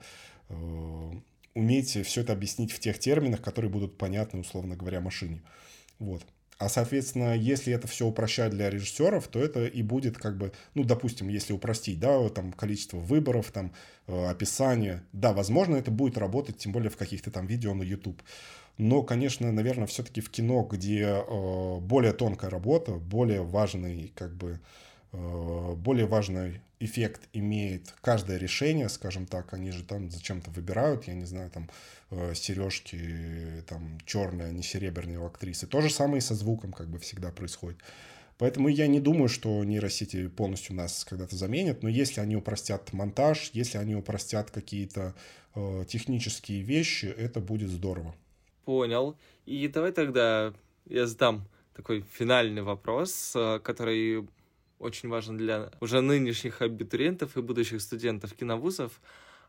э, 0.49 1.11
уметь 1.55 1.97
все 2.05 2.21
это 2.21 2.33
объяснить 2.33 2.71
в 2.71 2.79
тех 2.79 2.99
терминах, 2.99 3.41
которые 3.41 3.71
будут 3.71 3.97
понятны, 3.97 4.39
условно 4.39 4.75
говоря, 4.75 5.01
машине. 5.01 5.41
Вот. 5.99 6.23
А, 6.59 6.69
соответственно, 6.69 7.35
если 7.35 7.73
это 7.73 7.87
все 7.87 8.05
упрощать 8.05 8.51
для 8.51 8.69
режиссеров, 8.69 9.27
то 9.27 9.39
это 9.39 9.65
и 9.65 9.81
будет 9.81 10.17
как 10.17 10.37
бы, 10.37 10.51
ну, 10.75 10.83
допустим, 10.83 11.27
если 11.27 11.51
упростить, 11.51 11.99
да, 11.99 12.29
там 12.29 12.53
количество 12.53 12.97
выборов, 12.97 13.51
там 13.51 13.73
э, 14.07 14.25
описание, 14.27 15.03
да, 15.11 15.33
возможно, 15.33 15.75
это 15.75 15.91
будет 15.91 16.17
работать, 16.17 16.57
тем 16.57 16.71
более 16.71 16.89
в 16.89 16.97
каких-то 16.97 17.31
там 17.31 17.47
видео 17.47 17.73
на 17.73 17.83
YouTube. 17.83 18.21
Но, 18.77 19.03
конечно, 19.03 19.51
наверное, 19.51 19.87
все-таки 19.87 20.21
в 20.21 20.29
кино, 20.29 20.63
где 20.63 21.01
э, 21.01 21.79
более 21.79 22.13
тонкая 22.13 22.49
работа, 22.49 22.93
более 22.93 23.43
важный, 23.43 24.11
как 24.15 24.33
бы, 24.35 24.59
э, 25.11 25.73
более 25.75 26.05
важный 26.05 26.61
эффект 26.83 27.29
имеет 27.33 27.93
каждое 28.01 28.37
решение, 28.37 28.89
скажем 28.89 29.25
так, 29.25 29.53
они 29.53 29.71
же 29.71 29.83
там 29.83 30.09
зачем-то 30.09 30.51
выбирают, 30.51 31.05
я 31.05 31.13
не 31.13 31.25
знаю, 31.25 31.49
там 31.49 31.69
э, 32.11 32.33
сережки 32.35 33.63
там 33.67 33.97
черные, 34.05 34.49
а 34.49 34.51
не 34.51 34.63
серебряные 34.63 35.19
у 35.19 35.25
актрисы. 35.25 35.67
То 35.67 35.81
же 35.81 35.89
самое 35.89 36.17
и 36.17 36.21
со 36.21 36.35
звуком 36.35 36.73
как 36.73 36.89
бы 36.89 36.99
всегда 36.99 37.31
происходит. 37.31 37.79
Поэтому 38.37 38.67
я 38.67 38.87
не 38.87 38.99
думаю, 38.99 39.29
что 39.29 39.63
нейросети 39.63 40.27
полностью 40.27 40.75
нас 40.75 41.05
когда-то 41.05 41.35
заменят, 41.35 41.83
но 41.83 41.89
если 41.89 42.19
они 42.19 42.35
упростят 42.35 42.91
монтаж, 42.91 43.51
если 43.53 43.77
они 43.77 43.95
упростят 43.95 44.51
какие-то 44.51 45.13
э, 45.55 45.85
технические 45.87 46.61
вещи, 46.61 47.05
это 47.05 47.39
будет 47.39 47.69
здорово. 47.69 48.15
Понял. 48.65 49.17
И 49.45 49.67
давай 49.67 49.91
тогда 49.91 50.53
я 50.85 51.07
задам 51.07 51.47
такой 51.75 52.03
финальный 52.11 52.63
вопрос, 52.63 53.33
э, 53.35 53.59
который 53.63 54.27
очень 54.83 55.09
важен 55.09 55.37
для 55.37 55.71
уже 55.79 56.01
нынешних 56.01 56.61
абитуриентов 56.61 57.37
и 57.37 57.41
будущих 57.41 57.81
студентов 57.81 58.33
киновузов. 58.33 59.01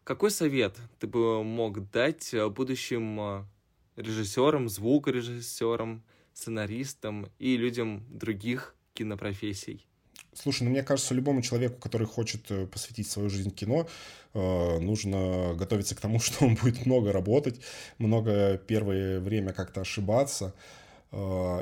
Какой 0.05 0.31
совет 0.31 0.77
ты 0.99 1.07
бы 1.07 1.43
мог 1.43 1.91
дать 1.91 2.35
э, 2.35 2.49
будущим 2.49 3.21
э, 3.21 3.45
режиссерам, 3.97 4.69
звукорежиссерам, 4.69 6.03
сценаристам 6.33 7.29
и 7.39 7.57
людям 7.57 8.05
других 8.09 8.75
кинопрофессий? 8.93 9.87
Слушай, 10.35 10.65
ну 10.65 10.71
мне 10.71 10.83
кажется, 10.83 11.15
любому 11.15 11.43
человеку, 11.43 11.81
который 11.81 12.07
хочет 12.07 12.51
э, 12.51 12.67
посвятить 12.67 13.11
свою 13.11 13.31
жизнь 13.31 13.51
кино, 13.51 13.89
нужно 14.35 15.55
готовиться 15.55 15.95
к 15.95 16.01
тому, 16.01 16.19
что 16.27 16.45
он 16.45 16.57
будет 16.57 16.87
много 16.87 17.13
работать, 17.13 17.61
много 17.99 18.59
первое 18.59 19.21
время 19.21 19.53
как-то 19.53 19.81
ошибаться, 19.81 20.55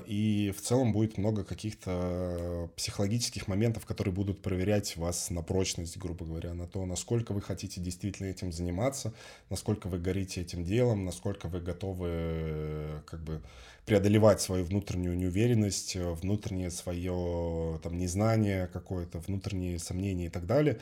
и 0.07 0.55
в 0.57 0.63
целом 0.63 0.93
будет 0.93 1.19
много 1.19 1.45
каких-то 1.45 2.71
психологических 2.77 3.49
моментов, 3.49 3.85
которые 3.85 4.15
будут 4.15 4.41
проверять 4.41 4.97
вас 4.97 5.29
на 5.29 5.43
прочность, 5.43 5.99
грубо 5.99 6.25
говоря, 6.25 6.55
на 6.55 6.67
то, 6.67 6.87
насколько 6.87 7.33
вы 7.33 7.43
хотите 7.43 7.79
действительно 7.81 8.29
этим 8.29 8.51
заниматься, 8.51 9.13
насколько 9.51 9.89
вы 9.89 9.99
горите 9.99 10.41
этим 10.41 10.65
делом, 10.65 11.05
насколько 11.05 11.49
вы 11.49 11.61
готовы 11.61 12.09
э, 12.09 13.01
как 13.05 13.23
бы 13.23 13.43
преодолевать 13.85 14.41
свою 14.41 14.65
внутреннюю 14.65 15.19
неуверенность, 15.19 15.97
внутреннее 15.97 16.71
свое 16.71 17.79
там 17.83 17.99
незнание 17.99 18.69
какое-то, 18.69 19.19
внутренние 19.19 19.79
сомнения 19.79 20.27
и 20.27 20.31
так 20.31 20.47
далее. 20.47 20.79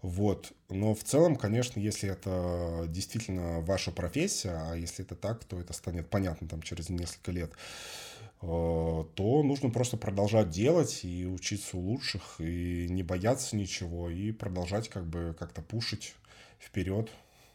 Вот. 0.00 0.52
Но 0.68 0.94
в 0.94 1.02
целом, 1.02 1.34
конечно, 1.34 1.80
если 1.80 2.10
это 2.10 2.84
действительно 2.88 3.60
ваша 3.60 3.90
профессия, 3.90 4.60
а 4.70 4.74
если 4.74 5.04
это 5.04 5.16
так, 5.16 5.44
то 5.44 5.58
это 5.58 5.72
станет 5.72 6.08
понятно 6.08 6.46
там 6.46 6.60
через 6.62 6.88
несколько 6.88 7.32
лет, 7.32 7.52
Э, 7.52 8.11
то 8.42 9.42
нужно 9.44 9.70
просто 9.70 9.96
продолжать 9.96 10.50
делать 10.50 11.04
и 11.04 11.26
учиться 11.26 11.76
у 11.76 11.80
лучших, 11.80 12.40
и 12.40 12.88
не 12.88 13.04
бояться 13.04 13.54
ничего, 13.54 14.10
и 14.10 14.32
продолжать 14.32 14.88
как 14.88 15.06
бы 15.06 15.36
как-то 15.38 15.62
пушить 15.62 16.14
вперед, 16.58 17.08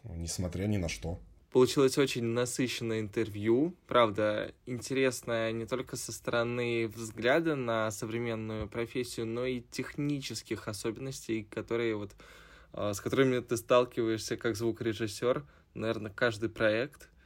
несмотря 0.04 0.66
ни 0.66 0.78
на 0.78 0.88
что. 0.88 1.20
Получилось 1.52 1.98
очень 1.98 2.24
насыщенное 2.24 3.02
интервью. 3.02 3.76
Правда, 3.86 4.54
интересное 4.66 5.52
не 5.52 5.66
только 5.66 5.98
со 5.98 6.14
стороны 6.14 6.88
взгляда 6.88 7.56
на 7.56 7.92
современную 7.92 8.70
профессию, 8.70 9.26
но 9.26 9.46
и 9.46 9.62
технических 9.62 10.70
особенностей, 10.70 11.44
которые 11.44 11.96
вот, 11.96 12.16
э, 12.74 12.94
с 12.94 13.02
которыми 13.02 13.40
ты 13.40 13.58
сталкиваешься 13.58 14.38
как 14.38 14.56
звукорежиссер. 14.56 15.46
Наверное, 15.74 16.12
каждый 16.12 16.50
проект— 16.50 17.10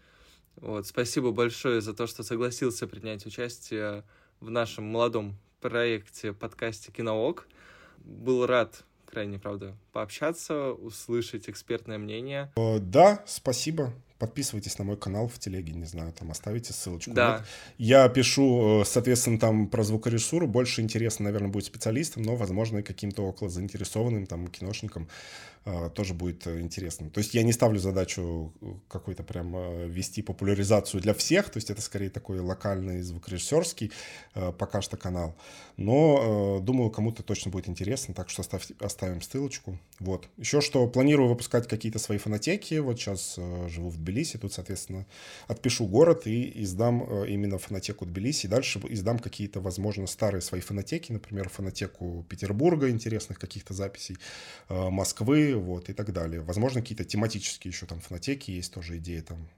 вот, 0.57 0.87
спасибо 0.87 1.31
большое 1.31 1.81
за 1.81 1.93
то, 1.93 2.07
что 2.07 2.23
согласился 2.23 2.87
принять 2.87 3.25
участие 3.25 4.03
в 4.39 4.49
нашем 4.49 4.85
молодом 4.85 5.35
проекте 5.59 6.33
подкасте 6.33 6.91
«Киноок». 6.91 7.47
Был 7.99 8.45
рад 8.45 8.83
крайне, 9.05 9.39
правда, 9.39 9.75
пообщаться, 9.91 10.71
услышать 10.71 11.49
экспертное 11.49 11.97
мнение. 11.97 12.51
Да, 12.79 13.23
спасибо. 13.25 13.93
Подписывайтесь 14.22 14.78
на 14.78 14.86
мой 14.86 14.97
канал 14.97 15.28
в 15.28 15.39
телеге, 15.39 15.74
не 15.74 15.86
знаю, 15.86 16.13
там 16.13 16.30
оставите 16.30 16.74
ссылочку. 16.74 17.11
Да. 17.11 17.43
Я 17.80 18.07
пишу, 18.07 18.82
э, 18.82 18.86
соответственно, 18.86 19.39
там 19.39 19.67
про 19.67 19.84
звукорежиссуру. 19.84 20.47
Больше 20.47 20.82
интересно, 20.82 21.26
наверное, 21.26 21.49
будет 21.49 21.65
специалистам, 21.65 22.22
но, 22.22 22.36
возможно, 22.36 22.78
и 22.78 22.84
каким-то 22.84 23.24
около 23.24 23.49
заинтересованным 23.49 24.28
там 24.28 24.47
киношникам 24.47 25.07
а, 25.63 25.89
тоже 25.89 26.15
будет 26.15 26.47
э, 26.47 26.59
интересно. 26.59 27.11
То 27.11 27.19
есть 27.19 27.36
я 27.36 27.43
не 27.43 27.53
ставлю 27.53 27.80
задачу 27.80 28.51
э, 28.61 28.65
какой-то 28.88 29.22
прям 29.22 29.55
э, 29.55 29.88
вести 29.88 30.24
популяризацию 30.24 31.01
для 31.01 31.13
всех, 31.13 31.51
то 31.51 31.57
есть 31.57 31.69
это 31.69 31.82
скорее 31.84 32.09
такой 32.09 32.39
локальный 32.39 33.03
звукорежиссерский 33.03 33.91
пока 34.34 34.82
что 34.82 34.97
канал. 34.97 35.36
Но 35.78 36.59
думаю, 36.61 36.89
кому-то 36.89 37.22
точно 37.22 37.51
будет 37.51 37.69
интересно, 37.69 38.13
так 38.13 38.30
что 38.30 38.41
оставь, 38.41 38.72
оставим 38.80 39.22
ссылочку. 39.22 39.78
Вот. 39.99 40.28
Еще 40.38 40.61
что, 40.61 40.88
планирую 40.88 41.30
выпускать 41.30 41.67
какие-то 41.67 41.99
свои 41.99 42.17
фонотеки. 42.17 42.76
Вот 42.80 42.99
сейчас 42.99 43.38
живу 43.67 43.89
в 43.89 43.97
Тбилиси, 43.97 44.11
тут, 44.38 44.53
соответственно, 44.53 45.05
отпишу 45.47 45.88
город 45.88 46.28
и 46.28 46.64
издам 46.64 47.26
именно 47.26 47.57
фонотеку 47.57 48.05
Тбилиси. 48.05 48.47
Дальше 48.47 48.80
издам 48.89 49.20
какие-то, 49.20 49.59
возможно, 49.62 50.07
старые 50.07 50.41
свои 50.41 50.62
фонотеки, 50.62 51.12
например, 51.12 51.49
фонотеку 51.49 52.26
Петербурга, 52.30 52.89
интересных 52.89 53.39
каких-то 53.39 53.74
записей, 53.74 54.18
Москвы, 54.70 55.55
вот, 55.55 55.89
и 55.89 55.93
так 55.93 56.14
далее. 56.14 56.41
Возможно, 56.41 56.82
какие-то 56.82 57.03
тематические 57.03 57.72
еще 57.72 57.86
там 57.86 57.99
фонотеки 57.99 58.51
есть 58.51 58.74
тоже 58.74 58.97
идеи 58.97 59.22
там 59.22 59.49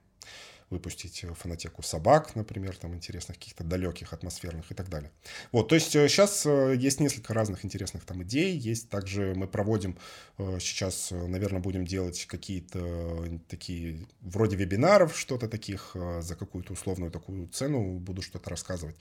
выпустить 0.74 1.24
фонотеку 1.36 1.82
собак, 1.82 2.34
например, 2.34 2.76
там 2.76 2.94
интересных 2.94 3.38
каких-то 3.38 3.62
далеких, 3.62 4.12
атмосферных 4.12 4.72
и 4.72 4.74
так 4.74 4.88
далее. 4.88 5.10
Вот, 5.52 5.68
то 5.68 5.76
есть 5.76 5.92
сейчас 5.92 6.46
э, 6.46 6.72
э, 6.72 6.76
есть 6.76 7.00
несколько 7.00 7.32
разных 7.32 7.64
интересных 7.64 8.04
там 8.04 8.22
идей, 8.22 8.56
есть 8.56 8.90
также 8.90 9.34
мы 9.36 9.46
проводим 9.46 9.96
э, 10.38 10.58
сейчас, 10.60 11.12
наверное, 11.12 11.60
будем 11.60 11.84
делать 11.84 12.26
какие-то 12.26 13.40
такие 13.48 14.06
вроде 14.20 14.56
вебинаров, 14.56 15.16
что-то 15.16 15.48
таких 15.48 15.96
за 16.20 16.34
какую-то 16.34 16.72
условную 16.72 17.10
такую 17.12 17.46
цену 17.48 17.98
буду 17.98 18.22
что-то 18.22 18.50
рассказывать. 18.50 18.96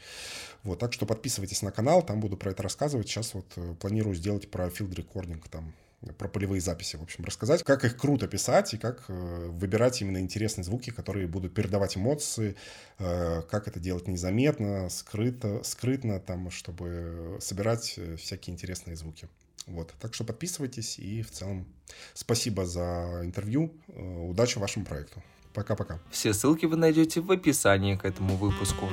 Вот, 0.64 0.80
так 0.80 0.94
что 0.94 1.06
подписывайтесь 1.06 1.64
на 1.64 1.72
канал, 1.72 2.04
там 2.06 2.20
буду 2.20 2.38
про 2.38 2.52
это 2.52 2.64
рассказывать. 2.64 3.08
Сейчас 3.08 3.34
вот 3.34 3.58
планирую 3.80 4.16
сделать 4.16 4.52
про 4.52 4.68
field 4.68 4.94
recording 4.96 5.42
там 5.50 5.74
про 6.18 6.28
полевые 6.28 6.62
записи, 6.62 6.96
в 6.96 7.04
общем, 7.04 7.24
рассказать, 7.26 7.64
как 7.64 7.86
их 7.86 7.98
круто 7.98 8.28
писать 8.28 8.74
и 8.74 8.78
как 8.78 9.04
э, 9.08 9.48
выбирать 9.50 10.02
именно 10.02 10.20
интересные 10.20 10.64
звуки, 10.64 10.90
которые 10.90 11.28
будут 11.28 11.54
передавать 11.54 11.98
эмоции, 11.98 12.56
э, 13.00 13.42
как 13.50 13.68
это 13.68 13.80
делать 13.80 14.08
незаметно, 14.08 14.90
скрыто, 14.90 15.62
скрытно, 15.64 16.20
там, 16.20 16.50
чтобы 16.52 17.38
собирать 17.40 17.96
э, 17.98 18.16
всякие 18.18 18.54
интересные 18.54 18.96
звуки. 18.96 19.28
Вот, 19.66 19.94
так 20.02 20.14
что 20.14 20.26
подписывайтесь 20.26 21.00
и 21.00 21.22
в 21.22 21.32
целом 21.32 21.66
спасибо 22.14 22.66
за 22.66 23.22
интервью, 23.24 23.74
удачи 23.88 24.58
вашему 24.58 24.86
проекту. 24.86 25.24
Пока-пока. 25.54 26.00
Все 26.12 26.34
ссылки 26.34 26.66
вы 26.66 26.76
найдете 26.76 27.22
в 27.22 27.32
описании 27.32 27.96
к 27.96 28.04
этому 28.04 28.36
выпуску. 28.36 28.90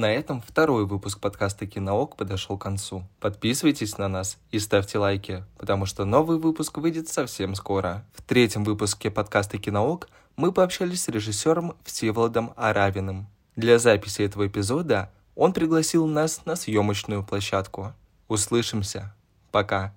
На 0.00 0.10
этом 0.14 0.40
второй 0.40 0.86
выпуск 0.86 1.20
подкаста 1.20 1.66
«Киноок» 1.66 2.16
подошел 2.16 2.56
к 2.56 2.62
концу. 2.62 3.04
Подписывайтесь 3.20 3.98
на 3.98 4.08
нас 4.08 4.38
и 4.50 4.58
ставьте 4.58 4.96
лайки, 4.96 5.44
потому 5.58 5.84
что 5.84 6.06
новый 6.06 6.38
выпуск 6.38 6.78
выйдет 6.78 7.08
совсем 7.08 7.54
скоро. 7.54 8.02
В 8.14 8.22
третьем 8.22 8.64
выпуске 8.64 9.10
подкаста 9.10 9.58
«Киноок» 9.58 10.08
мы 10.36 10.52
пообщались 10.52 11.02
с 11.02 11.08
режиссером 11.08 11.74
Всеволодом 11.84 12.54
Аравиным. 12.56 13.26
Для 13.56 13.78
записи 13.78 14.22
этого 14.22 14.46
эпизода 14.46 15.10
Он 15.34 15.52
пригласил 15.52 16.06
нас 16.06 16.46
на 16.46 16.56
съемочную 16.56 17.22
площадку. 17.22 17.92
Услышимся. 18.26 19.14
Пока. 19.50 19.92